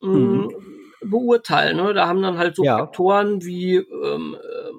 mh, 0.03 0.19
mhm 0.19 0.51
beurteilen. 1.11 1.77
Ne? 1.77 1.95
Da 1.95 2.07
haben 2.09 2.23
dann 2.23 2.39
halt 2.39 2.57
so 2.57 2.65
ja. 2.65 2.79
Faktoren 2.79 3.45
wie 3.45 3.77
ähm, 3.77 4.37
äh, 4.41 4.71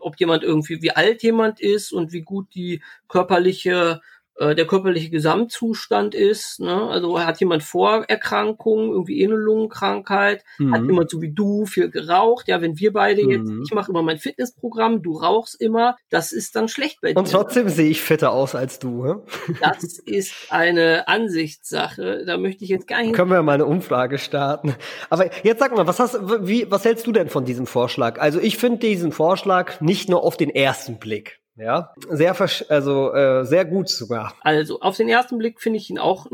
ob 0.00 0.18
jemand 0.20 0.44
irgendwie, 0.44 0.80
wie 0.82 0.92
alt 0.92 1.22
jemand 1.22 1.60
ist 1.60 1.92
und 1.92 2.12
wie 2.12 2.22
gut 2.22 2.54
die 2.54 2.82
körperliche 3.08 4.00
äh, 4.38 4.54
der 4.54 4.66
körperliche 4.66 5.10
Gesamtzustand 5.10 6.14
ist. 6.14 6.60
Ne? 6.60 6.82
Also 6.90 7.18
hat 7.18 7.40
jemand 7.40 7.62
Vorerkrankungen, 7.62 8.90
irgendwie 8.90 9.20
eh 9.20 9.26
eine 9.26 9.36
Lungenkrankheit, 9.36 10.44
mhm. 10.58 10.74
hat 10.74 10.82
jemand 10.84 11.10
so 11.10 11.22
wie 11.22 11.32
du 11.32 11.64
viel 11.64 11.90
geraucht. 11.90 12.48
Ja, 12.48 12.60
wenn 12.60 12.78
wir 12.78 12.92
beide 12.92 13.24
mhm. 13.24 13.30
jetzt, 13.30 13.52
ich 13.64 13.74
mache 13.74 13.90
immer 13.90 14.02
mein 14.02 14.18
Fitnessprogramm, 14.18 15.02
du 15.02 15.16
rauchst 15.16 15.60
immer, 15.60 15.96
das 16.10 16.32
ist 16.32 16.54
dann 16.54 16.68
schlecht 16.68 17.00
bei 17.00 17.12
dir. 17.12 17.18
Und 17.18 17.30
trotzdem 17.30 17.68
sehe 17.68 17.88
ich 17.88 18.02
fitter 18.02 18.32
aus 18.32 18.54
als 18.54 18.78
du. 18.78 19.06
He? 19.06 19.54
Das 19.60 19.98
ist 19.98 20.34
eine 20.50 21.08
Ansichtssache. 21.08 22.24
Da 22.26 22.36
möchte 22.36 22.64
ich 22.64 22.70
jetzt 22.70 22.86
gar 22.86 23.02
nicht. 23.02 23.14
Können 23.14 23.30
wir 23.30 23.42
mal 23.42 23.52
eine 23.52 23.66
Umfrage 23.66 24.18
starten. 24.18 24.74
Aber 25.08 25.30
jetzt 25.44 25.60
sag 25.60 25.74
mal, 25.74 25.86
was 25.86 25.98
hast, 25.98 26.18
wie, 26.46 26.70
was 26.70 26.84
hältst 26.84 27.06
du 27.06 27.12
denn 27.12 27.28
von 27.28 27.44
diesem 27.44 27.66
Vorschlag? 27.66 28.20
Also 28.20 28.38
ich 28.40 28.58
finde 28.58 28.78
diesen 28.78 29.12
Vorschlag 29.12 29.80
nicht 29.80 30.08
nur 30.08 30.22
auf 30.22 30.36
den 30.36 30.50
ersten 30.50 30.98
Blick. 30.98 31.40
Ja, 31.58 31.94
sehr 32.10 32.36
also 32.68 33.14
äh, 33.14 33.44
sehr 33.44 33.64
gut 33.64 33.88
sogar. 33.88 34.34
Also 34.42 34.80
auf 34.80 34.96
den 34.96 35.08
ersten 35.08 35.38
Blick 35.38 35.60
finde 35.60 35.78
ich 35.78 35.88
ihn 35.88 35.98
auch 35.98 36.26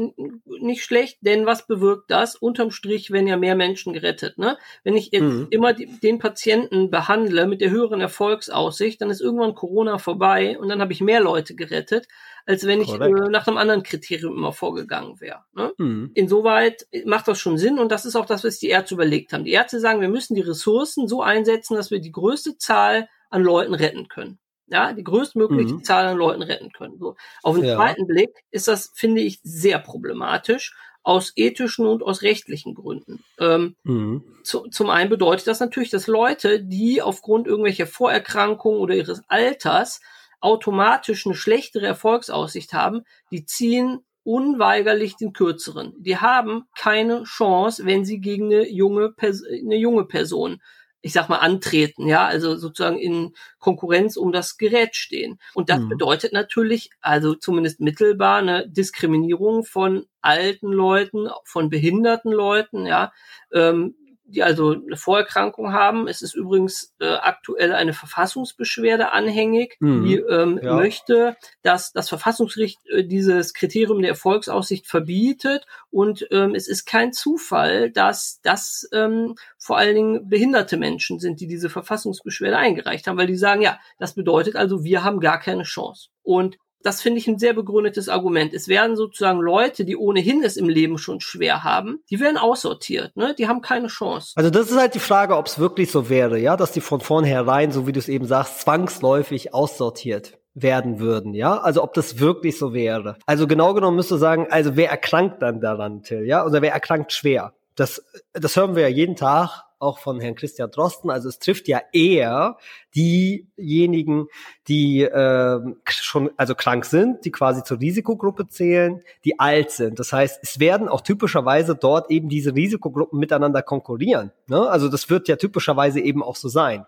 nicht 0.46 0.82
schlecht, 0.82 1.18
denn 1.20 1.46
was 1.46 1.66
bewirkt 1.68 2.10
das? 2.10 2.34
Unterm 2.34 2.72
Strich 2.72 3.12
werden 3.12 3.28
ja 3.28 3.36
mehr 3.36 3.54
Menschen 3.54 3.92
gerettet. 3.92 4.38
Ne? 4.38 4.58
Wenn 4.82 4.96
ich 4.96 5.10
jetzt 5.12 5.22
mhm. 5.22 5.46
immer 5.50 5.74
die, 5.74 5.86
den 5.86 6.18
Patienten 6.18 6.90
behandle 6.90 7.46
mit 7.46 7.60
der 7.60 7.70
höheren 7.70 8.00
Erfolgsaussicht, 8.00 9.00
dann 9.00 9.10
ist 9.10 9.20
irgendwann 9.20 9.54
Corona 9.54 9.98
vorbei 9.98 10.58
und 10.58 10.68
dann 10.68 10.80
habe 10.80 10.92
ich 10.92 11.00
mehr 11.00 11.20
Leute 11.20 11.54
gerettet, 11.54 12.08
als 12.44 12.66
wenn 12.66 12.80
ich 12.80 12.92
äh, 12.92 13.08
nach 13.30 13.46
einem 13.46 13.58
anderen 13.58 13.84
Kriterium 13.84 14.36
immer 14.36 14.52
vorgegangen 14.52 15.20
wäre. 15.20 15.44
Ne? 15.54 15.72
Mhm. 15.78 16.10
Insoweit 16.14 16.88
macht 17.04 17.28
das 17.28 17.38
schon 17.38 17.58
Sinn 17.58 17.78
und 17.78 17.92
das 17.92 18.04
ist 18.06 18.16
auch 18.16 18.26
das, 18.26 18.42
was 18.42 18.58
die 18.58 18.70
Ärzte 18.70 18.94
überlegt 18.94 19.32
haben. 19.32 19.44
Die 19.44 19.52
Ärzte 19.52 19.78
sagen, 19.78 20.00
wir 20.00 20.08
müssen 20.08 20.34
die 20.34 20.40
Ressourcen 20.40 21.06
so 21.06 21.22
einsetzen, 21.22 21.76
dass 21.76 21.92
wir 21.92 22.00
die 22.00 22.10
größte 22.10 22.58
Zahl 22.58 23.08
an 23.30 23.42
Leuten 23.42 23.74
retten 23.74 24.08
können 24.08 24.40
ja, 24.72 24.92
die 24.92 25.04
größtmögliche 25.04 25.74
mhm. 25.74 25.84
Zahl 25.84 26.06
an 26.06 26.16
Leuten 26.16 26.42
retten 26.42 26.72
können. 26.72 26.98
So. 26.98 27.14
Auf 27.42 27.56
den 27.56 27.66
ja. 27.66 27.76
zweiten 27.76 28.06
Blick 28.06 28.30
ist 28.50 28.68
das, 28.68 28.90
finde 28.94 29.20
ich, 29.20 29.38
sehr 29.42 29.78
problematisch 29.78 30.74
aus 31.04 31.32
ethischen 31.36 31.86
und 31.86 32.02
aus 32.02 32.22
rechtlichen 32.22 32.74
Gründen. 32.74 33.24
Ähm, 33.38 33.76
mhm. 33.84 34.24
zu, 34.44 34.68
zum 34.68 34.90
einen 34.90 35.10
bedeutet 35.10 35.46
das 35.46 35.60
natürlich, 35.60 35.90
dass 35.90 36.06
Leute, 36.06 36.62
die 36.62 37.02
aufgrund 37.02 37.46
irgendwelcher 37.46 37.86
Vorerkrankungen 37.86 38.80
oder 38.80 38.94
ihres 38.94 39.22
Alters 39.28 40.00
automatisch 40.40 41.26
eine 41.26 41.34
schlechtere 41.34 41.86
Erfolgsaussicht 41.86 42.72
haben, 42.72 43.02
die 43.30 43.44
ziehen 43.44 44.00
unweigerlich 44.24 45.16
den 45.16 45.32
kürzeren. 45.32 45.94
Die 45.98 46.18
haben 46.18 46.64
keine 46.76 47.24
Chance, 47.24 47.84
wenn 47.84 48.04
sie 48.04 48.20
gegen 48.20 48.46
eine 48.46 48.68
junge, 48.68 49.10
Pers 49.10 49.42
eine 49.44 49.76
junge 49.76 50.04
Person 50.04 50.60
ich 51.02 51.12
sag 51.12 51.28
mal, 51.28 51.38
antreten, 51.38 52.06
ja, 52.06 52.24
also 52.24 52.56
sozusagen 52.56 52.98
in 52.98 53.34
Konkurrenz 53.58 54.16
um 54.16 54.32
das 54.32 54.56
Gerät 54.56 54.94
stehen. 54.96 55.38
Und 55.52 55.68
das 55.68 55.80
mhm. 55.80 55.88
bedeutet 55.88 56.32
natürlich, 56.32 56.90
also 57.00 57.34
zumindest 57.34 57.80
mittelbar, 57.80 58.38
eine 58.38 58.68
Diskriminierung 58.68 59.64
von 59.64 60.06
alten 60.20 60.72
Leuten, 60.72 61.28
von 61.44 61.68
behinderten 61.68 62.32
Leuten, 62.32 62.86
ja, 62.86 63.12
ähm, 63.52 63.96
die 64.32 64.42
also 64.42 64.72
eine 64.72 64.96
Vorerkrankung 64.96 65.72
haben. 65.72 66.08
Es 66.08 66.22
ist 66.22 66.34
übrigens 66.34 66.94
äh, 67.00 67.14
aktuell 67.14 67.72
eine 67.72 67.92
Verfassungsbeschwerde 67.92 69.12
anhängig, 69.12 69.76
mhm. 69.80 70.04
die 70.04 70.16
ähm, 70.16 70.60
ja. 70.62 70.74
möchte, 70.74 71.36
dass 71.62 71.92
das 71.92 72.08
Verfassungsgericht 72.08 72.80
äh, 72.88 73.04
dieses 73.04 73.54
Kriterium 73.54 74.00
der 74.00 74.10
Erfolgsaussicht 74.10 74.86
verbietet. 74.86 75.66
Und 75.90 76.26
ähm, 76.30 76.54
es 76.54 76.66
ist 76.66 76.86
kein 76.86 77.12
Zufall, 77.12 77.90
dass 77.90 78.40
das 78.42 78.88
ähm, 78.92 79.34
vor 79.58 79.76
allen 79.76 79.94
Dingen 79.94 80.28
behinderte 80.28 80.76
Menschen 80.76 81.20
sind, 81.20 81.40
die 81.40 81.46
diese 81.46 81.68
Verfassungsbeschwerde 81.70 82.56
eingereicht 82.56 83.06
haben, 83.06 83.18
weil 83.18 83.26
die 83.26 83.36
sagen, 83.36 83.62
ja, 83.62 83.78
das 83.98 84.14
bedeutet 84.14 84.56
also, 84.56 84.82
wir 84.84 85.04
haben 85.04 85.20
gar 85.20 85.38
keine 85.38 85.64
Chance. 85.64 86.08
Und 86.22 86.56
das 86.82 87.02
finde 87.02 87.18
ich 87.18 87.26
ein 87.26 87.38
sehr 87.38 87.54
begründetes 87.54 88.08
Argument. 88.08 88.52
Es 88.52 88.68
werden 88.68 88.96
sozusagen 88.96 89.40
Leute, 89.40 89.84
die 89.84 89.96
ohnehin 89.96 90.42
es 90.42 90.56
im 90.56 90.68
Leben 90.68 90.98
schon 90.98 91.20
schwer 91.20 91.64
haben, 91.64 92.02
die 92.10 92.20
werden 92.20 92.36
aussortiert, 92.36 93.16
ne? 93.16 93.34
Die 93.38 93.48
haben 93.48 93.60
keine 93.60 93.88
Chance. 93.88 94.32
Also 94.36 94.50
das 94.50 94.70
ist 94.70 94.78
halt 94.78 94.94
die 94.94 95.00
Frage, 95.00 95.36
ob 95.36 95.46
es 95.46 95.58
wirklich 95.58 95.90
so 95.90 96.08
wäre, 96.08 96.38
ja, 96.38 96.56
dass 96.56 96.72
die 96.72 96.80
von 96.80 97.00
vornherein, 97.00 97.72
so 97.72 97.86
wie 97.86 97.92
du 97.92 97.98
es 97.98 98.08
eben 98.08 98.26
sagst, 98.26 98.60
zwangsläufig 98.60 99.54
aussortiert 99.54 100.38
werden 100.54 101.00
würden, 101.00 101.34
ja? 101.34 101.58
Also 101.58 101.82
ob 101.82 101.94
das 101.94 102.18
wirklich 102.18 102.58
so 102.58 102.74
wäre. 102.74 103.16
Also 103.26 103.46
genau 103.46 103.74
genommen 103.74 103.96
müsste 103.96 104.18
sagen, 104.18 104.48
also 104.50 104.76
wer 104.76 104.90
erkrankt 104.90 105.42
dann 105.42 105.60
daran, 105.60 106.02
Till, 106.02 106.26
ja? 106.26 106.44
Oder 106.44 106.62
wer 106.62 106.72
erkrankt 106.72 107.12
schwer? 107.12 107.54
Das, 107.74 108.04
das 108.34 108.56
hören 108.56 108.76
wir 108.76 108.82
ja 108.82 108.88
jeden 108.88 109.16
Tag 109.16 109.64
auch 109.82 109.98
von 109.98 110.20
Herrn 110.20 110.34
Christian 110.34 110.70
Drosten. 110.70 111.10
Also 111.10 111.28
es 111.28 111.38
trifft 111.38 111.68
ja 111.68 111.80
eher 111.92 112.56
diejenigen, 112.94 114.26
die 114.68 115.02
äh, 115.02 115.60
schon 115.88 116.30
also 116.36 116.54
krank 116.54 116.84
sind, 116.84 117.24
die 117.24 117.30
quasi 117.30 117.64
zur 117.64 117.80
Risikogruppe 117.80 118.48
zählen, 118.48 119.02
die 119.24 119.38
alt 119.38 119.70
sind. 119.70 119.98
Das 119.98 120.12
heißt, 120.12 120.40
es 120.42 120.60
werden 120.60 120.88
auch 120.88 121.00
typischerweise 121.00 121.74
dort 121.74 122.10
eben 122.10 122.28
diese 122.28 122.54
Risikogruppen 122.54 123.18
miteinander 123.18 123.62
konkurrieren. 123.62 124.32
Ne? 124.46 124.68
Also 124.68 124.88
das 124.88 125.10
wird 125.10 125.28
ja 125.28 125.36
typischerweise 125.36 126.00
eben 126.00 126.22
auch 126.22 126.36
so 126.36 126.48
sein. 126.48 126.86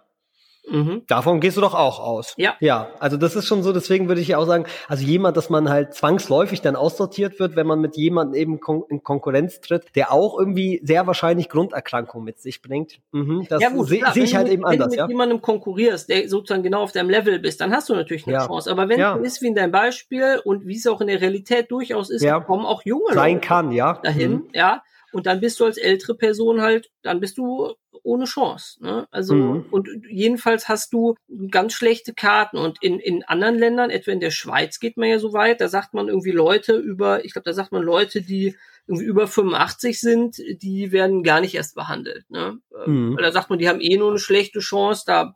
Mhm. 0.70 1.02
Davon 1.08 1.40
gehst 1.40 1.56
du 1.56 1.60
doch 1.60 1.74
auch 1.74 2.00
aus. 2.00 2.34
Ja. 2.36 2.54
Ja, 2.60 2.88
also 2.98 3.16
das 3.16 3.36
ist 3.36 3.46
schon 3.46 3.62
so, 3.62 3.72
deswegen 3.72 4.08
würde 4.08 4.20
ich 4.20 4.34
auch 4.34 4.46
sagen, 4.46 4.64
also 4.88 5.04
jemand, 5.04 5.36
dass 5.36 5.50
man 5.50 5.68
halt 5.68 5.94
zwangsläufig 5.94 6.62
dann 6.62 6.76
aussortiert 6.76 7.38
wird, 7.38 7.56
wenn 7.56 7.66
man 7.66 7.80
mit 7.80 7.96
jemandem 7.96 8.40
eben 8.40 8.60
kon 8.60 8.84
in 8.88 9.02
Konkurrenz 9.02 9.60
tritt, 9.60 9.84
der 9.94 10.12
auch 10.12 10.38
irgendwie 10.38 10.80
sehr 10.82 11.06
wahrscheinlich 11.06 11.48
Grunderkrankungen 11.48 12.24
mit 12.24 12.40
sich 12.40 12.62
bringt. 12.62 13.00
Mhm, 13.12 13.46
das 13.48 13.62
ja, 13.62 13.70
sehe 13.84 14.04
seh 14.12 14.22
ich 14.22 14.34
halt 14.34 14.48
eben 14.48 14.64
anders. 14.64 14.72
Wenn 14.72 14.78
du 14.78 14.90
mit 14.90 14.98
ja? 14.98 15.08
jemandem 15.08 15.40
konkurrierst, 15.42 16.08
der 16.08 16.28
sozusagen 16.28 16.62
genau 16.62 16.82
auf 16.82 16.92
deinem 16.92 17.10
Level 17.10 17.38
bist, 17.38 17.60
dann 17.60 17.72
hast 17.72 17.88
du 17.88 17.94
natürlich 17.94 18.26
eine 18.26 18.34
ja. 18.34 18.46
Chance. 18.46 18.70
Aber 18.70 18.88
wenn 18.88 18.98
ja. 18.98 19.16
du 19.16 19.22
ist 19.22 19.42
wie 19.42 19.48
in 19.48 19.54
deinem 19.54 19.72
Beispiel 19.72 20.40
und 20.44 20.66
wie 20.66 20.76
es 20.76 20.86
auch 20.86 21.00
in 21.00 21.08
der 21.08 21.20
Realität 21.20 21.70
durchaus 21.70 22.10
ist, 22.10 22.22
ja. 22.22 22.40
kommen 22.40 22.64
auch 22.64 22.82
junge 22.84 23.12
Sein 23.12 23.34
Leute 23.34 23.46
kann, 23.46 23.72
ja. 23.72 24.00
dahin, 24.02 24.32
mhm. 24.32 24.48
ja. 24.52 24.82
Und 25.14 25.26
dann 25.26 25.40
bist 25.40 25.60
du 25.60 25.64
als 25.64 25.78
ältere 25.78 26.16
Person 26.16 26.60
halt, 26.60 26.90
dann 27.02 27.20
bist 27.20 27.38
du 27.38 27.74
ohne 28.02 28.24
Chance. 28.24 28.82
Ne? 28.82 29.06
Also 29.10 29.34
mhm. 29.34 29.66
und 29.70 29.88
jedenfalls 30.08 30.68
hast 30.68 30.92
du 30.92 31.14
ganz 31.50 31.72
schlechte 31.72 32.12
Karten 32.12 32.58
und 32.58 32.82
in, 32.82 32.98
in 32.98 33.22
anderen 33.24 33.56
Ländern, 33.56 33.90
etwa 33.90 34.12
in 34.12 34.20
der 34.20 34.30
Schweiz 34.30 34.80
geht 34.80 34.96
man 34.96 35.08
ja 35.08 35.18
so 35.18 35.32
weit, 35.32 35.60
da 35.60 35.68
sagt 35.68 35.94
man 35.94 36.08
irgendwie 36.08 36.32
Leute 36.32 36.76
über, 36.76 37.24
ich 37.24 37.32
glaube, 37.32 37.44
da 37.44 37.52
sagt 37.52 37.72
man 37.72 37.82
Leute, 37.82 38.20
die 38.20 38.56
irgendwie 38.86 39.06
über 39.06 39.26
85 39.26 39.98
sind, 39.98 40.36
die 40.38 40.92
werden 40.92 41.22
gar 41.22 41.40
nicht 41.40 41.54
erst 41.54 41.74
behandelt. 41.74 42.28
Ne? 42.28 42.58
Mhm. 42.86 43.16
Weil 43.16 43.24
da 43.24 43.32
sagt 43.32 43.48
man, 43.48 43.58
die 43.58 43.68
haben 43.68 43.80
eh 43.80 43.96
nur 43.96 44.10
eine 44.10 44.18
schlechte 44.18 44.58
Chance, 44.58 45.04
da 45.06 45.32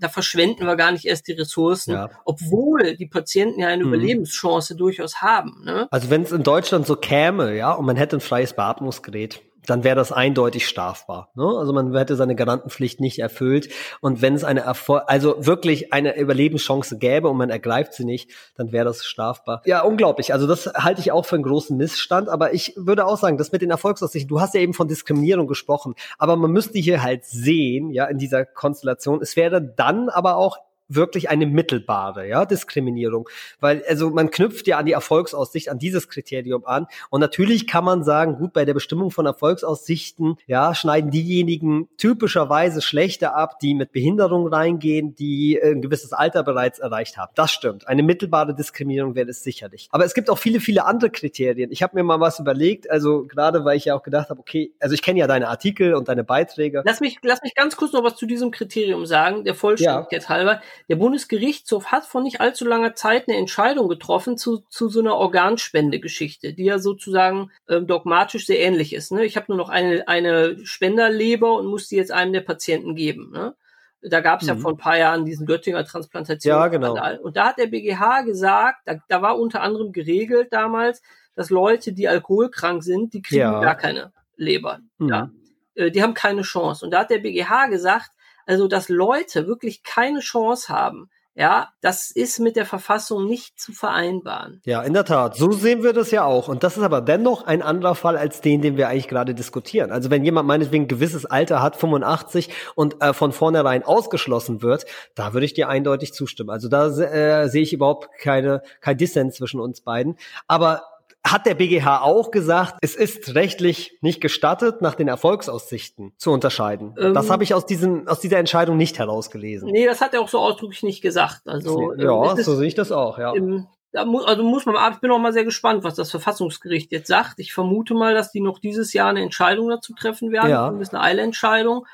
da 0.00 0.08
verschwenden 0.08 0.66
wir 0.66 0.76
gar 0.76 0.92
nicht 0.92 1.04
erst 1.04 1.28
die 1.28 1.32
Ressourcen, 1.32 1.92
ja. 1.92 2.10
obwohl 2.24 2.96
die 2.96 3.06
Patienten 3.06 3.60
ja 3.60 3.68
eine 3.68 3.84
mhm. 3.84 3.94
Überlebenschance 3.94 4.76
durchaus 4.76 5.22
haben. 5.22 5.62
Ne? 5.64 5.88
Also 5.90 6.10
wenn 6.10 6.22
es 6.22 6.32
in 6.32 6.42
Deutschland 6.42 6.86
so 6.86 6.96
käme, 6.96 7.56
ja, 7.56 7.72
und 7.72 7.86
man 7.86 7.96
hätte 7.96 8.16
ein 8.16 8.20
freies 8.20 8.54
Beatmungsgerät, 8.54 9.42
dann 9.66 9.84
wäre 9.84 9.96
das 9.96 10.12
eindeutig 10.12 10.66
strafbar. 10.66 11.30
Ne? 11.34 11.44
Also 11.44 11.72
man 11.72 11.94
hätte 11.94 12.16
seine 12.16 12.34
Garantenpflicht 12.34 13.00
nicht 13.00 13.18
erfüllt. 13.18 13.68
Und 14.00 14.22
wenn 14.22 14.34
es 14.34 14.44
eine 14.44 14.60
Erfolg, 14.60 15.04
also 15.06 15.34
wirklich 15.38 15.92
eine 15.92 16.18
Überlebenschance 16.18 16.98
gäbe 16.98 17.28
und 17.28 17.36
man 17.36 17.50
ergreift 17.50 17.94
sie 17.94 18.04
nicht, 18.04 18.30
dann 18.56 18.72
wäre 18.72 18.84
das 18.84 19.04
strafbar. 19.04 19.62
Ja, 19.66 19.82
unglaublich. 19.82 20.32
Also 20.32 20.46
das 20.46 20.66
halte 20.66 21.00
ich 21.00 21.12
auch 21.12 21.26
für 21.26 21.36
einen 21.36 21.44
großen 21.44 21.76
Missstand. 21.76 22.28
Aber 22.28 22.54
ich 22.54 22.74
würde 22.76 23.06
auch 23.06 23.18
sagen, 23.18 23.38
das 23.38 23.52
mit 23.52 23.62
den 23.62 23.70
Erfolgsaussichten, 23.70 24.28
du 24.28 24.40
hast 24.40 24.54
ja 24.54 24.60
eben 24.60 24.74
von 24.74 24.88
Diskriminierung 24.88 25.46
gesprochen, 25.46 25.94
aber 26.18 26.36
man 26.36 26.50
müsste 26.50 26.78
hier 26.78 27.02
halt 27.02 27.24
sehen, 27.24 27.90
ja, 27.90 28.06
in 28.06 28.18
dieser 28.18 28.44
Konstellation, 28.44 29.20
es 29.20 29.36
wäre 29.36 29.62
dann 29.62 30.08
aber 30.08 30.36
auch 30.36 30.56
wirklich 30.88 31.30
eine 31.30 31.46
mittelbare 31.46 32.28
ja, 32.28 32.44
Diskriminierung. 32.44 33.28
Weil, 33.60 33.84
also 33.88 34.10
man 34.10 34.30
knüpft 34.30 34.66
ja 34.66 34.78
an 34.78 34.86
die 34.86 34.92
Erfolgsaussicht, 34.92 35.68
an 35.68 35.78
dieses 35.78 36.08
Kriterium 36.08 36.64
an. 36.66 36.86
Und 37.10 37.20
natürlich 37.20 37.66
kann 37.66 37.84
man 37.84 38.04
sagen, 38.04 38.36
gut, 38.36 38.52
bei 38.52 38.64
der 38.64 38.74
Bestimmung 38.74 39.10
von 39.10 39.26
Erfolgsaussichten, 39.26 40.36
ja, 40.46 40.74
schneiden 40.74 41.10
diejenigen 41.10 41.88
typischerweise 41.96 42.82
schlechter 42.82 43.36
ab, 43.36 43.58
die 43.60 43.74
mit 43.74 43.92
Behinderung 43.92 44.48
reingehen, 44.48 45.14
die 45.14 45.60
ein 45.62 45.82
gewisses 45.82 46.12
Alter 46.12 46.42
bereits 46.42 46.78
erreicht 46.78 47.16
haben. 47.16 47.32
Das 47.34 47.52
stimmt. 47.52 47.86
Eine 47.86 48.02
mittelbare 48.02 48.54
Diskriminierung 48.54 49.14
wäre 49.14 49.30
es 49.30 49.42
sicherlich. 49.42 49.88
Aber 49.90 50.04
es 50.04 50.14
gibt 50.14 50.30
auch 50.30 50.38
viele, 50.38 50.60
viele 50.60 50.84
andere 50.86 51.10
Kriterien. 51.10 51.70
Ich 51.70 51.82
habe 51.82 51.96
mir 51.96 52.02
mal 52.02 52.20
was 52.20 52.38
überlegt, 52.38 52.90
also 52.90 53.26
gerade 53.26 53.64
weil 53.64 53.76
ich 53.76 53.86
ja 53.86 53.94
auch 53.94 54.02
gedacht 54.02 54.30
habe, 54.30 54.40
okay, 54.40 54.72
also 54.80 54.94
ich 54.94 55.02
kenne 55.02 55.20
ja 55.20 55.26
deine 55.26 55.48
Artikel 55.48 55.94
und 55.94 56.08
deine 56.08 56.24
Beiträge. 56.24 56.82
Lass 56.84 57.00
mich, 57.00 57.18
lass 57.22 57.42
mich 57.42 57.54
ganz 57.54 57.76
kurz 57.76 57.92
noch 57.92 58.04
was 58.04 58.16
zu 58.16 58.26
diesem 58.26 58.50
Kriterium 58.50 59.06
sagen, 59.06 59.44
der 59.44 59.54
Vollständigkeit 59.54 60.22
ja. 60.22 60.28
halber. 60.28 60.60
Der 60.88 60.96
Bundesgerichtshof 60.96 61.86
hat 61.86 62.04
vor 62.04 62.22
nicht 62.22 62.40
allzu 62.40 62.64
langer 62.64 62.94
Zeit 62.94 63.28
eine 63.28 63.36
Entscheidung 63.36 63.88
getroffen 63.88 64.36
zu, 64.36 64.58
zu 64.68 64.88
so 64.88 65.00
einer 65.00 65.16
Organspendegeschichte, 65.16 66.52
die 66.54 66.64
ja 66.64 66.78
sozusagen 66.78 67.50
ähm, 67.68 67.86
dogmatisch 67.86 68.46
sehr 68.46 68.60
ähnlich 68.60 68.94
ist. 68.94 69.12
Ne? 69.12 69.24
Ich 69.24 69.36
habe 69.36 69.46
nur 69.48 69.56
noch 69.56 69.68
eine, 69.68 70.06
eine 70.08 70.64
Spenderleber 70.64 71.54
und 71.54 71.66
muss 71.66 71.88
die 71.88 71.96
jetzt 71.96 72.12
einem 72.12 72.32
der 72.32 72.40
Patienten 72.40 72.94
geben. 72.94 73.30
Ne? 73.32 73.54
Da 74.02 74.20
gab 74.20 74.40
es 74.40 74.46
mhm. 74.46 74.54
ja 74.54 74.60
vor 74.60 74.72
ein 74.72 74.76
paar 74.76 74.96
Jahren 74.96 75.24
diesen 75.24 75.46
Göttinger 75.46 75.84
Transplantation. 75.84 76.54
Ja, 76.54 76.68
genau. 76.68 76.96
Und 77.22 77.36
da 77.36 77.48
hat 77.48 77.58
der 77.58 77.66
BGH 77.66 78.22
gesagt, 78.22 78.78
da, 78.84 78.96
da 79.08 79.22
war 79.22 79.38
unter 79.38 79.62
anderem 79.62 79.92
geregelt 79.92 80.48
damals, 80.52 81.02
dass 81.34 81.50
Leute, 81.50 81.92
die 81.92 82.08
alkoholkrank 82.08 82.82
sind, 82.82 83.14
die 83.14 83.22
kriegen 83.22 83.42
ja. 83.42 83.60
gar 83.60 83.76
keine 83.76 84.12
Leber. 84.36 84.80
Mhm. 84.98 85.08
Ja? 85.08 85.30
Äh, 85.74 85.90
die 85.90 86.02
haben 86.02 86.14
keine 86.14 86.42
Chance. 86.42 86.84
Und 86.84 86.92
da 86.92 87.00
hat 87.00 87.10
der 87.10 87.18
BGH 87.18 87.66
gesagt, 87.68 88.10
also, 88.48 88.68
dass 88.68 88.88
Leute 88.88 89.46
wirklich 89.46 89.82
keine 89.82 90.20
Chance 90.20 90.68
haben, 90.68 91.10
ja, 91.38 91.68
das 91.82 92.10
ist 92.10 92.40
mit 92.40 92.56
der 92.56 92.66
Verfassung 92.66 93.28
nicht 93.28 93.60
zu 93.60 93.72
vereinbaren. 93.72 94.60
Ja, 94.64 94.82
in 94.82 94.92
der 94.92 95.04
Tat. 95.04 95.36
So 95.36 95.52
sehen 95.52 95.84
wir 95.84 95.92
das 95.92 96.10
ja 96.10 96.24
auch. 96.24 96.48
Und 96.48 96.64
das 96.64 96.76
ist 96.76 96.82
aber 96.82 97.00
dennoch 97.00 97.46
ein 97.46 97.62
anderer 97.62 97.94
Fall 97.94 98.16
als 98.16 98.40
den, 98.40 98.60
den 98.60 98.76
wir 98.76 98.88
eigentlich 98.88 99.06
gerade 99.06 99.36
diskutieren. 99.36 99.92
Also 99.92 100.10
wenn 100.10 100.24
jemand 100.24 100.48
meinetwegen 100.48 100.86
ein 100.86 100.88
gewisses 100.88 101.26
Alter 101.26 101.62
hat, 101.62 101.76
85, 101.76 102.50
und 102.74 103.00
äh, 103.00 103.12
von 103.12 103.30
vornherein 103.30 103.84
ausgeschlossen 103.84 104.62
wird, 104.62 104.86
da 105.14 105.32
würde 105.32 105.46
ich 105.46 105.54
dir 105.54 105.68
eindeutig 105.68 106.12
zustimmen. 106.12 106.50
Also 106.50 106.68
da 106.68 106.88
äh, 106.88 107.48
sehe 107.48 107.62
ich 107.62 107.72
überhaupt 107.72 108.08
keine, 108.18 108.62
kein 108.80 108.96
Dissens 108.96 109.36
zwischen 109.36 109.60
uns 109.60 109.82
beiden. 109.82 110.16
Aber 110.48 110.82
hat 111.26 111.46
der 111.46 111.54
BGH 111.54 112.02
auch 112.02 112.30
gesagt, 112.30 112.76
es 112.80 112.94
ist 112.94 113.34
rechtlich 113.34 113.98
nicht 114.00 114.20
gestattet, 114.20 114.80
nach 114.80 114.94
den 114.94 115.08
Erfolgsaussichten 115.08 116.12
zu 116.16 116.30
unterscheiden. 116.30 116.94
Ähm, 116.98 117.14
das 117.14 117.30
habe 117.30 117.44
ich 117.44 117.54
aus, 117.54 117.66
diesem, 117.66 118.08
aus 118.08 118.20
dieser 118.20 118.38
Entscheidung 118.38 118.76
nicht 118.76 118.98
herausgelesen. 118.98 119.70
Nee, 119.70 119.86
das 119.86 120.00
hat 120.00 120.14
er 120.14 120.20
auch 120.20 120.28
so 120.28 120.38
ausdrücklich 120.38 120.82
nicht 120.82 121.02
gesagt. 121.02 121.42
Also, 121.46 121.92
ja, 121.94 122.32
ähm, 122.32 122.42
so 122.42 122.54
sehe 122.54 122.68
ich 122.68 122.74
das 122.74 122.92
auch, 122.92 123.18
ja. 123.18 123.34
Im, 123.34 123.66
da 123.92 124.04
mu 124.04 124.20
also 124.20 124.42
muss 124.42 124.66
man, 124.66 124.92
ich 124.92 125.00
bin 125.00 125.10
auch 125.10 125.18
mal 125.18 125.32
sehr 125.32 125.44
gespannt, 125.44 125.82
was 125.82 125.94
das 125.94 126.10
Verfassungsgericht 126.10 126.92
jetzt 126.92 127.08
sagt. 127.08 127.38
Ich 127.38 127.54
vermute 127.54 127.94
mal, 127.94 128.14
dass 128.14 128.32
die 128.32 128.40
noch 128.40 128.58
dieses 128.58 128.92
Jahr 128.92 129.08
eine 129.08 129.22
Entscheidung 129.22 129.68
dazu 129.68 129.94
treffen 129.94 130.30
werden. 130.30 130.50
Ja. 130.50 130.70
Das 130.70 130.80
ist 130.80 130.94
eine 130.94 131.02
Eilentscheidung. 131.02 131.86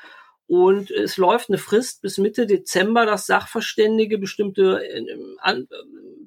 Und 0.47 0.91
es 0.91 1.17
läuft 1.17 1.49
eine 1.49 1.57
Frist 1.57 2.01
bis 2.01 2.19
Mitte 2.19 2.45
Dezember, 2.45 3.05
dass 3.05 3.25
Sachverständige 3.25 4.19
bestimmte 4.19 4.79
äh, 4.87 5.17
an, 5.39 5.67
äh, 5.71 5.75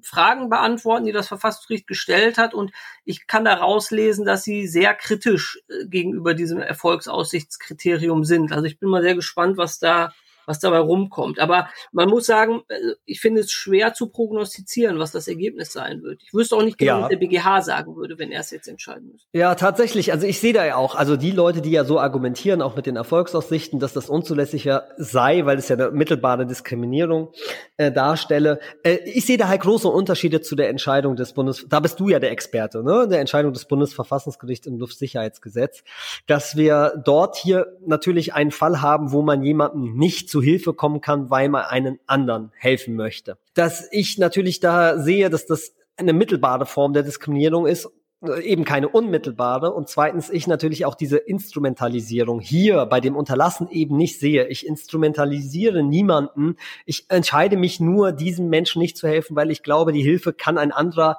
Fragen 0.03 0.49
beantworten, 0.49 1.07
die 1.07 1.13
das 1.13 1.29
Verfassungsgericht 1.29 1.87
gestellt 1.87 2.37
hat. 2.37 2.53
Und 2.53 2.73
ich 3.05 3.29
kann 3.29 3.45
da 3.45 3.55
rauslesen, 3.55 4.25
dass 4.25 4.43
sie 4.43 4.67
sehr 4.67 4.95
kritisch 4.95 5.61
äh, 5.69 5.87
gegenüber 5.87 6.35
diesem 6.35 6.59
Erfolgsaussichtskriterium 6.59 8.25
sind. 8.25 8.53
Also 8.53 8.65
ich 8.65 8.81
bin 8.81 8.89
mal 8.89 9.03
sehr 9.03 9.15
gespannt, 9.15 9.57
was 9.57 9.79
da 9.79 10.13
was 10.49 10.59
dabei 10.59 10.79
rumkommt. 10.79 11.39
Aber 11.39 11.69
man 11.93 12.09
muss 12.09 12.27
sagen, 12.27 12.63
äh, 12.69 12.77
ich 13.05 13.21
finde 13.21 13.43
es 13.43 13.53
schwer 13.53 13.93
zu 13.93 14.09
prognostizieren, 14.09 14.99
was 14.99 15.13
das 15.13 15.29
Ergebnis 15.29 15.73
sein 15.73 16.03
wird. 16.03 16.23
Ich 16.25 16.33
wüsste 16.33 16.57
auch 16.57 16.63
nicht 16.63 16.79
genau, 16.79 16.97
ja. 16.97 17.03
was 17.03 17.09
der 17.11 17.19
BGH 17.19 17.63
sagen 17.63 17.95
würde, 17.97 18.19
wenn 18.19 18.33
er 18.33 18.41
es 18.41 18.51
jetzt 18.51 18.67
entscheiden 18.67 19.11
müsste. 19.13 19.29
Ja, 19.33 19.55
tatsächlich. 19.55 20.11
Also 20.11 20.27
ich 20.27 20.41
sehe 20.41 20.55
da 20.55 20.65
ja 20.65 20.77
auch, 20.77 20.95
also 20.95 21.17
die 21.17 21.31
Leute, 21.31 21.61
die 21.61 21.71
ja 21.71 21.85
so 21.85 22.01
argumentieren, 22.01 22.63
auch 22.63 22.77
mit 22.77 22.87
den 22.87 22.97
Erfolgsaussichten, 22.97 23.79
dass 23.79 23.93
das 23.93 24.09
unzulässiger 24.09 24.89
sei, 24.97 25.45
weil 25.45 25.59
es 25.59 25.69
ja 25.69 25.77
eine 25.77 25.91
mittelbare 25.91 26.47
Diskriminierung 26.47 27.33
äh, 27.77 27.93
darstelle. 27.93 28.59
Äh, 28.83 28.99
ich 29.05 29.27
sehe 29.27 29.37
da 29.37 29.49
halt 29.49 29.61
große 29.61 29.89
Unterschiede 29.89 30.41
zu 30.41 30.57
der 30.57 30.71
Entscheidung 30.71 31.15
des 31.15 31.35
Bundes, 31.35 31.67
da 31.69 31.81
bist 31.81 32.01
du 32.01 32.09
ja 32.09 32.19
der 32.19 32.31
Experte, 32.31 32.83
ne, 32.83 33.07
der 33.07 33.21
Entscheidung 33.21 33.53
des 33.53 33.67
Bundesverfassungsgerichts 33.67 34.67
im 34.67 34.79
Luftsicherheitsgesetz, 34.79 35.85
dass 36.27 36.57
wir 36.57 37.01
dort 37.05 37.37
hier 37.37 37.67
natürlich 37.87 38.33
einen 38.33 38.51
Fall 38.51 38.81
haben, 38.81 39.13
wo 39.13 39.21
man 39.23 39.43
jemanden 39.43 39.95
nicht 39.95 40.31
zu 40.31 40.38
zu 40.39 40.43
Hilfe 40.43 40.73
kommen 40.73 41.01
kann, 41.01 41.31
weil 41.31 41.49
man 41.49 41.65
einen 41.65 41.99
anderen 42.07 42.53
helfen 42.57 42.95
möchte. 42.95 43.39
Dass 43.55 43.89
ich 43.91 44.19
natürlich 44.19 44.61
da 44.61 44.99
sehe, 44.99 45.31
dass 45.31 45.47
das 45.47 45.75
eine 45.97 46.13
mittelbare 46.13 46.65
Form 46.65 46.93
der 46.93 47.03
Diskriminierung 47.03 47.67
ist 47.67 47.89
äh, 48.23 48.41
eben 48.43 48.65
keine 48.65 48.89
unmittelbare 48.89 49.73
und 49.73 49.89
zweitens 49.89 50.31
ich 50.31 50.47
natürlich 50.47 50.87
auch 50.87 50.95
diese 50.95 51.17
Instrumentalisierung 51.17 52.39
hier 52.39 52.87
bei 52.87 53.01
dem 53.01 53.17
Unterlassen 53.17 53.69
eben 53.69 53.97
nicht 53.97 54.21
sehe. 54.21 54.47
Ich 54.47 54.65
instrumentalisiere 54.65 55.83
niemanden. 55.83 56.55
Ich 56.87 57.07
entscheide 57.09 57.57
mich 57.57 57.81
nur, 57.81 58.13
diesem 58.13 58.49
Menschen 58.49 58.81
nicht 58.81 58.97
zu 58.97 59.09
helfen, 59.09 59.35
weil 59.35 59.51
ich 59.51 59.65
glaube, 59.65 59.93
die 59.93 60.03
Hilfe 60.03 60.33
kann 60.33 60.57
ein 60.57 60.71
anderer 60.71 61.19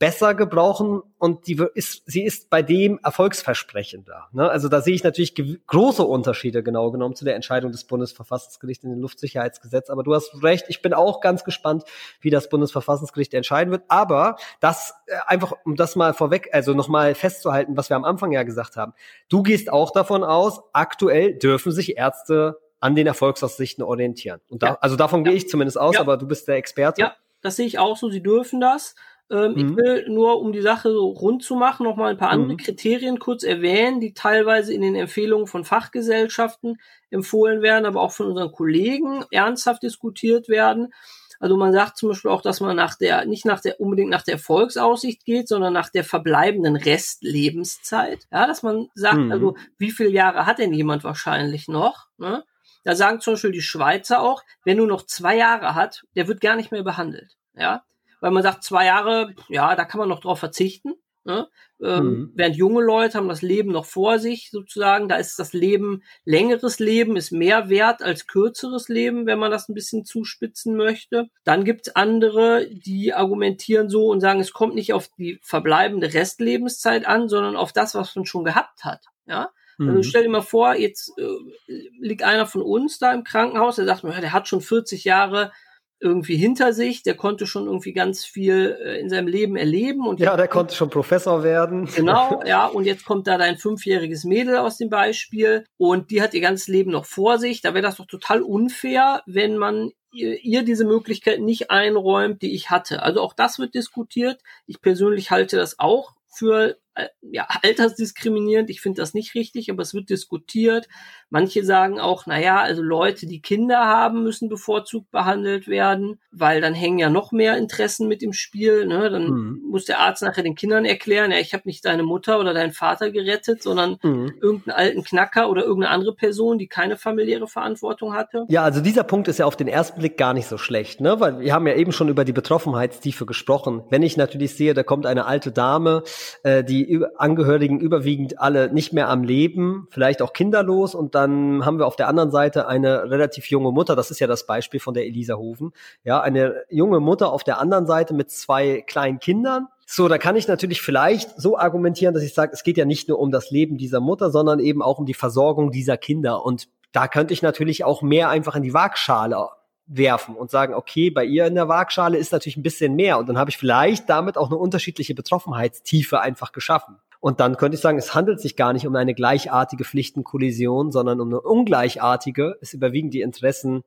besser 0.00 0.34
gebrauchen 0.34 1.02
und 1.18 1.46
die 1.46 1.62
ist, 1.74 2.02
sie 2.06 2.24
ist 2.24 2.48
bei 2.48 2.62
dem 2.62 2.98
erfolgsversprechender. 3.04 4.28
Ne? 4.32 4.50
Also 4.50 4.68
da 4.68 4.80
sehe 4.80 4.94
ich 4.94 5.04
natürlich 5.04 5.34
große 5.66 6.02
Unterschiede 6.02 6.62
genau 6.62 6.90
genommen 6.90 7.14
zu 7.14 7.26
der 7.26 7.34
Entscheidung 7.36 7.70
des 7.70 7.84
Bundesverfassungsgerichts 7.84 8.82
in 8.82 8.90
dem 8.90 9.00
Luftsicherheitsgesetz. 9.00 9.90
Aber 9.90 10.02
du 10.02 10.14
hast 10.14 10.42
recht, 10.42 10.64
ich 10.68 10.80
bin 10.80 10.94
auch 10.94 11.20
ganz 11.20 11.44
gespannt, 11.44 11.84
wie 12.22 12.30
das 12.30 12.48
Bundesverfassungsgericht 12.48 13.34
entscheiden 13.34 13.70
wird. 13.70 13.82
Aber 13.88 14.36
das 14.58 14.94
äh, 15.06 15.16
einfach, 15.26 15.52
um 15.66 15.76
das 15.76 15.96
mal 15.96 16.14
vorweg, 16.14 16.48
also 16.52 16.72
nochmal 16.72 17.14
festzuhalten, 17.14 17.76
was 17.76 17.90
wir 17.90 17.96
am 17.96 18.04
Anfang 18.04 18.32
ja 18.32 18.42
gesagt 18.42 18.76
haben. 18.76 18.94
Du 19.28 19.42
gehst 19.42 19.70
auch 19.70 19.90
davon 19.90 20.24
aus, 20.24 20.62
aktuell 20.72 21.34
dürfen 21.34 21.72
sich 21.72 21.98
Ärzte 21.98 22.58
an 22.80 22.94
den 22.94 23.06
Erfolgsaussichten 23.06 23.84
orientieren. 23.84 24.40
Und 24.48 24.62
da, 24.62 24.66
ja. 24.66 24.78
also 24.80 24.96
davon 24.96 25.26
ja. 25.26 25.30
gehe 25.30 25.36
ich 25.36 25.50
zumindest 25.50 25.78
aus, 25.78 25.96
ja. 25.96 26.00
aber 26.00 26.16
du 26.16 26.26
bist 26.26 26.48
der 26.48 26.56
Experte. 26.56 27.02
Ja, 27.02 27.16
das 27.42 27.56
sehe 27.56 27.66
ich 27.66 27.78
auch 27.78 27.98
so. 27.98 28.08
Sie 28.08 28.22
dürfen 28.22 28.60
das. 28.60 28.94
Ähm, 29.30 29.52
mhm. 29.52 29.58
Ich 29.58 29.76
will 29.76 30.08
nur, 30.08 30.40
um 30.40 30.52
die 30.52 30.60
Sache 30.60 30.90
so 30.90 31.08
rund 31.08 31.44
zu 31.44 31.54
machen, 31.54 31.84
noch 31.84 31.96
mal 31.96 32.10
ein 32.10 32.18
paar 32.18 32.30
andere 32.30 32.54
mhm. 32.54 32.58
Kriterien 32.58 33.18
kurz 33.18 33.44
erwähnen, 33.44 34.00
die 34.00 34.12
teilweise 34.12 34.74
in 34.74 34.82
den 34.82 34.96
Empfehlungen 34.96 35.46
von 35.46 35.64
Fachgesellschaften 35.64 36.80
empfohlen 37.10 37.62
werden, 37.62 37.86
aber 37.86 38.00
auch 38.00 38.12
von 38.12 38.26
unseren 38.26 38.52
Kollegen 38.52 39.24
ernsthaft 39.30 39.82
diskutiert 39.82 40.48
werden. 40.48 40.92
Also 41.38 41.56
man 41.56 41.72
sagt 41.72 41.96
zum 41.96 42.10
Beispiel 42.10 42.30
auch, 42.30 42.42
dass 42.42 42.60
man 42.60 42.76
nach 42.76 42.96
der, 42.96 43.24
nicht 43.24 43.46
nach 43.46 43.60
der, 43.60 43.80
unbedingt 43.80 44.10
nach 44.10 44.22
der 44.22 44.34
Erfolgsaussicht 44.34 45.24
geht, 45.24 45.48
sondern 45.48 45.72
nach 45.72 45.88
der 45.88 46.04
verbleibenden 46.04 46.76
Restlebenszeit. 46.76 48.26
Ja, 48.30 48.46
dass 48.46 48.62
man 48.62 48.88
sagt, 48.94 49.16
mhm. 49.16 49.32
also 49.32 49.56
wie 49.78 49.90
viele 49.90 50.10
Jahre 50.10 50.44
hat 50.44 50.58
denn 50.58 50.74
jemand 50.74 51.02
wahrscheinlich 51.02 51.66
noch? 51.66 52.08
Ne? 52.18 52.44
Da 52.84 52.94
sagen 52.94 53.20
zum 53.20 53.34
Beispiel 53.34 53.52
die 53.52 53.62
Schweizer 53.62 54.20
auch, 54.20 54.42
wer 54.64 54.74
nur 54.74 54.86
noch 54.86 55.06
zwei 55.06 55.36
Jahre 55.36 55.74
hat, 55.74 56.02
der 56.14 56.28
wird 56.28 56.42
gar 56.42 56.56
nicht 56.56 56.72
mehr 56.72 56.82
behandelt. 56.82 57.36
Ja, 57.54 57.84
weil 58.20 58.30
man 58.30 58.42
sagt, 58.42 58.64
zwei 58.64 58.86
Jahre, 58.86 59.34
ja, 59.48 59.74
da 59.74 59.84
kann 59.84 59.98
man 59.98 60.08
noch 60.08 60.20
drauf 60.20 60.38
verzichten. 60.38 60.94
Ne? 61.24 61.48
Ähm, 61.82 62.04
mhm. 62.04 62.32
Während 62.34 62.56
junge 62.56 62.82
Leute 62.82 63.18
haben 63.18 63.28
das 63.28 63.42
Leben 63.42 63.72
noch 63.72 63.84
vor 63.84 64.18
sich, 64.18 64.50
sozusagen. 64.50 65.08
Da 65.08 65.16
ist 65.16 65.38
das 65.38 65.52
Leben, 65.52 66.02
längeres 66.24 66.78
Leben 66.78 67.16
ist 67.16 67.30
mehr 67.30 67.68
wert 67.68 68.02
als 68.02 68.26
kürzeres 68.26 68.88
Leben, 68.88 69.26
wenn 69.26 69.38
man 69.38 69.50
das 69.50 69.68
ein 69.68 69.74
bisschen 69.74 70.04
zuspitzen 70.04 70.76
möchte. 70.76 71.28
Dann 71.44 71.64
gibt's 71.64 71.94
andere, 71.94 72.66
die 72.70 73.12
argumentieren 73.12 73.90
so 73.90 74.06
und 74.06 74.20
sagen, 74.20 74.40
es 74.40 74.52
kommt 74.52 74.74
nicht 74.74 74.94
auf 74.94 75.08
die 75.18 75.38
verbleibende 75.42 76.14
Restlebenszeit 76.14 77.06
an, 77.06 77.28
sondern 77.28 77.56
auf 77.56 77.72
das, 77.72 77.94
was 77.94 78.16
man 78.16 78.24
schon 78.24 78.44
gehabt 78.44 78.84
hat. 78.84 79.04
Ja. 79.26 79.50
Also 79.78 79.92
mhm. 79.92 80.02
stell 80.02 80.22
dir 80.24 80.28
mal 80.28 80.42
vor, 80.42 80.74
jetzt 80.74 81.12
äh, 81.18 81.72
liegt 81.98 82.22
einer 82.22 82.46
von 82.46 82.60
uns 82.60 82.98
da 82.98 83.12
im 83.12 83.24
Krankenhaus, 83.24 83.76
der 83.76 83.86
sagt, 83.86 84.04
der 84.04 84.32
hat 84.32 84.46
schon 84.46 84.60
40 84.60 85.04
Jahre 85.04 85.52
irgendwie 86.00 86.36
hinter 86.36 86.72
sich, 86.72 87.02
der 87.02 87.14
konnte 87.14 87.46
schon 87.46 87.66
irgendwie 87.66 87.92
ganz 87.92 88.24
viel 88.24 88.78
äh, 88.82 88.98
in 89.00 89.10
seinem 89.10 89.28
Leben 89.28 89.56
erleben 89.56 90.06
und 90.06 90.18
ja, 90.18 90.36
der 90.36 90.48
konnte 90.48 90.74
schon 90.74 90.88
Professor 90.90 91.42
werden. 91.42 91.86
Genau, 91.94 92.42
ja, 92.46 92.66
und 92.66 92.84
jetzt 92.84 93.04
kommt 93.04 93.26
da 93.26 93.36
dein 93.36 93.58
fünfjähriges 93.58 94.24
Mädel 94.24 94.56
aus 94.56 94.78
dem 94.78 94.88
Beispiel 94.88 95.64
und 95.76 96.10
die 96.10 96.22
hat 96.22 96.32
ihr 96.34 96.40
ganzes 96.40 96.68
Leben 96.68 96.90
noch 96.90 97.04
vor 97.04 97.38
sich. 97.38 97.60
Da 97.60 97.74
wäre 97.74 97.82
das 97.82 97.96
doch 97.96 98.06
total 98.06 98.40
unfair, 98.40 99.22
wenn 99.26 99.58
man 99.58 99.90
ihr, 100.12 100.42
ihr 100.42 100.62
diese 100.62 100.84
Möglichkeit 100.84 101.40
nicht 101.40 101.70
einräumt, 101.70 102.42
die 102.42 102.54
ich 102.54 102.70
hatte. 102.70 103.02
Also 103.02 103.20
auch 103.20 103.34
das 103.34 103.58
wird 103.58 103.74
diskutiert. 103.74 104.40
Ich 104.66 104.80
persönlich 104.80 105.30
halte 105.30 105.56
das 105.56 105.78
auch 105.78 106.14
für 106.32 106.78
ja, 107.22 107.46
altersdiskriminierend. 107.62 108.70
Ich 108.70 108.80
finde 108.80 109.00
das 109.00 109.14
nicht 109.14 109.34
richtig, 109.34 109.70
aber 109.70 109.82
es 109.82 109.94
wird 109.94 110.10
diskutiert. 110.10 110.88
Manche 111.30 111.64
sagen 111.64 112.00
auch, 112.00 112.26
na 112.26 112.40
ja, 112.40 112.60
also 112.60 112.82
Leute, 112.82 113.26
die 113.26 113.40
Kinder 113.40 113.78
haben, 113.78 114.22
müssen 114.22 114.48
bevorzugt 114.48 115.10
behandelt 115.10 115.68
werden, 115.68 116.18
weil 116.32 116.60
dann 116.60 116.74
hängen 116.74 116.98
ja 116.98 117.08
noch 117.08 117.32
mehr 117.32 117.56
Interessen 117.56 118.08
mit 118.08 118.22
im 118.22 118.32
Spiel. 118.32 118.86
Ne? 118.86 119.10
Dann 119.10 119.28
mhm. 119.28 119.62
muss 119.70 119.84
der 119.84 120.00
Arzt 120.00 120.22
nachher 120.22 120.42
den 120.42 120.54
Kindern 120.56 120.84
erklären, 120.84 121.30
ja, 121.30 121.38
ich 121.38 121.54
habe 121.54 121.62
nicht 121.66 121.84
deine 121.84 122.02
Mutter 122.02 122.40
oder 122.40 122.52
deinen 122.52 122.72
Vater 122.72 123.10
gerettet, 123.10 123.62
sondern 123.62 123.98
mhm. 124.02 124.34
irgendeinen 124.40 124.76
alten 124.76 125.04
Knacker 125.04 125.48
oder 125.48 125.62
irgendeine 125.62 125.94
andere 125.94 126.14
Person, 126.14 126.58
die 126.58 126.66
keine 126.66 126.96
familiäre 126.96 127.46
Verantwortung 127.46 128.14
hatte. 128.14 128.44
Ja, 128.48 128.64
also 128.64 128.80
dieser 128.80 129.04
Punkt 129.04 129.28
ist 129.28 129.38
ja 129.38 129.46
auf 129.46 129.56
den 129.56 129.68
ersten 129.68 130.00
Blick 130.00 130.16
gar 130.16 130.34
nicht 130.34 130.46
so 130.46 130.58
schlecht, 130.58 131.00
ne? 131.00 131.20
Weil 131.20 131.40
wir 131.40 131.54
haben 131.54 131.66
ja 131.66 131.74
eben 131.74 131.92
schon 131.92 132.08
über 132.08 132.24
die 132.24 132.32
Betroffenheitstiefe 132.32 133.26
gesprochen. 133.26 133.82
Wenn 133.88 134.02
ich 134.02 134.16
natürlich 134.16 134.54
sehe, 134.54 134.74
da 134.74 134.82
kommt 134.82 135.06
eine 135.06 135.26
alte 135.26 135.52
Dame, 135.52 136.02
äh, 136.42 136.64
die 136.64 136.89
Angehörigen 137.16 137.80
überwiegend 137.80 138.40
alle 138.40 138.72
nicht 138.72 138.92
mehr 138.92 139.08
am 139.08 139.22
Leben, 139.22 139.86
vielleicht 139.90 140.22
auch 140.22 140.32
kinderlos 140.32 140.94
und 140.94 141.14
dann 141.14 141.64
haben 141.64 141.78
wir 141.78 141.86
auf 141.86 141.96
der 141.96 142.08
anderen 142.08 142.30
Seite 142.30 142.66
eine 142.66 143.10
relativ 143.10 143.46
junge 143.50 143.72
Mutter, 143.72 143.96
das 143.96 144.10
ist 144.10 144.20
ja 144.20 144.26
das 144.26 144.46
Beispiel 144.46 144.80
von 144.80 144.94
der 144.94 145.06
Elisa 145.06 145.36
Hofen, 145.36 145.72
ja, 146.04 146.20
eine 146.20 146.62
junge 146.68 147.00
Mutter 147.00 147.32
auf 147.32 147.44
der 147.44 147.60
anderen 147.60 147.86
Seite 147.86 148.14
mit 148.14 148.30
zwei 148.30 148.82
kleinen 148.86 149.18
Kindern. 149.18 149.68
So, 149.86 150.06
da 150.06 150.18
kann 150.18 150.36
ich 150.36 150.46
natürlich 150.46 150.80
vielleicht 150.82 151.40
so 151.40 151.58
argumentieren, 151.58 152.14
dass 152.14 152.22
ich 152.22 152.34
sage, 152.34 152.52
es 152.52 152.62
geht 152.62 152.76
ja 152.76 152.84
nicht 152.84 153.08
nur 153.08 153.18
um 153.18 153.30
das 153.32 153.50
Leben 153.50 153.76
dieser 153.76 154.00
Mutter, 154.00 154.30
sondern 154.30 154.60
eben 154.60 154.82
auch 154.82 154.98
um 154.98 155.06
die 155.06 155.14
Versorgung 155.14 155.72
dieser 155.72 155.96
Kinder. 155.96 156.44
Und 156.44 156.68
da 156.92 157.08
könnte 157.08 157.34
ich 157.34 157.42
natürlich 157.42 157.84
auch 157.84 158.02
mehr 158.02 158.28
einfach 158.28 158.54
in 158.54 158.62
die 158.62 158.74
Waagschale 158.74 159.48
werfen 159.92 160.36
und 160.36 160.50
sagen, 160.50 160.74
okay, 160.74 161.10
bei 161.10 161.24
ihr 161.24 161.46
in 161.46 161.56
der 161.56 161.68
Waagschale 161.68 162.16
ist 162.16 162.32
natürlich 162.32 162.56
ein 162.56 162.62
bisschen 162.62 162.94
mehr 162.94 163.18
und 163.18 163.28
dann 163.28 163.36
habe 163.36 163.50
ich 163.50 163.58
vielleicht 163.58 164.08
damit 164.08 164.38
auch 164.38 164.46
eine 164.46 164.56
unterschiedliche 164.56 165.14
Betroffenheitstiefe 165.14 166.20
einfach 166.20 166.52
geschaffen. 166.52 166.96
Und 167.18 167.40
dann 167.40 167.56
könnte 167.56 167.74
ich 167.74 167.82
sagen, 167.82 167.98
es 167.98 168.14
handelt 168.14 168.40
sich 168.40 168.56
gar 168.56 168.72
nicht 168.72 168.86
um 168.86 168.96
eine 168.96 169.14
gleichartige 169.14 169.84
Pflichtenkollision, 169.84 170.90
sondern 170.90 171.20
um 171.20 171.28
eine 171.28 171.40
ungleichartige. 171.40 172.56
Es 172.62 172.72
überwiegen 172.72 173.10
die 173.10 173.20
Interessen 173.20 173.82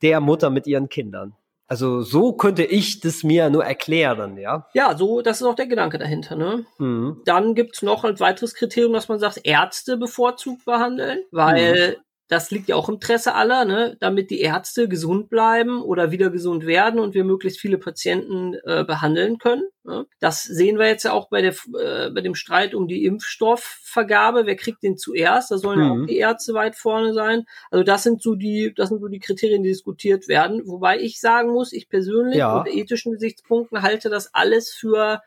der 0.00 0.20
Mutter 0.20 0.48
mit 0.48 0.66
ihren 0.66 0.88
Kindern. 0.88 1.34
Also 1.66 2.00
so 2.00 2.32
könnte 2.32 2.64
ich 2.64 3.00
das 3.00 3.24
mir 3.24 3.50
nur 3.50 3.62
erklären, 3.62 4.38
ja. 4.38 4.66
Ja, 4.72 4.96
so, 4.96 5.20
das 5.20 5.42
ist 5.42 5.46
auch 5.46 5.54
der 5.54 5.66
Gedanke 5.66 5.98
dahinter, 5.98 6.34
ne? 6.34 6.64
Mhm. 6.78 7.20
Dann 7.26 7.54
gibt's 7.54 7.82
noch 7.82 8.04
ein 8.04 8.18
weiteres 8.20 8.54
Kriterium, 8.54 8.94
dass 8.94 9.08
man 9.08 9.18
sagt, 9.18 9.40
Ärzte 9.44 9.98
bevorzugt 9.98 10.64
behandeln, 10.64 11.18
weil 11.30 11.96
mhm 11.98 12.07
das 12.28 12.50
liegt 12.50 12.68
ja 12.68 12.76
auch 12.76 12.88
im 12.88 12.96
Interesse 12.96 13.34
aller, 13.34 13.64
ne, 13.64 13.96
damit 14.00 14.30
die 14.30 14.40
Ärzte 14.40 14.86
gesund 14.86 15.30
bleiben 15.30 15.82
oder 15.82 16.10
wieder 16.10 16.28
gesund 16.28 16.66
werden 16.66 17.00
und 17.00 17.14
wir 17.14 17.24
möglichst 17.24 17.58
viele 17.58 17.78
Patienten 17.78 18.54
äh, 18.64 18.84
behandeln 18.84 19.38
können. 19.38 19.64
Ne. 19.84 20.06
Das 20.20 20.44
sehen 20.44 20.78
wir 20.78 20.86
jetzt 20.86 21.04
ja 21.04 21.12
auch 21.12 21.30
bei, 21.30 21.40
der, 21.40 21.54
äh, 21.80 22.10
bei 22.10 22.20
dem 22.20 22.34
Streit 22.34 22.74
um 22.74 22.86
die 22.86 23.06
Impfstoffvergabe. 23.06 24.44
Wer 24.44 24.56
kriegt 24.56 24.82
den 24.82 24.98
zuerst? 24.98 25.50
Da 25.50 25.56
sollen 25.56 25.80
mhm. 25.80 26.02
auch 26.02 26.06
die 26.06 26.18
Ärzte 26.18 26.52
weit 26.52 26.76
vorne 26.76 27.14
sein. 27.14 27.44
Also 27.70 27.82
das 27.82 28.02
sind 28.02 28.22
so 28.22 28.34
die, 28.34 28.74
das 28.76 28.90
sind 28.90 29.00
so 29.00 29.08
die 29.08 29.20
Kriterien, 29.20 29.62
die 29.62 29.70
diskutiert 29.70 30.28
werden. 30.28 30.62
Wobei 30.66 31.00
ich 31.00 31.20
sagen 31.20 31.50
muss, 31.50 31.72
ich 31.72 31.88
persönlich 31.88 32.38
ja. 32.38 32.58
unter 32.58 32.70
ethischen 32.70 33.12
Gesichtspunkten 33.12 33.80
halte 33.82 34.10
das 34.10 34.34
alles 34.34 34.70
für 34.70 35.20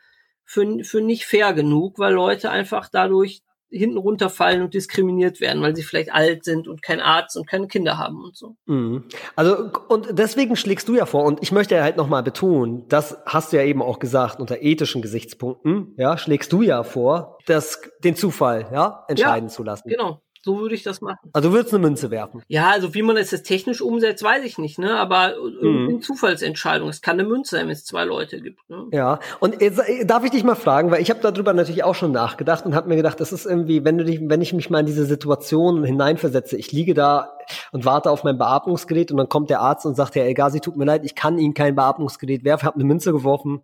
für, 0.43 0.83
für 0.83 0.99
nicht 0.99 1.25
fair 1.25 1.53
genug, 1.53 1.97
weil 1.97 2.13
Leute 2.13 2.49
einfach 2.49 2.89
dadurch 2.89 3.41
hinten 3.71 3.97
runterfallen 3.97 4.61
und 4.61 4.73
diskriminiert 4.73 5.39
werden, 5.39 5.61
weil 5.61 5.75
sie 5.75 5.83
vielleicht 5.83 6.13
alt 6.13 6.43
sind 6.43 6.67
und 6.67 6.81
kein 6.81 6.99
Arzt 6.99 7.37
und 7.37 7.47
keine 7.47 7.67
Kinder 7.67 7.97
haben 7.97 8.23
und 8.23 8.35
so. 8.35 8.55
Mhm. 8.65 9.05
Also 9.35 9.71
und 9.87 10.09
deswegen 10.11 10.55
schlägst 10.55 10.87
du 10.87 10.95
ja 10.95 11.05
vor 11.05 11.23
und 11.23 11.41
ich 11.41 11.51
möchte 11.51 11.75
ja 11.75 11.83
halt 11.83 11.97
nochmal 11.97 12.23
betonen, 12.23 12.87
das 12.89 13.17
hast 13.25 13.53
du 13.53 13.57
ja 13.57 13.63
eben 13.63 13.81
auch 13.81 13.99
gesagt 13.99 14.39
unter 14.39 14.61
ethischen 14.61 15.01
Gesichtspunkten, 15.01 15.93
ja, 15.97 16.17
schlägst 16.17 16.51
du 16.51 16.61
ja 16.61 16.83
vor, 16.83 17.37
das 17.45 17.81
den 18.03 18.15
Zufall, 18.15 18.67
ja, 18.73 19.05
entscheiden 19.07 19.49
ja, 19.49 19.53
zu 19.53 19.63
lassen. 19.63 19.89
Genau. 19.89 20.21
So 20.43 20.59
würde 20.59 20.73
ich 20.73 20.81
das 20.81 21.01
machen. 21.01 21.29
Also 21.33 21.49
du 21.49 21.55
würdest 21.55 21.73
eine 21.73 21.83
Münze 21.83 22.09
werfen. 22.09 22.41
Ja, 22.47 22.71
also 22.71 22.95
wie 22.95 23.03
man 23.03 23.15
es 23.15 23.29
jetzt 23.29 23.43
technisch 23.43 23.79
umsetzt, 23.79 24.23
weiß 24.23 24.43
ich 24.43 24.57
nicht, 24.57 24.79
ne? 24.79 24.97
Aber 24.97 25.35
mhm. 25.61 25.87
eine 25.87 25.99
Zufallsentscheidung. 25.99 26.89
Es 26.89 27.01
kann 27.01 27.19
eine 27.19 27.29
Münze 27.29 27.57
sein, 27.57 27.67
wenn 27.67 27.73
es 27.73 27.85
zwei 27.85 28.05
Leute 28.05 28.41
gibt. 28.41 28.67
Ne? 28.67 28.87
Ja. 28.91 29.19
Und 29.39 29.61
jetzt, 29.61 29.79
äh, 29.79 30.03
darf 30.03 30.23
ich 30.23 30.31
dich 30.31 30.43
mal 30.43 30.55
fragen, 30.55 30.89
weil 30.89 31.01
ich 31.01 31.11
habe 31.11 31.19
darüber 31.21 31.53
natürlich 31.53 31.83
auch 31.83 31.93
schon 31.93 32.11
nachgedacht 32.11 32.65
und 32.65 32.73
habe 32.73 32.89
mir 32.89 32.95
gedacht, 32.95 33.19
das 33.19 33.31
ist 33.31 33.45
irgendwie, 33.45 33.85
wenn 33.85 33.99
du 33.99 34.03
dich, 34.03 34.19
wenn 34.23 34.41
ich 34.41 34.53
mich 34.53 34.71
mal 34.71 34.79
in 34.79 34.87
diese 34.87 35.05
Situation 35.05 35.83
hineinversetze, 35.83 36.57
ich 36.57 36.71
liege 36.71 36.95
da 36.95 37.37
und 37.71 37.85
warte 37.85 38.09
auf 38.09 38.23
mein 38.23 38.39
Beatmungsgerät 38.39 39.11
und 39.11 39.17
dann 39.17 39.29
kommt 39.29 39.51
der 39.51 39.61
Arzt 39.61 39.85
und 39.85 39.95
sagt, 39.95 40.15
Herr 40.15 40.25
Elgazi, 40.25 40.59
tut 40.59 40.75
mir 40.75 40.85
leid, 40.85 41.03
ich 41.05 41.13
kann 41.13 41.37
Ihnen 41.37 41.53
kein 41.53 41.75
Beatmungsgerät 41.75 42.43
werfen, 42.43 42.65
habe 42.65 42.75
eine 42.75 42.85
Münze 42.85 43.11
geworfen. 43.11 43.61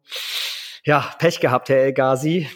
Ja, 0.84 1.10
Pech 1.18 1.40
gehabt, 1.40 1.70
Herr 1.70 1.78
Elgazi. 1.78 2.48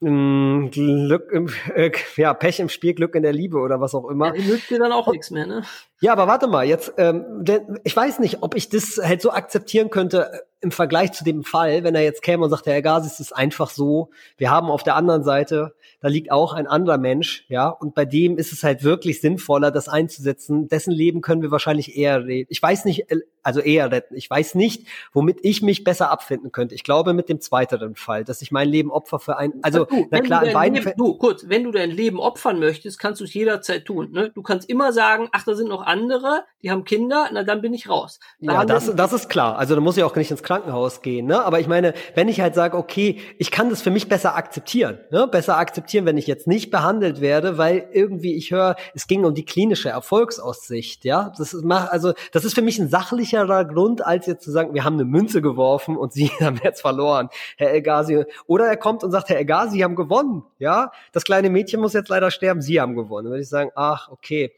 Glück 0.00 1.28
im, 1.32 1.48
äh, 1.74 1.90
ja, 2.16 2.32
Pech 2.32 2.60
im 2.60 2.68
Spiel, 2.68 2.94
Glück 2.94 3.16
in 3.16 3.24
der 3.24 3.32
Liebe 3.32 3.58
oder 3.58 3.80
was 3.80 3.96
auch 3.96 4.08
immer. 4.08 4.34
Ja, 4.36 4.44
nützt 4.46 4.70
dir 4.70 4.78
dann 4.78 4.92
auch 4.92 5.10
nichts 5.10 5.30
mehr, 5.32 5.46
ne? 5.46 5.62
Ja, 6.00 6.12
aber 6.12 6.28
warte 6.28 6.46
mal, 6.46 6.64
jetzt, 6.64 6.92
ähm, 6.98 7.24
denn 7.40 7.80
ich 7.82 7.96
weiß 7.96 8.20
nicht, 8.20 8.42
ob 8.42 8.54
ich 8.54 8.68
das 8.68 9.00
halt 9.02 9.20
so 9.20 9.32
akzeptieren 9.32 9.90
könnte 9.90 10.30
äh, 10.32 10.38
im 10.60 10.70
Vergleich 10.70 11.12
zu 11.12 11.24
dem 11.24 11.42
Fall, 11.42 11.82
wenn 11.82 11.96
er 11.96 12.02
jetzt 12.02 12.22
käme 12.22 12.44
und 12.44 12.50
sagt, 12.50 12.66
Herr 12.66 12.82
Gazi, 12.82 13.08
es 13.08 13.18
ist 13.18 13.32
einfach 13.32 13.70
so, 13.70 14.10
wir 14.36 14.50
haben 14.52 14.70
auf 14.70 14.84
der 14.84 14.94
anderen 14.94 15.24
Seite, 15.24 15.74
da 16.00 16.06
liegt 16.06 16.30
auch 16.30 16.52
ein 16.52 16.68
anderer 16.68 16.98
Mensch, 16.98 17.44
ja, 17.48 17.68
und 17.68 17.96
bei 17.96 18.04
dem 18.04 18.38
ist 18.38 18.52
es 18.52 18.62
halt 18.62 18.84
wirklich 18.84 19.20
sinnvoller, 19.20 19.72
das 19.72 19.88
einzusetzen, 19.88 20.68
dessen 20.68 20.92
Leben 20.92 21.20
können 21.20 21.42
wir 21.42 21.50
wahrscheinlich 21.50 21.96
eher 21.96 22.24
reden. 22.24 22.48
Ich 22.50 22.62
weiß 22.62 22.84
nicht, 22.84 23.06
also 23.48 23.60
eher 23.60 23.90
retten. 23.90 24.14
Ich 24.14 24.28
weiß 24.28 24.56
nicht, 24.56 24.86
womit 25.14 25.38
ich 25.42 25.62
mich 25.62 25.82
besser 25.82 26.10
abfinden 26.10 26.52
könnte. 26.52 26.74
Ich 26.74 26.84
glaube 26.84 27.14
mit 27.14 27.30
dem 27.30 27.40
zweiteren 27.40 27.94
Fall, 27.94 28.22
dass 28.22 28.42
ich 28.42 28.52
mein 28.52 28.68
Leben 28.68 28.90
opfer 28.90 29.18
für 29.18 29.38
ein, 29.38 29.54
also 29.62 29.86
du, 29.86 30.06
na 30.10 30.20
klar, 30.20 30.44
in 30.44 30.52
beiden 30.52 30.74
Leben, 30.74 30.92
du, 30.98 31.14
kurz, 31.14 31.48
wenn 31.48 31.64
du 31.64 31.70
dein 31.70 31.90
Leben 31.90 32.20
opfern 32.20 32.58
möchtest, 32.58 32.98
kannst 32.98 33.22
du 33.22 33.24
es 33.24 33.32
jederzeit 33.32 33.86
tun. 33.86 34.12
Ne? 34.12 34.28
Du 34.34 34.42
kannst 34.42 34.68
immer 34.68 34.92
sagen, 34.92 35.30
ach, 35.32 35.44
da 35.46 35.54
sind 35.54 35.70
noch 35.70 35.80
andere, 35.80 36.44
die 36.62 36.70
haben 36.70 36.84
Kinder, 36.84 37.30
na 37.32 37.42
dann 37.42 37.62
bin 37.62 37.72
ich 37.72 37.88
raus. 37.88 38.20
Da 38.38 38.52
ja, 38.52 38.64
das, 38.66 38.94
das 38.94 39.14
ist 39.14 39.30
klar. 39.30 39.56
Also 39.56 39.74
da 39.74 39.80
muss 39.80 39.96
ich 39.96 40.04
auch 40.04 40.14
nicht 40.14 40.30
ins 40.30 40.42
Krankenhaus 40.42 41.00
gehen. 41.00 41.24
Ne? 41.24 41.42
Aber 41.42 41.58
ich 41.58 41.68
meine, 41.68 41.94
wenn 42.14 42.28
ich 42.28 42.42
halt 42.42 42.54
sage, 42.54 42.76
okay, 42.76 43.18
ich 43.38 43.50
kann 43.50 43.70
das 43.70 43.80
für 43.80 43.90
mich 43.90 44.10
besser 44.10 44.36
akzeptieren, 44.36 44.98
ne? 45.10 45.26
besser 45.26 45.56
akzeptieren, 45.56 46.04
wenn 46.04 46.18
ich 46.18 46.26
jetzt 46.26 46.46
nicht 46.46 46.70
behandelt 46.70 47.22
werde, 47.22 47.56
weil 47.56 47.88
irgendwie 47.94 48.34
ich 48.34 48.50
höre, 48.50 48.76
es 48.94 49.06
ging 49.06 49.24
um 49.24 49.32
die 49.32 49.46
klinische 49.46 49.88
Erfolgsaussicht. 49.88 51.06
Ja, 51.06 51.32
das 51.38 51.54
ist, 51.54 51.64
also 51.64 52.12
das 52.32 52.44
ist 52.44 52.54
für 52.54 52.62
mich 52.62 52.78
ein 52.78 52.90
sachlicherer 53.38 53.64
Grund, 53.64 54.04
als 54.04 54.26
jetzt 54.26 54.44
zu 54.44 54.50
sagen, 54.50 54.74
wir 54.74 54.84
haben 54.84 54.94
eine 54.94 55.04
Münze 55.04 55.42
geworfen 55.42 55.96
und 55.96 56.12
Sie 56.12 56.28
haben 56.40 56.60
jetzt 56.62 56.80
verloren, 56.80 57.28
Herr 57.56 57.70
Elgazi. 57.70 58.24
Oder 58.46 58.66
er 58.66 58.76
kommt 58.76 59.04
und 59.04 59.10
sagt, 59.10 59.28
Herr 59.28 59.38
Elgazi, 59.38 59.78
Sie 59.78 59.84
haben 59.84 59.96
gewonnen. 59.96 60.44
Ja, 60.58 60.92
das 61.12 61.24
kleine 61.24 61.50
Mädchen 61.50 61.80
muss 61.80 61.92
jetzt 61.92 62.08
leider 62.08 62.30
sterben, 62.30 62.60
Sie 62.62 62.80
haben 62.80 62.94
gewonnen. 62.94 63.24
Dann 63.24 63.32
würde 63.32 63.42
ich 63.42 63.48
sagen, 63.48 63.70
ach, 63.74 64.08
okay 64.08 64.52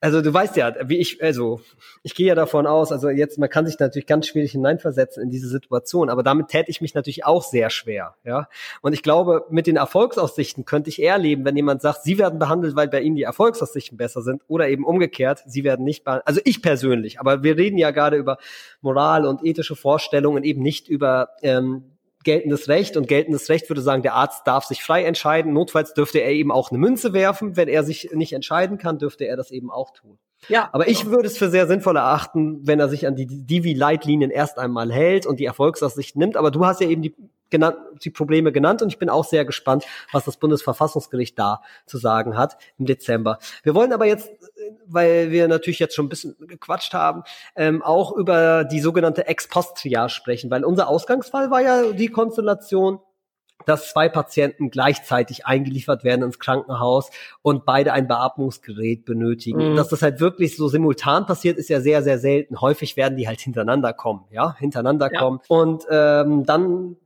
also 0.00 0.22
du 0.22 0.32
weißt 0.32 0.56
ja, 0.56 0.74
wie 0.84 0.98
ich, 0.98 1.22
also 1.22 1.60
ich 2.04 2.14
gehe 2.14 2.28
ja 2.28 2.34
davon 2.36 2.66
aus, 2.66 2.92
also 2.92 3.08
jetzt, 3.08 3.38
man 3.38 3.48
kann 3.48 3.66
sich 3.66 3.78
natürlich 3.78 4.06
ganz 4.06 4.28
schwierig 4.28 4.52
hineinversetzen 4.52 5.22
in 5.22 5.30
diese 5.30 5.48
Situation, 5.48 6.08
aber 6.08 6.22
damit 6.22 6.48
täte 6.48 6.70
ich 6.70 6.80
mich 6.80 6.94
natürlich 6.94 7.24
auch 7.24 7.42
sehr 7.42 7.68
schwer, 7.70 8.14
ja. 8.24 8.48
Und 8.80 8.92
ich 8.92 9.02
glaube, 9.02 9.44
mit 9.50 9.66
den 9.66 9.76
Erfolgsaussichten 9.76 10.64
könnte 10.64 10.88
ich 10.88 11.02
eher 11.02 11.18
leben, 11.18 11.44
wenn 11.44 11.56
jemand 11.56 11.82
sagt, 11.82 12.04
sie 12.04 12.16
werden 12.18 12.38
behandelt, 12.38 12.76
weil 12.76 12.88
bei 12.88 13.00
ihnen 13.00 13.16
die 13.16 13.24
Erfolgsaussichten 13.24 13.98
besser 13.98 14.22
sind, 14.22 14.42
oder 14.46 14.68
eben 14.68 14.84
umgekehrt, 14.84 15.42
sie 15.46 15.64
werden 15.64 15.84
nicht 15.84 16.04
behandelt. 16.04 16.28
Also 16.28 16.40
ich 16.44 16.62
persönlich, 16.62 17.18
aber 17.18 17.42
wir 17.42 17.56
reden 17.56 17.76
ja 17.76 17.90
gerade 17.90 18.16
über 18.16 18.38
Moral 18.80 19.26
und 19.26 19.44
ethische 19.44 19.74
Vorstellungen, 19.74 20.44
eben 20.44 20.62
nicht 20.62 20.88
über 20.88 21.30
ähm, 21.42 21.97
geltendes 22.24 22.68
Recht 22.68 22.96
und 22.96 23.08
geltendes 23.08 23.48
Recht 23.48 23.68
würde 23.70 23.82
sagen, 23.82 24.02
der 24.02 24.14
Arzt 24.14 24.46
darf 24.46 24.64
sich 24.64 24.82
frei 24.82 25.04
entscheiden. 25.04 25.52
Notfalls 25.52 25.94
dürfte 25.94 26.18
er 26.18 26.30
eben 26.32 26.50
auch 26.50 26.70
eine 26.70 26.78
Münze 26.78 27.12
werfen. 27.12 27.56
Wenn 27.56 27.68
er 27.68 27.84
sich 27.84 28.10
nicht 28.12 28.32
entscheiden 28.32 28.78
kann, 28.78 28.98
dürfte 28.98 29.24
er 29.24 29.36
das 29.36 29.50
eben 29.50 29.70
auch 29.70 29.92
tun. 29.92 30.18
Ja. 30.48 30.68
Aber 30.72 30.88
ich 30.88 31.06
würde 31.06 31.26
es 31.26 31.38
für 31.38 31.50
sehr 31.50 31.66
sinnvoll 31.66 31.96
erachten, 31.96 32.60
wenn 32.66 32.78
er 32.78 32.88
sich 32.88 33.06
an 33.06 33.16
die 33.16 33.26
Divi-Leitlinien 33.26 34.30
erst 34.30 34.58
einmal 34.58 34.92
hält 34.92 35.26
und 35.26 35.40
die 35.40 35.46
Erfolgsaussicht 35.46 36.16
nimmt. 36.16 36.36
Aber 36.36 36.50
du 36.50 36.64
hast 36.64 36.80
ja 36.80 36.88
eben 36.88 37.02
die 37.02 37.14
genannt, 37.50 37.76
die 38.02 38.10
Probleme 38.10 38.52
genannt 38.52 38.82
und 38.82 38.88
ich 38.88 38.98
bin 38.98 39.08
auch 39.08 39.24
sehr 39.24 39.44
gespannt, 39.44 39.84
was 40.12 40.24
das 40.24 40.36
Bundesverfassungsgericht 40.36 41.38
da 41.38 41.62
zu 41.86 41.98
sagen 41.98 42.36
hat 42.36 42.56
im 42.78 42.86
Dezember. 42.86 43.38
Wir 43.62 43.74
wollen 43.74 43.92
aber 43.92 44.06
jetzt, 44.06 44.30
weil 44.86 45.30
wir 45.30 45.48
natürlich 45.48 45.78
jetzt 45.78 45.94
schon 45.94 46.06
ein 46.06 46.10
bisschen 46.10 46.36
gequatscht 46.40 46.94
haben, 46.94 47.22
ähm, 47.56 47.82
auch 47.82 48.12
über 48.12 48.64
die 48.64 48.80
sogenannte 48.80 49.26
Ex-Post-Triage 49.26 50.10
sprechen, 50.10 50.50
weil 50.50 50.64
unser 50.64 50.88
Ausgangsfall 50.88 51.50
war 51.50 51.60
ja 51.60 51.92
die 51.92 52.08
Konstellation, 52.08 53.00
dass 53.66 53.90
zwei 53.90 54.08
Patienten 54.08 54.70
gleichzeitig 54.70 55.46
eingeliefert 55.46 56.04
werden 56.04 56.22
ins 56.22 56.38
Krankenhaus 56.38 57.10
und 57.42 57.64
beide 57.64 57.92
ein 57.92 58.08
Beatmungsgerät 58.08 59.04
benötigen. 59.04 59.72
Mhm. 59.72 59.76
Dass 59.76 59.88
das 59.88 60.02
halt 60.02 60.20
wirklich 60.20 60.56
so 60.56 60.68
simultan 60.68 61.26
passiert, 61.26 61.58
ist 61.58 61.68
ja 61.68 61.80
sehr, 61.80 62.02
sehr 62.02 62.18
selten. 62.18 62.60
Häufig 62.60 62.96
werden 62.96 63.16
die 63.16 63.28
halt 63.28 63.40
hintereinander 63.40 63.92
kommen, 63.92 64.24
ja, 64.30 64.56
hintereinander 64.58 65.10
ja. 65.12 65.18
kommen. 65.18 65.40
Und 65.48 65.84
ähm, 65.90 66.44
dann 66.46 66.96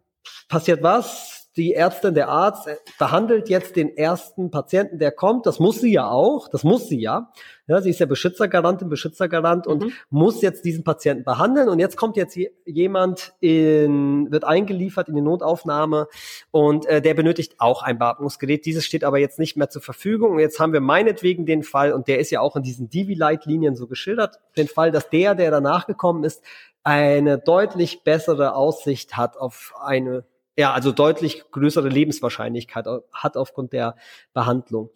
passiert 0.49 0.83
was? 0.83 1.43
Die 1.57 1.75
Ärztin, 1.75 2.15
der 2.15 2.29
Arzt 2.29 2.67
behandelt 2.99 3.51
jetzt 3.51 3.77
den 3.77 3.95
ersten 3.95 4.51
Patienten, 4.51 4.99
der 4.99 5.13
kommt. 5.13 5.45
Das 5.45 5.61
muss 5.61 5.83
sie 5.83 5.93
ja 5.93 6.09
auch. 6.09 6.49
Das 6.49 6.65
muss 6.65 6.89
sie 6.89 6.99
ja. 6.99 7.31
Ja, 7.67 7.83
sie 7.83 7.91
ist 7.91 8.01
ja 8.01 8.07
Beschützergarantin, 8.07 8.89
Beschützergarant 8.89 9.67
und 9.67 9.85
mhm. 9.85 9.93
muss 10.09 10.41
jetzt 10.41 10.65
diesen 10.65 10.83
Patienten 10.83 11.25
behandeln. 11.25 11.69
Und 11.69 11.79
jetzt 11.79 11.99
kommt 11.99 12.17
jetzt 12.17 12.39
jemand 12.65 13.35
in, 13.41 14.33
wird 14.33 14.45
eingeliefert 14.45 15.11
in 15.11 15.15
die 15.15 15.21
Notaufnahme 15.21 16.09
und 16.51 16.87
äh, 16.87 17.03
der 17.03 17.13
benötigt 17.13 17.57
auch 17.59 17.83
ein 17.83 17.99
Beatmungsgerät. 17.99 18.65
Dieses 18.65 18.87
steht 18.87 19.05
aber 19.05 19.19
jetzt 19.19 19.39
nicht 19.39 19.59
mehr 19.59 19.69
zur 19.69 19.83
Verfügung. 19.83 20.33
Und 20.33 20.39
jetzt 20.39 20.59
haben 20.59 20.73
wir 20.73 20.81
meinetwegen 20.81 21.45
den 21.45 21.63
Fall, 21.63 21.93
und 21.93 22.09
der 22.09 22.19
ist 22.19 22.31
ja 22.31 22.41
auch 22.41 22.57
in 22.57 22.63
diesen 22.63 22.89
Divi-Leitlinien 22.89 23.77
so 23.77 23.87
geschildert, 23.87 24.41
den 24.57 24.69
Fall, 24.69 24.91
dass 24.91 25.11
der, 25.11 25.35
der 25.35 25.51
danach 25.51 25.87
gekommen 25.87 26.25
ist, 26.25 26.43
eine 26.85 27.39
deutlich 27.39 28.03
bessere 28.05 28.55
Aussicht 28.55 29.17
hat 29.17 29.37
auf 29.37 29.75
eine 29.81 30.25
ja, 30.57 30.73
also 30.73 30.93
deutlich 30.93 31.45
größere 31.51 31.89
Lebenswahrscheinlichkeit 31.89 32.87
hat 33.13 33.37
aufgrund 33.37 33.73
der 33.73 33.97
Behandlung. 34.35 34.91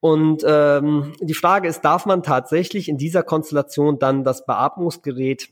Und 0.00 0.42
ähm, 0.46 1.12
die 1.20 1.34
Frage 1.34 1.68
ist, 1.68 1.82
darf 1.82 2.06
man 2.06 2.22
tatsächlich 2.22 2.88
in 2.88 2.96
dieser 2.96 3.22
Konstellation 3.22 3.98
dann 3.98 4.24
das 4.24 4.46
Beatmungsgerät 4.46 5.50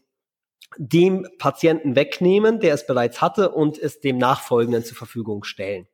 dem 0.78 1.26
Patienten 1.38 1.94
wegnehmen, 1.94 2.58
der 2.60 2.74
es 2.74 2.86
bereits 2.86 3.20
hatte, 3.20 3.50
und 3.50 3.78
es 3.78 4.00
dem 4.00 4.18
Nachfolgenden 4.18 4.84
zur 4.84 4.96
Verfügung 4.96 5.44
stellen? 5.44 5.86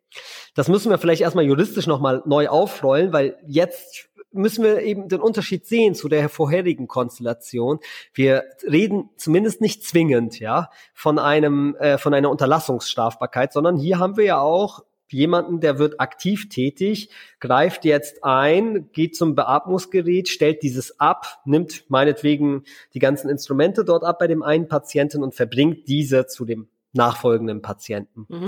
Das 0.54 0.68
müssen 0.68 0.90
wir 0.90 0.98
vielleicht 0.98 1.22
erstmal 1.22 1.44
juristisch 1.44 1.86
nochmal 1.86 2.22
neu 2.24 2.48
aufrollen, 2.48 3.12
weil 3.12 3.36
jetzt 3.46 4.08
müssen 4.36 4.64
wir 4.64 4.82
eben 4.82 5.08
den 5.08 5.20
Unterschied 5.20 5.66
sehen 5.66 5.94
zu 5.94 6.08
der 6.08 6.28
vorherigen 6.28 6.86
Konstellation. 6.86 7.80
Wir 8.12 8.44
reden 8.62 9.10
zumindest 9.16 9.60
nicht 9.60 9.84
zwingend, 9.84 10.38
ja, 10.38 10.70
von 10.94 11.18
einem, 11.18 11.74
äh, 11.76 11.98
von 11.98 12.14
einer 12.14 12.30
Unterlassungsstrafbarkeit, 12.30 13.52
sondern 13.52 13.76
hier 13.76 13.98
haben 13.98 14.16
wir 14.16 14.24
ja 14.24 14.40
auch 14.40 14.84
jemanden, 15.08 15.60
der 15.60 15.78
wird 15.78 16.00
aktiv 16.00 16.48
tätig, 16.48 17.10
greift 17.40 17.84
jetzt 17.84 18.24
ein, 18.24 18.90
geht 18.92 19.16
zum 19.16 19.34
Beatmungsgerät, 19.34 20.28
stellt 20.28 20.62
dieses 20.62 20.98
ab, 20.98 21.40
nimmt 21.44 21.84
meinetwegen 21.88 22.64
die 22.94 22.98
ganzen 22.98 23.28
Instrumente 23.28 23.84
dort 23.84 24.04
ab 24.04 24.18
bei 24.18 24.26
dem 24.26 24.42
einen 24.42 24.68
Patienten 24.68 25.22
und 25.22 25.34
verbringt 25.34 25.88
diese 25.88 26.26
zu 26.26 26.44
dem 26.44 26.68
nachfolgenden 26.92 27.62
Patienten. 27.62 28.26
Mhm. 28.28 28.46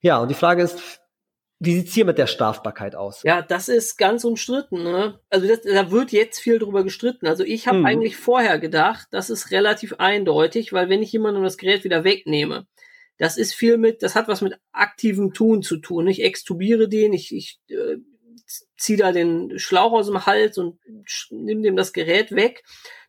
Ja, 0.00 0.18
und 0.18 0.30
die 0.30 0.34
Frage 0.34 0.62
ist, 0.62 1.00
wie 1.60 1.74
sieht's 1.74 1.94
hier 1.94 2.04
mit 2.04 2.18
der 2.18 2.26
Strafbarkeit 2.26 2.94
aus? 2.94 3.22
Ja, 3.22 3.40
das 3.40 3.68
ist 3.68 3.96
ganz 3.96 4.24
umstritten. 4.24 4.82
Ne? 4.82 5.18
Also 5.30 5.46
das, 5.46 5.62
da 5.62 5.90
wird 5.90 6.12
jetzt 6.12 6.40
viel 6.40 6.58
drüber 6.58 6.84
gestritten. 6.84 7.26
Also 7.26 7.44
ich 7.44 7.66
habe 7.66 7.78
hm. 7.78 7.86
eigentlich 7.86 8.16
vorher 8.16 8.58
gedacht, 8.58 9.06
das 9.10 9.30
ist 9.30 9.50
relativ 9.50 9.94
eindeutig, 9.98 10.72
weil 10.72 10.88
wenn 10.88 11.02
ich 11.02 11.12
jemandem 11.12 11.42
das 11.42 11.56
Gerät 11.56 11.84
wieder 11.84 12.04
wegnehme, 12.04 12.66
das 13.18 13.36
ist 13.36 13.54
viel 13.54 13.78
mit, 13.78 14.02
das 14.02 14.16
hat 14.16 14.28
was 14.28 14.40
mit 14.40 14.58
aktivem 14.72 15.32
Tun 15.32 15.62
zu 15.62 15.76
tun. 15.76 16.08
Ich 16.08 16.22
extubiere 16.22 16.88
den, 16.88 17.12
ich, 17.12 17.32
ich 17.32 17.60
äh, 17.68 17.96
ziehe 18.76 18.98
da 18.98 19.12
den 19.12 19.58
Schlauch 19.58 19.92
aus 19.92 20.06
dem 20.06 20.26
Hals 20.26 20.58
und 20.58 20.78
nimm 21.30 21.62
dem 21.62 21.76
das 21.76 21.92
Gerät 21.92 22.32
weg. 22.32 22.64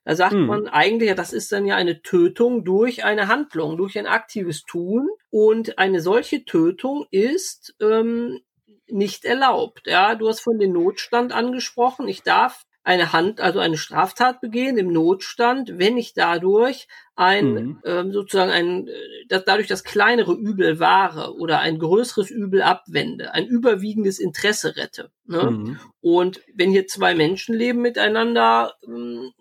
Da 0.06 0.16
sagt 0.16 0.34
hm. 0.34 0.46
man 0.46 0.68
eigentlich, 0.68 1.10
ja, 1.10 1.16
das 1.16 1.34
ist 1.34 1.52
dann 1.52 1.66
ja 1.66 1.76
eine 1.76 2.02
Tötung 2.04 2.64
durch 2.64 3.04
eine 3.04 3.28
Handlung, 3.28 3.76
durch 3.76 3.98
ein 3.98 4.06
aktives 4.06 4.64
Tun. 4.64 5.10
Und 5.32 5.80
eine 5.80 6.00
solche 6.00 6.46
Tötung 6.46 7.08
ist 7.10 7.76
ähm, 7.82 8.40
nicht 8.88 9.26
erlaubt. 9.26 9.88
Ja, 9.88 10.14
du 10.16 10.30
hast 10.30 10.42
von 10.42 10.60
den 10.60 10.74
Notstand 10.74 11.34
angesprochen. 11.34 12.08
Ich 12.08 12.22
darf 12.22 12.66
eine 12.84 13.14
Hand, 13.14 13.42
also 13.42 13.58
eine 13.58 13.78
Straftat 13.78 14.42
begehen 14.42 14.78
im 14.78 14.94
Notstand, 14.94 15.80
wenn 15.80 15.98
ich 15.98 16.14
dadurch 16.14 16.88
ein 17.16 17.54
mhm. 17.54 17.82
ähm, 17.84 18.14
sozusagen 18.14 18.52
ein 18.52 18.88
das, 19.28 19.44
dadurch 19.44 19.68
das 19.68 19.84
kleinere 19.84 20.34
Übel 20.34 20.80
wahre 20.80 21.36
oder 21.36 21.60
ein 21.60 21.80
größeres 21.80 22.30
Übel 22.30 22.62
abwende, 22.62 23.34
ein 23.34 23.48
überwiegendes 23.48 24.20
Interesse 24.20 24.76
rette. 24.76 25.10
Ne? 25.26 25.50
Mhm. 25.50 25.80
Und 26.00 26.42
wenn 26.54 26.70
hier 26.70 26.86
zwei 26.86 27.16
Menschenleben 27.16 27.82
miteinander 27.82 28.76
ähm, 28.86 29.32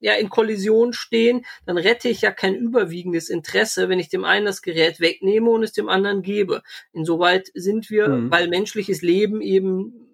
ja 0.00 0.14
in 0.14 0.30
Kollision 0.30 0.92
stehen, 0.92 1.44
dann 1.66 1.78
rette 1.78 2.08
ich 2.08 2.22
ja 2.22 2.30
kein 2.30 2.54
überwiegendes 2.54 3.28
Interesse, 3.28 3.88
wenn 3.88 4.00
ich 4.00 4.08
dem 4.08 4.24
einen 4.24 4.46
das 4.46 4.62
Gerät 4.62 5.00
wegnehme 5.00 5.50
und 5.50 5.62
es 5.62 5.72
dem 5.72 5.88
anderen 5.88 6.22
gebe. 6.22 6.62
Insoweit 6.92 7.50
sind 7.54 7.90
wir, 7.90 8.08
mhm. 8.08 8.30
weil 8.30 8.48
menschliches 8.48 9.02
Leben 9.02 9.40
eben 9.40 10.06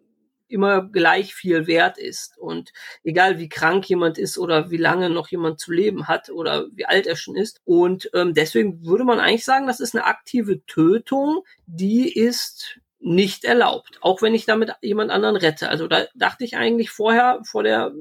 immer 0.49 0.82
gleich 0.82 1.34
viel 1.34 1.66
wert 1.66 1.99
ist. 1.99 2.39
Und 2.39 2.72
egal 3.03 3.39
wie 3.39 3.49
krank 3.49 3.89
jemand 3.89 4.18
ist 4.18 4.39
oder 4.39 4.70
wie 4.70 4.76
lange 4.76 5.11
noch 5.11 5.28
jemand 5.28 5.61
zu 5.61 5.72
leben 5.72 6.09
hat 6.09 6.30
oder 6.30 6.66
wie 6.72 6.87
alt 6.87 7.07
er 7.07 7.16
schon 7.16 7.37
ist. 7.37 7.61
Und 7.64 8.11
ähm, 8.14 8.34
deswegen 8.34 8.84
würde 8.84 9.05
man 9.05 9.20
eigentlich 9.20 9.45
sagen, 9.45 9.66
das 9.66 9.80
ist 9.80 9.95
eine 9.95 10.05
aktive 10.05 10.64
Tötung, 10.66 11.43
die 11.66 12.12
ist 12.12 12.80
nicht 12.99 13.45
erlaubt, 13.45 13.99
auch 14.01 14.22
wenn 14.22 14.34
ich 14.34 14.47
damit 14.47 14.72
jemand 14.82 15.11
anderen 15.11 15.37
rette. 15.37 15.68
Also 15.68 15.87
da 15.87 16.07
dachte 16.14 16.45
ich 16.45 16.57
eigentlich 16.57 16.91
vorher, 16.91 17.41
vor 17.45 17.62
der 17.62 17.93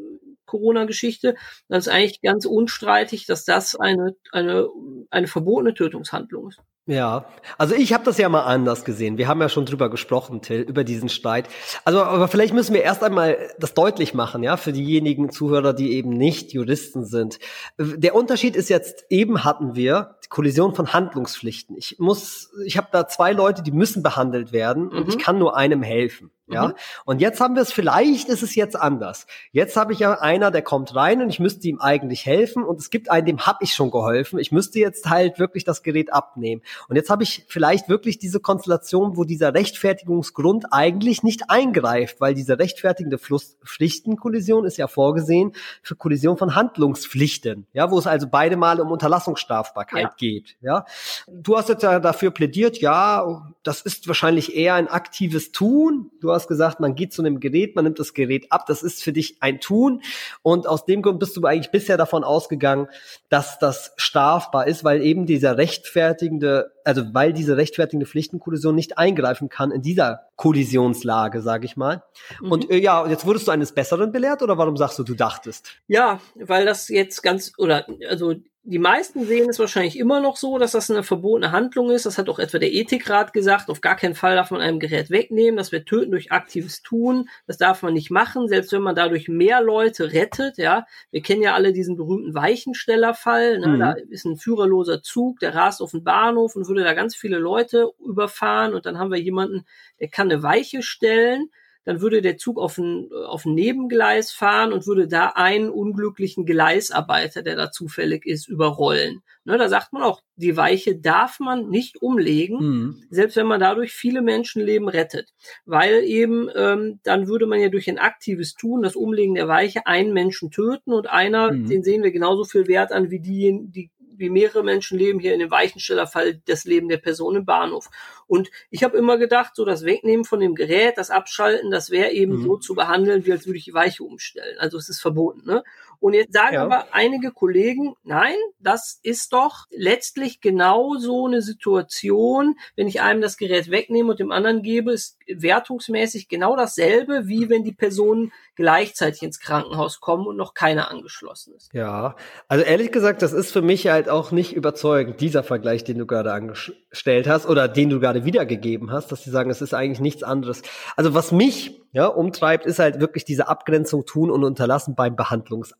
Corona-Geschichte, 0.45 1.35
das 1.67 1.87
ist 1.87 1.93
eigentlich 1.93 2.21
ganz 2.21 2.45
unstreitig, 2.45 3.25
dass 3.25 3.45
das 3.45 3.75
eine, 3.75 4.15
eine, 4.31 4.67
eine 5.09 5.27
verbotene 5.27 5.73
Tötungshandlung 5.73 6.49
ist. 6.49 6.59
Ja, 6.87 7.25
also 7.57 7.73
ich 7.73 7.93
habe 7.93 8.03
das 8.03 8.19
ja 8.19 8.29
mal 8.29 8.43
anders 8.43 8.85
gesehen. 8.85 9.17
Wir 9.17 9.27
haben 9.27 9.41
ja 9.41 9.49
schon 9.49 9.65
drüber 9.65 9.89
gesprochen, 9.89 10.43
Till, 10.43 10.61
über 10.61 10.83
diesen 10.83 11.09
Streit. 11.09 11.47
Also, 11.83 12.03
aber 12.03 12.27
vielleicht 12.27 12.53
müssen 12.53 12.75
wir 12.75 12.83
erst 12.83 13.03
einmal 13.03 13.37
das 13.57 13.73
deutlich 13.73 14.13
machen, 14.13 14.43
ja, 14.43 14.55
für 14.55 14.71
diejenigen 14.71 15.31
Zuhörer, 15.31 15.73
die 15.73 15.93
eben 15.93 16.11
nicht 16.11 16.53
Juristen 16.53 17.03
sind. 17.03 17.39
Der 17.79 18.13
Unterschied 18.13 18.55
ist 18.55 18.69
jetzt, 18.69 19.05
eben 19.09 19.43
hatten 19.43 19.73
wir 19.73 20.17
Kollision 20.29 20.75
von 20.75 20.93
Handlungspflichten. 20.93 21.75
Ich 21.75 21.97
muss, 21.97 22.51
ich 22.65 22.77
habe 22.77 22.89
da 22.91 23.07
zwei 23.07 23.31
Leute, 23.31 23.63
die 23.63 23.71
müssen 23.71 24.03
behandelt 24.03 24.51
werden 24.51 24.89
und 24.89 25.09
ich 25.09 25.15
mhm. 25.15 25.21
kann 25.21 25.39
nur 25.39 25.57
einem 25.57 25.81
helfen. 25.81 26.29
Ja, 26.47 26.67
mhm. 26.67 26.73
und 27.05 27.21
jetzt 27.21 27.41
haben 27.41 27.55
wir 27.55 27.63
es, 27.63 27.71
vielleicht 27.71 28.29
ist 28.29 28.43
es 28.43 28.53
jetzt 28.53 28.75
anders. 28.75 29.25
Jetzt 29.51 29.75
habe 29.77 29.93
ich 29.93 29.99
ja 29.99 30.19
einer, 30.19 30.51
der 30.51 30.61
kommt 30.61 30.93
rein 30.93 31.23
und 31.23 31.29
ich 31.29 31.39
müsste 31.39 31.67
ihm 31.67 31.79
eigentlich 31.79 32.27
helfen 32.27 32.63
und 32.63 32.79
es 32.79 32.91
gibt 32.91 33.09
einen, 33.09 33.25
dem 33.25 33.47
habe 33.47 33.63
ich 33.63 33.73
schon 33.73 33.89
geholfen. 33.89 34.37
Ich 34.37 34.51
müsste 34.51 34.77
jetzt 34.77 35.09
halt 35.09 35.39
wirklich 35.39 35.63
das 35.63 35.81
Gerät 35.81 36.13
abnehmen. 36.13 36.61
Und 36.87 36.95
jetzt 36.95 37.09
habe 37.09 37.23
ich 37.23 37.45
vielleicht 37.47 37.89
wirklich 37.89 38.19
diese 38.19 38.39
Konstellation, 38.39 39.17
wo 39.17 39.23
dieser 39.23 39.53
Rechtfertigungsgrund 39.53 40.65
eigentlich 40.71 41.23
nicht 41.23 41.49
eingreift, 41.49 42.21
weil 42.21 42.33
diese 42.33 42.59
rechtfertigende 42.59 43.17
Pflichtenkollision 43.17 44.65
ist 44.65 44.77
ja 44.77 44.87
vorgesehen 44.87 45.53
für 45.81 45.95
Kollision 45.95 46.37
von 46.37 46.55
Handlungspflichten, 46.55 47.67
ja, 47.73 47.91
wo 47.91 47.99
es 47.99 48.07
also 48.07 48.27
beide 48.29 48.57
Male 48.57 48.81
um 48.81 48.91
Unterlassungsstrafbarkeit 48.91 50.03
ja. 50.03 50.13
geht, 50.17 50.55
ja. 50.61 50.85
Du 51.27 51.57
hast 51.57 51.69
jetzt 51.69 51.83
ja 51.83 51.99
dafür 51.99 52.31
plädiert, 52.31 52.79
ja, 52.79 53.45
das 53.63 53.81
ist 53.81 54.07
wahrscheinlich 54.07 54.55
eher 54.55 54.75
ein 54.75 54.87
aktives 54.87 55.51
Tun. 55.51 56.11
Du 56.21 56.31
hast 56.31 56.47
gesagt, 56.47 56.79
man 56.79 56.95
geht 56.95 57.13
zu 57.13 57.21
einem 57.21 57.39
Gerät, 57.39 57.75
man 57.75 57.85
nimmt 57.85 57.99
das 57.99 58.13
Gerät 58.13 58.51
ab, 58.51 58.65
das 58.67 58.83
ist 58.83 59.03
für 59.03 59.13
dich 59.13 59.37
ein 59.41 59.59
Tun. 59.59 60.01
Und 60.43 60.67
aus 60.67 60.85
dem 60.85 61.01
Grund 61.01 61.19
bist 61.19 61.35
du 61.35 61.45
eigentlich 61.45 61.71
bisher 61.71 61.97
davon 61.97 62.23
ausgegangen, 62.23 62.87
dass 63.29 63.59
das 63.59 63.93
strafbar 63.97 64.67
ist, 64.67 64.83
weil 64.83 65.01
eben 65.01 65.25
dieser 65.25 65.57
rechtfertigende, 65.57 66.64
also 66.83 67.03
weil 67.13 67.33
diese 67.33 67.57
rechtfertigende 67.57 68.05
Pflichtenkollision 68.05 68.75
nicht 68.75 68.97
eingreifen 68.97 69.49
kann 69.49 69.71
in 69.71 69.81
dieser 69.81 70.27
Kollisionslage, 70.35 71.41
sage 71.41 71.65
ich 71.65 71.77
mal. 71.77 72.03
Mhm. 72.41 72.51
Und 72.51 72.71
äh, 72.71 72.77
ja, 72.77 73.07
jetzt 73.07 73.25
wurdest 73.25 73.47
du 73.47 73.51
eines 73.51 73.71
Besseren 73.73 74.11
belehrt 74.11 74.41
oder 74.41 74.57
warum 74.57 74.77
sagst 74.77 74.99
du, 74.99 75.03
du 75.03 75.15
dachtest? 75.15 75.77
Ja, 75.87 76.19
weil 76.35 76.65
das 76.65 76.89
jetzt 76.89 77.21
ganz, 77.21 77.53
oder 77.57 77.85
also 78.09 78.35
die 78.67 78.79
meisten 78.79 79.25
sehen 79.27 79.47
es 79.47 79.59
wahrscheinlich 79.59 79.97
immer 79.97 80.19
noch 80.19 80.37
so, 80.37 80.57
dass 80.57 80.71
das 80.71 80.89
eine 80.89 81.03
verbotene 81.03 81.51
Handlung 81.51 81.91
ist. 81.91 82.07
Das 82.07 82.17
hat 82.17 82.29
auch 82.29 82.39
etwa 82.39 82.57
der 82.57 82.73
Ethikrat 82.73 83.31
gesagt. 83.31 83.69
Auf 83.69 83.79
gar 83.79 83.95
keinen 83.95 84.15
Fall 84.15 84.35
darf 84.35 84.49
man 84.49 84.59
einem 84.59 84.79
Gerät 84.79 85.11
wegnehmen. 85.11 85.55
Das 85.55 85.71
wird 85.71 85.87
töten 85.87 86.09
durch 86.09 86.31
aktives 86.31 86.81
Tun. 86.81 87.29
Das 87.45 87.57
darf 87.57 87.83
man 87.83 87.93
nicht 87.93 88.09
machen, 88.09 88.47
selbst 88.47 88.71
wenn 88.71 88.81
man 88.81 88.95
dadurch 88.95 89.27
mehr 89.27 89.61
Leute 89.61 90.13
rettet. 90.13 90.57
Ja, 90.57 90.87
wir 91.11 91.21
kennen 91.21 91.43
ja 91.43 91.53
alle 91.53 91.73
diesen 91.73 91.95
berühmten 91.95 92.33
Weichenstellerfall. 92.33 93.59
Ne? 93.59 93.67
Mhm. 93.67 93.79
Da 93.79 93.91
ist 94.09 94.25
ein 94.25 94.37
führerloser 94.37 95.03
Zug, 95.03 95.39
der 95.41 95.53
rast 95.53 95.79
auf 95.81 95.91
den 95.91 96.03
Bahnhof 96.03 96.55
und 96.55 96.67
würde 96.67 96.83
da 96.83 96.93
ganz 96.93 97.15
viele 97.15 97.37
Leute 97.37 97.91
überfahren. 98.03 98.73
Und 98.73 98.87
dann 98.87 98.97
haben 98.97 99.11
wir 99.11 99.21
jemanden, 99.21 99.65
der 99.99 100.07
kann 100.07 100.31
eine 100.31 100.41
Weiche 100.41 100.81
stellen 100.81 101.51
dann 101.85 102.01
würde 102.01 102.21
der 102.21 102.37
Zug 102.37 102.59
auf 102.59 102.77
ein, 102.77 103.09
auf 103.27 103.45
ein 103.45 103.53
Nebengleis 103.53 104.31
fahren 104.31 104.73
und 104.73 104.87
würde 104.87 105.07
da 105.07 105.27
einen 105.35 105.69
unglücklichen 105.69 106.45
Gleisarbeiter, 106.45 107.43
der 107.43 107.55
da 107.55 107.71
zufällig 107.71 108.25
ist, 108.25 108.47
überrollen. 108.47 109.21
Ne, 109.45 109.59
da 109.59 109.69
sagt 109.69 109.93
man 109.93 110.01
auch, 110.01 110.21
die 110.37 110.57
Weiche 110.57 110.97
darf 110.97 111.39
man 111.39 111.69
nicht 111.69 112.01
umlegen, 112.01 112.57
mhm. 112.57 113.03
selbst 113.11 113.37
wenn 113.37 113.45
man 113.45 113.59
dadurch 113.59 113.93
viele 113.93 114.23
Menschenleben 114.23 114.89
rettet. 114.89 115.29
Weil 115.65 116.03
eben 116.03 116.49
ähm, 116.55 116.99
dann 117.03 117.27
würde 117.27 117.45
man 117.45 117.59
ja 117.59 117.69
durch 117.69 117.87
ein 117.87 117.99
aktives 117.99 118.55
Tun, 118.55 118.81
das 118.81 118.95
Umlegen 118.95 119.35
der 119.35 119.47
Weiche, 119.47 119.85
einen 119.85 120.13
Menschen 120.13 120.49
töten 120.49 120.91
und 120.91 121.07
einer, 121.07 121.51
mhm. 121.51 121.69
den 121.69 121.83
sehen 121.83 122.01
wir 122.01 122.11
genauso 122.11 122.43
viel 122.43 122.67
Wert 122.67 122.91
an 122.91 123.11
wie 123.11 123.19
die, 123.19 123.59
die 123.65 123.91
wie 124.17 124.29
mehrere 124.29 124.63
Menschen 124.63 124.97
leben 124.97 125.19
hier 125.19 125.33
in 125.33 125.39
dem 125.39 125.51
Weichenstellerfall 125.51 126.41
das 126.45 126.65
Leben 126.65 126.89
der 126.89 126.97
Person 126.97 127.35
im 127.35 127.45
Bahnhof. 127.45 127.89
Und 128.27 128.49
ich 128.69 128.83
habe 128.83 128.97
immer 128.97 129.17
gedacht, 129.17 129.55
so 129.55 129.65
das 129.65 129.85
Wegnehmen 129.85 130.25
von 130.25 130.39
dem 130.39 130.55
Gerät, 130.55 130.97
das 130.97 131.09
Abschalten, 131.09 131.71
das 131.71 131.91
wäre 131.91 132.11
eben 132.11 132.37
mhm. 132.37 132.43
so 132.43 132.57
zu 132.57 132.75
behandeln, 132.75 133.25
wie 133.25 133.31
als 133.31 133.45
würde 133.45 133.57
ich 133.57 133.65
die 133.65 133.73
Weiche 133.73 134.03
umstellen. 134.03 134.57
Also 134.59 134.77
es 134.77 134.89
ist 134.89 135.01
verboten. 135.01 135.45
Ne? 135.45 135.63
Und 135.99 136.13
jetzt 136.13 136.33
sagen 136.33 136.55
ja. 136.55 136.63
aber 136.63 136.87
einige 136.91 137.31
Kollegen, 137.31 137.95
nein, 138.03 138.35
das 138.59 138.99
ist 139.03 139.33
doch 139.33 139.65
letztlich 139.69 140.41
genau 140.41 140.95
so 140.95 141.25
eine 141.25 141.41
Situation, 141.41 142.55
wenn 142.75 142.87
ich 142.87 143.01
einem 143.01 143.21
das 143.21 143.37
Gerät 143.37 143.69
wegnehme 143.69 144.11
und 144.11 144.19
dem 144.19 144.31
anderen 144.31 144.61
gebe, 144.61 144.91
ist 144.91 145.17
wertungsmäßig 145.27 146.27
genau 146.27 146.55
dasselbe, 146.55 147.27
wie 147.27 147.49
wenn 147.49 147.63
die 147.63 147.73
Personen 147.73 148.31
gleichzeitig 148.55 149.21
ins 149.21 149.39
Krankenhaus 149.39 149.99
kommen 149.99 150.25
und 150.27 150.37
noch 150.37 150.53
keiner 150.53 150.89
angeschlossen 150.89 151.53
ist. 151.55 151.73
Ja, 151.73 152.15
also 152.47 152.63
ehrlich 152.63 152.91
gesagt, 152.91 153.21
das 153.21 153.33
ist 153.33 153.51
für 153.51 153.61
mich 153.61 153.87
halt 153.87 154.09
auch 154.09 154.31
nicht 154.31 154.53
überzeugend, 154.53 155.19
dieser 155.21 155.43
Vergleich, 155.43 155.83
den 155.83 155.97
du 155.97 156.05
gerade 156.05 156.31
angestellt 156.33 157.27
hast 157.27 157.47
oder 157.47 157.67
den 157.67 157.89
du 157.89 157.99
gerade 157.99 158.25
wiedergegeben 158.25 158.91
hast, 158.91 159.11
dass 159.11 159.23
sie 159.23 159.29
sagen, 159.29 159.49
es 159.49 159.61
ist 159.61 159.73
eigentlich 159.73 159.99
nichts 159.99 160.23
anderes. 160.23 160.61
Also 160.95 161.13
was 161.13 161.31
mich 161.31 161.81
ja, 161.95 162.07
umtreibt, 162.07 162.65
ist 162.65 162.79
halt 162.79 162.99
wirklich 162.99 163.23
diese 163.23 163.47
Abgrenzung 163.47 164.05
tun 164.05 164.29
und 164.29 164.43
unterlassen 164.43 164.95
beim 164.95 165.15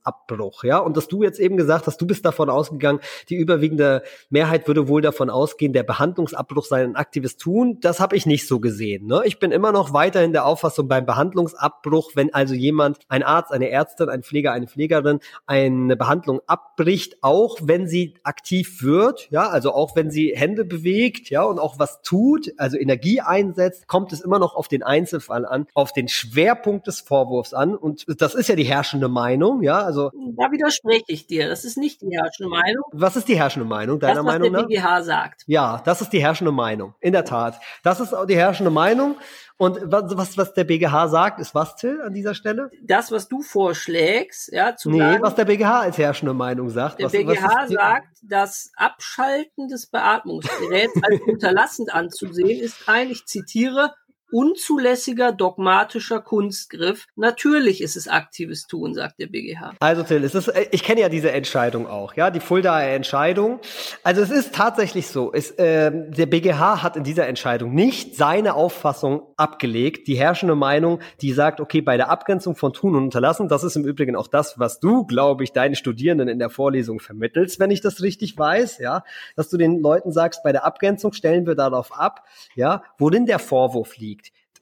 Behandlungsabbruch, 0.05 0.63
ja. 0.63 0.77
Und 0.77 0.97
dass 0.97 1.07
du 1.07 1.23
jetzt 1.23 1.39
eben 1.39 1.57
gesagt 1.57 1.87
hast, 1.87 1.99
du 1.99 2.07
bist 2.07 2.25
davon 2.25 2.49
ausgegangen, 2.49 2.99
die 3.29 3.35
überwiegende 3.35 4.03
Mehrheit 4.29 4.67
würde 4.67 4.87
wohl 4.87 5.01
davon 5.01 5.29
ausgehen, 5.29 5.73
der 5.73 5.83
Behandlungsabbruch 5.83 6.65
sei 6.65 6.83
ein 6.83 6.95
aktives 6.95 7.37
Tun. 7.37 7.79
Das 7.81 7.99
habe 7.99 8.15
ich 8.15 8.25
nicht 8.25 8.47
so 8.47 8.59
gesehen. 8.59 9.07
Ne? 9.07 9.21
Ich 9.25 9.39
bin 9.39 9.51
immer 9.51 9.71
noch 9.71 9.93
weiterhin 9.93 10.31
der 10.31 10.45
Auffassung 10.45 10.87
beim 10.87 11.05
Behandlungsabbruch, 11.05 12.11
wenn 12.15 12.33
also 12.33 12.53
jemand, 12.53 12.99
ein 13.09 13.23
Arzt, 13.23 13.51
eine 13.51 13.69
Ärztin, 13.69 14.09
ein 14.09 14.23
Pfleger, 14.23 14.53
eine 14.53 14.67
Pflegerin 14.67 15.19
eine 15.45 15.95
Behandlung 15.95 16.41
abbricht, 16.47 17.17
auch 17.21 17.57
wenn 17.61 17.87
sie 17.87 18.15
aktiv 18.23 18.83
wird, 18.83 19.29
ja, 19.31 19.49
also 19.49 19.73
auch 19.73 19.95
wenn 19.95 20.11
sie 20.11 20.33
Hände 20.35 20.65
bewegt, 20.65 21.29
ja, 21.29 21.43
und 21.43 21.59
auch 21.59 21.79
was 21.79 22.01
tut, 22.01 22.53
also 22.57 22.77
Energie 22.77 23.21
einsetzt, 23.21 23.87
kommt 23.87 24.13
es 24.13 24.21
immer 24.21 24.39
noch 24.39 24.55
auf 24.55 24.67
den 24.67 24.83
Einzelfall 24.83 25.45
an, 25.45 25.67
auf 25.73 25.91
den 25.93 26.05
den 26.05 26.09
Schwerpunkt 26.09 26.87
des 26.87 27.01
Vorwurfs 27.01 27.53
an. 27.53 27.75
Und 27.75 28.05
das 28.21 28.35
ist 28.35 28.47
ja 28.47 28.55
die 28.55 28.63
herrschende 28.63 29.09
Meinung, 29.09 29.63
ja. 29.63 29.81
Also 29.81 29.94
da 30.03 30.51
widerspreche 30.51 31.05
ich 31.07 31.27
dir. 31.27 31.47
Das 31.47 31.65
ist 31.65 31.77
nicht 31.77 32.01
die 32.01 32.09
herrschende 32.11 32.49
Meinung. 32.49 32.83
Was 32.91 33.15
ist 33.15 33.27
die 33.27 33.37
herrschende 33.37 33.67
Meinung, 33.67 33.99
deiner 33.99 34.15
das, 34.15 34.25
was 34.25 34.31
Meinung 34.33 34.51
nach? 34.51 34.59
der 34.61 34.67
BGH 34.67 35.03
sagt. 35.03 35.43
Ja, 35.47 35.81
das 35.83 36.01
ist 36.01 36.11
die 36.11 36.21
herrschende 36.21 36.51
Meinung. 36.51 36.93
In 36.99 37.13
der 37.13 37.25
Tat. 37.25 37.59
Das 37.83 37.99
ist 37.99 38.13
auch 38.13 38.25
die 38.25 38.35
herrschende 38.35 38.71
Meinung. 38.71 39.15
Und 39.57 39.79
was, 39.85 40.17
was, 40.17 40.37
was 40.37 40.53
der 40.53 40.65
BGH 40.65 41.07
sagt, 41.07 41.39
ist 41.39 41.55
was, 41.55 41.77
Till, 41.77 42.01
an 42.01 42.13
dieser 42.13 42.35
Stelle? 42.35 42.69
Das, 42.83 43.09
was 43.11 43.29
du 43.29 43.41
vorschlägst, 43.41 44.51
ja, 44.51 44.75
zu 44.75 44.89
Nee, 44.89 44.99
sagen, 44.99 45.23
was 45.23 45.35
der 45.35 45.45
BGH 45.45 45.79
als 45.79 45.97
herrschende 45.97 46.33
Meinung 46.33 46.69
sagt. 46.69 46.99
Der 46.99 47.05
was, 47.05 47.13
BGH 47.13 47.43
was 47.43 47.69
sagt, 47.69 48.07
das 48.21 48.71
Abschalten 48.75 49.69
des 49.69 49.87
Beatmungsgeräts 49.87 50.93
als 51.01 51.21
unterlassend 51.27 51.93
anzusehen 51.93 52.59
ist 52.59 52.89
ein, 52.89 53.09
ich 53.09 53.25
zitiere, 53.25 53.93
unzulässiger 54.31 55.31
dogmatischer 55.31 56.19
Kunstgriff. 56.19 57.07
Natürlich 57.15 57.81
ist 57.81 57.95
es 57.95 58.07
aktives 58.07 58.67
Tun, 58.67 58.93
sagt 58.93 59.19
der 59.19 59.27
BGH. 59.27 59.73
Also 59.79 60.03
Till, 60.03 60.23
es 60.23 60.35
ist, 60.35 60.51
ich 60.71 60.83
kenne 60.83 61.01
ja 61.01 61.09
diese 61.09 61.31
Entscheidung 61.31 61.87
auch, 61.87 62.15
ja, 62.15 62.31
die 62.31 62.39
Fuldaer 62.39 62.93
Entscheidung. 62.93 63.59
Also 64.03 64.21
es 64.21 64.31
ist 64.31 64.53
tatsächlich 64.53 65.07
so, 65.07 65.31
es, 65.33 65.51
äh, 65.51 65.91
der 65.93 66.25
BGH 66.25 66.81
hat 66.81 66.97
in 66.97 67.03
dieser 67.03 67.27
Entscheidung 67.27 67.73
nicht 67.73 68.15
seine 68.15 68.55
Auffassung 68.55 69.23
abgelegt, 69.37 70.07
die 70.07 70.15
herrschende 70.15 70.55
Meinung, 70.55 70.99
die 71.21 71.31
sagt, 71.31 71.59
okay, 71.59 71.81
bei 71.81 71.97
der 71.97 72.09
Abgrenzung 72.09 72.55
von 72.55 72.73
Tun 72.73 72.95
und 72.95 73.03
Unterlassen, 73.03 73.47
das 73.47 73.63
ist 73.63 73.75
im 73.75 73.85
Übrigen 73.85 74.15
auch 74.15 74.27
das, 74.27 74.59
was 74.59 74.79
du, 74.79 75.05
glaube 75.05 75.43
ich, 75.43 75.53
deinen 75.53 75.75
Studierenden 75.75 76.27
in 76.27 76.39
der 76.39 76.49
Vorlesung 76.49 76.99
vermittelst, 76.99 77.59
wenn 77.59 77.71
ich 77.71 77.81
das 77.81 78.01
richtig 78.01 78.37
weiß, 78.37 78.79
ja, 78.79 79.03
dass 79.35 79.49
du 79.49 79.57
den 79.57 79.79
Leuten 79.79 80.11
sagst, 80.11 80.43
bei 80.43 80.51
der 80.51 80.65
Abgrenzung 80.65 81.13
stellen 81.13 81.45
wir 81.45 81.55
darauf 81.55 81.97
ab, 81.97 82.23
ja, 82.55 82.83
worin 82.97 83.25
der 83.25 83.39
Vorwurf 83.39 83.97
liegt 83.97 84.14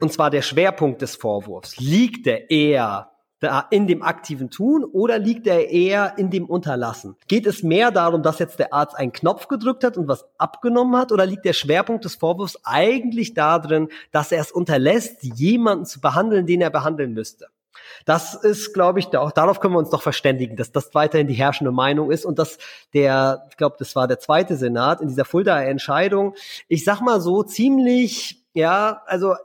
und 0.04 0.12
zwar 0.12 0.30
der 0.30 0.42
Schwerpunkt 0.42 1.02
des 1.02 1.16
Vorwurfs, 1.16 1.78
liegt 1.80 2.26
der 2.26 2.52
eher 2.52 3.10
da 3.40 3.68
in 3.72 3.88
dem 3.88 4.04
aktiven 4.04 4.50
Tun 4.50 4.84
oder 4.84 5.18
liegt 5.18 5.48
er 5.48 5.70
eher 5.70 6.18
in 6.18 6.30
dem 6.30 6.46
Unterlassen? 6.46 7.16
Geht 7.30 7.48
es 7.48 7.64
mehr 7.64 7.90
darum, 7.90 8.22
dass 8.22 8.40
jetzt 8.40 8.60
der 8.60 8.74
Arzt 8.74 8.98
einen 8.98 9.14
Knopf 9.14 9.48
gedrückt 9.48 9.86
hat 9.86 9.98
und 9.98 10.10
was 10.10 10.26
abgenommen 10.38 10.98
hat 10.98 11.14
oder 11.14 11.26
liegt 11.26 11.46
der 11.46 11.54
Schwerpunkt 11.54 12.04
des 12.04 12.16
Vorwurfs 12.16 12.60
eigentlich 12.66 13.34
darin, 13.34 13.88
dass 14.12 14.34
er 14.34 14.42
es 14.42 14.52
unterlässt, 14.52 15.24
jemanden 15.24 15.86
zu 15.86 16.02
behandeln, 16.02 16.46
den 16.46 16.60
er 16.60 16.70
behandeln 16.70 17.14
müsste? 17.14 17.48
Das 18.04 18.34
ist, 18.34 18.74
glaube 18.74 19.00
ich, 19.00 19.16
auch 19.16 19.32
darauf 19.32 19.62
können 19.62 19.74
wir 19.74 19.80
uns 19.80 19.90
doch 19.90 20.02
verständigen, 20.02 20.58
dass 20.58 20.74
das 20.74 20.94
weiterhin 20.94 21.28
die 21.28 21.34
herrschende 21.34 21.72
Meinung 21.72 22.12
ist 22.12 22.26
und 22.26 22.40
dass 22.40 22.58
der, 22.94 23.48
ich 23.50 23.56
glaube, 23.56 23.78
das 23.80 23.96
war 23.96 24.10
der 24.10 24.20
zweite 24.20 24.58
Senat 24.58 25.00
in 25.00 25.08
dieser 25.08 25.24
Fuldaer 25.24 25.66
Entscheidung, 25.66 26.36
ich 26.68 26.84
sag 26.84 27.00
mal 27.00 27.22
so 27.22 27.44
ziemlich, 27.44 28.44
ja, 28.54 29.02
also 29.06 29.36